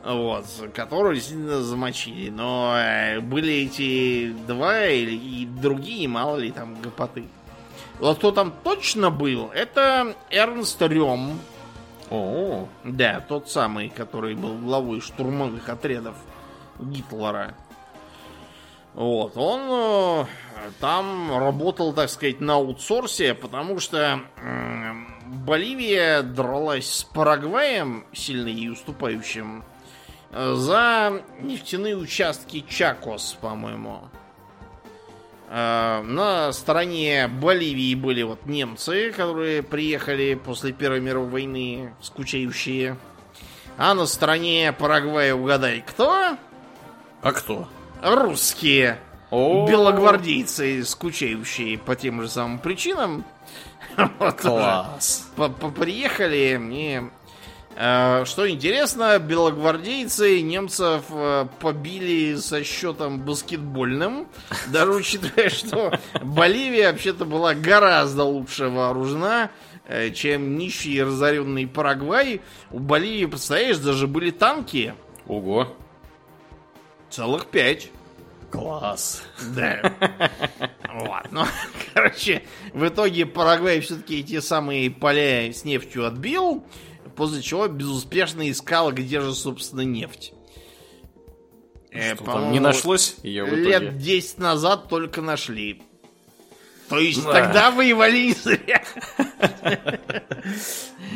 вот, 0.06 0.45
которые 0.73 1.15
действительно 1.15 1.61
замочили. 1.61 2.30
Но 2.30 2.76
э, 2.77 3.19
были 3.19 3.65
эти 3.65 4.32
два 4.48 4.86
или 4.86 5.15
и 5.15 5.45
другие, 5.45 6.07
мало 6.07 6.38
ли 6.38 6.52
там 6.52 6.80
гопоты. 6.82 7.26
Вот 7.99 8.18
кто 8.18 8.32
там 8.32 8.53
точно 8.64 9.10
был, 9.10 9.49
это 9.53 10.15
Эрнст 10.30 10.82
Рем, 10.82 11.40
о, 12.11 12.68
Да, 12.84 13.19
тот 13.19 13.49
самый, 13.49 13.90
который 13.90 14.36
был 14.36 14.57
главой 14.57 15.02
штурмовых 15.02 15.68
отрядов 15.69 16.15
Гитлера. 16.80 17.56
Вот, 18.94 19.36
он 19.36 19.61
э, 19.61 20.26
там 20.80 21.38
работал, 21.38 21.94
так 21.94 22.10
сказать, 22.10 22.41
на 22.41 22.56
аутсорсе, 22.56 23.34
потому 23.34 23.80
что 23.80 24.22
Боливия 25.26 26.22
дралась 26.22 26.90
с 26.90 27.03
Парагваем, 27.03 28.06
сильно 28.14 28.48
ей 28.48 28.69
уступающим, 28.69 29.64
за 30.32 31.24
нефтяные 31.40 31.96
участки 31.96 32.66
Чакос, 32.68 33.38
по-моему. 33.40 34.02
Э, 35.50 36.02
на 36.02 36.52
стороне 36.52 37.28
Боливии 37.28 37.96
были 37.96 38.24
вот 38.24 38.46
немцы, 38.46 39.12
которые 39.12 39.64
приехали 39.64 40.36
после 40.36 40.74
Первой 40.74 41.02
мировой 41.02 41.30
войны, 41.30 41.94
скучающие. 42.02 42.98
А 43.78 43.94
на 43.94 44.06
стороне 44.06 44.74
Парагвая, 44.74 45.36
угадай, 45.36 45.84
кто? 45.86 46.38
А 47.22 47.32
кто? 47.32 47.68
Русские. 48.02 49.00
О-о-о. 49.32 49.68
Белогвардейцы, 49.68 50.84
скучающие 50.84 51.78
по 51.78 51.96
тем 51.96 52.22
же 52.22 52.30
самым 52.30 52.60
причинам. 52.60 53.26
Класс. 54.38 55.32
Приехали 55.78 56.60
и 56.72 57.02
Э, 57.02 57.25
что 57.76 58.50
интересно, 58.50 59.20
белогвардейцы 59.20 60.42
немцев 60.42 61.04
э, 61.10 61.46
побили 61.60 62.36
со 62.36 62.64
счетом 62.64 63.20
баскетбольным, 63.20 64.30
даже 64.68 64.92
учитывая, 64.94 65.50
что 65.50 65.92
Боливия 66.22 66.92
вообще-то 66.92 67.26
была 67.26 67.54
гораздо 67.54 68.24
лучше 68.24 68.70
вооружена, 68.70 69.52
э, 69.88 70.12
чем 70.12 70.58
нищий 70.58 70.94
и 70.94 71.04
разоренный 71.04 71.68
Парагвай. 71.68 72.42
У 72.72 72.80
Боливии, 72.80 73.26
представляешь, 73.26 73.78
даже 73.80 74.08
были 74.08 74.32
танки. 74.32 74.96
Ого. 75.28 75.76
Целых 77.10 77.48
пять. 77.48 77.90
Класс. 78.52 79.22
Да. 79.54 79.94
Вот. 80.94 81.30
Ну, 81.32 81.44
короче, 81.94 82.44
в 82.74 82.88
итоге 82.88 83.26
Парагвай 83.26 83.82
все-таки 83.82 84.22
эти 84.22 84.40
самые 84.40 84.90
поля 84.90 85.52
с 85.52 85.66
нефтью 85.66 86.06
отбил 86.06 86.64
после 87.16 87.42
чего 87.42 87.68
безуспешно 87.68 88.50
искала, 88.50 88.92
где 88.92 89.22
же, 89.22 89.34
собственно, 89.34 89.82
нефть. 89.82 90.34
Э, 91.92 92.16
там 92.16 92.52
не 92.52 92.60
нашлось 92.60 93.16
ее 93.24 93.46
в 93.46 93.50
итоге? 93.50 93.64
Лет 93.64 93.98
10 93.98 94.38
назад 94.40 94.90
только 94.90 95.22
нашли. 95.22 95.82
То 96.90 97.00
есть 97.00 97.24
да. 97.24 97.32
тогда 97.34 97.72
воевали 97.72 98.28
не 98.28 98.34
зря. 98.34 98.84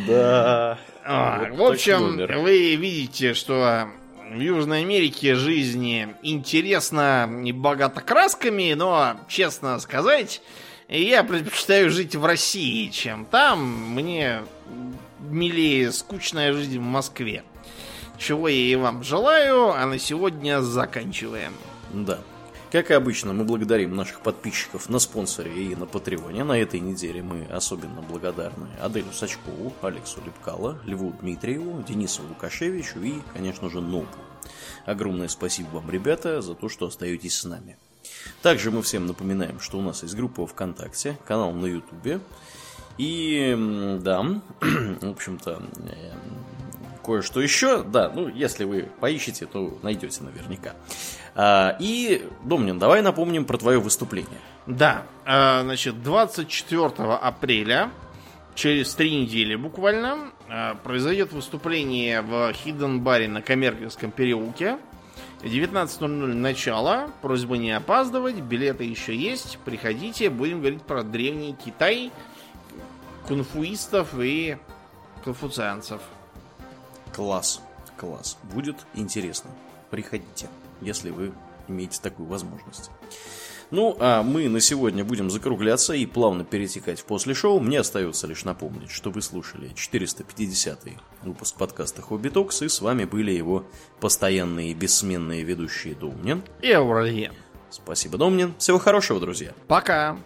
Да. 0.07 0.80
А, 1.03 1.49
в 1.51 1.61
общем, 1.61 2.17
вы 2.41 2.76
видите, 2.76 3.34
что 3.34 3.89
в 4.31 4.39
Южной 4.39 4.81
Америке 4.81 5.35
жизни 5.35 6.15
интересно 6.23 7.30
и 7.43 7.51
богато 7.51 8.01
красками, 8.01 8.73
но, 8.73 9.17
честно 9.27 9.80
сказать, 9.80 10.41
я 10.88 11.23
предпочитаю 11.23 11.89
жить 11.91 12.15
в 12.15 12.26
России, 12.26 12.89
чем 12.89 13.26
там. 13.26 13.93
Мне 13.93 14.41
милее 15.30 15.91
скучная 15.91 16.53
жизнь 16.53 16.80
в 16.80 16.84
Москве. 16.84 17.43
Чего 18.18 18.47
я 18.47 18.56
и 18.56 18.76
вам 18.76 19.03
желаю, 19.03 19.69
а 19.69 19.85
на 19.85 19.97
сегодня 19.97 20.61
заканчиваем. 20.61 21.53
Да. 21.93 22.19
Как 22.72 22.91
и 22.91 22.93
обычно, 22.93 23.34
мы 23.34 23.45
благодарим 23.45 23.95
наших 23.95 24.22
подписчиков 24.22 24.89
на 24.89 24.99
спонсоре 24.99 25.51
и 25.51 25.76
на 25.76 25.88
Патреоне. 25.88 26.43
На 26.43 26.60
этой 26.60 26.80
неделе 26.80 27.23
мы 27.23 27.45
особенно 27.45 28.01
благодарны 28.01 28.68
Аделю 28.80 29.11
Сачкову, 29.11 29.73
Алексу 29.81 30.22
Лепкало, 30.23 30.77
Льву 30.85 31.15
Дмитриеву, 31.19 31.81
Денису 31.81 32.22
Лукашевичу 32.30 32.99
и, 33.01 33.22
конечно 33.34 33.72
же, 33.72 33.81
Нобу. 33.81 34.07
Огромное 34.85 35.30
спасибо 35.30 35.68
вам, 35.69 35.89
ребята, 35.89 36.41
за 36.41 36.53
то, 36.53 36.69
что 36.69 36.85
остаетесь 36.85 37.38
с 37.38 37.43
нами. 37.43 37.76
Также 38.41 38.69
мы 38.69 38.81
всем 38.84 39.07
напоминаем, 39.07 39.60
что 39.60 39.80
у 39.80 39.81
нас 39.81 40.03
есть 40.03 40.15
группа 40.15 40.45
ВКонтакте, 40.45 41.18
канал 41.26 41.51
на 41.51 41.65
Ютубе. 41.65 42.19
И 42.99 43.55
да, 44.01 44.21
в 44.59 45.09
общем-то, 45.09 45.63
э, 45.85 46.11
кое-что 47.01 47.39
еще. 47.39 47.81
Да, 47.81 48.11
ну, 48.13 48.27
если 48.27 48.65
вы 48.65 48.89
поищете, 48.99 49.45
то 49.45 49.80
найдете 49.81 50.21
наверняка. 50.21 50.73
А, 51.34 51.77
и, 51.80 52.27
Домнин, 52.43 52.77
давай 52.77 53.01
напомним 53.01 53.45
про 53.45 53.57
твое 53.57 53.80
выступление. 53.80 54.39
Да, 54.67 55.03
а, 55.26 55.63
значит, 55.63 56.03
24 56.03 57.13
апреля, 57.13 57.89
через 58.53 58.93
три 58.95 59.15
недели 59.15 59.55
буквально, 59.55 60.31
а, 60.49 60.76
произойдет 60.76 61.31
выступление 61.31 62.21
в 62.21 62.51
Хидден 62.51 62.99
баре 62.99 63.30
на 63.30 63.41
Коммерческом 63.41 64.11
переулке. 64.11 64.77
19.00 65.41 66.34
начало, 66.34 67.11
просьба 67.21 67.55
не 67.55 67.71
опаздывать, 67.71 68.35
билеты 68.35 68.84
еще 68.84 69.15
есть, 69.15 69.57
приходите, 69.63 70.30
будем 70.30 70.59
говорить 70.59 70.81
про 70.81 71.01
древний 71.01 71.55
Китай, 71.55 72.11
кунфуистов 73.30 74.15
и 74.19 74.57
конфуцианцев. 75.23 76.01
Класс, 77.15 77.61
класс. 77.95 78.38
Будет 78.51 78.76
интересно. 78.95 79.51
Приходите, 79.91 80.49
если 80.81 81.11
вы 81.11 81.31
имеете 81.68 82.01
такую 82.01 82.27
возможность. 82.27 82.89
Ну, 83.72 83.95
а 83.99 84.23
мы 84.23 84.49
на 84.49 84.60
сегодня 84.60 85.06
будем 85.06 85.30
закругляться 85.30 85.93
и 85.93 86.07
плавно 86.07 86.43
перетекать 86.43 86.99
в 86.99 87.06
после 87.06 87.35
шоу. 87.35 87.60
Мне 87.60 87.80
остается 87.81 88.26
лишь 88.26 88.43
напомнить, 88.43 88.89
что 88.89 89.11
вы 89.11 89.22
слушали 89.22 89.69
450-й 89.76 90.97
выпуск 91.22 91.56
подкаста 91.56 92.01
Хобби 92.01 92.30
Токс, 92.30 92.64
и 92.64 92.68
с 92.68 92.81
вами 92.81 93.06
были 93.06 93.31
его 93.31 93.64
постоянные 93.99 94.72
и 94.72 94.73
бессменные 94.73 95.43
ведущие 95.43 95.93
Домнин 95.93 96.41
и 96.64 96.72
Ауральен. 96.72 97.34
Спасибо, 97.69 98.18
Домнин. 98.18 98.56
Всего 98.57 98.80
хорошего, 98.80 99.19
друзья. 99.19 99.53
Пока. 99.68 100.18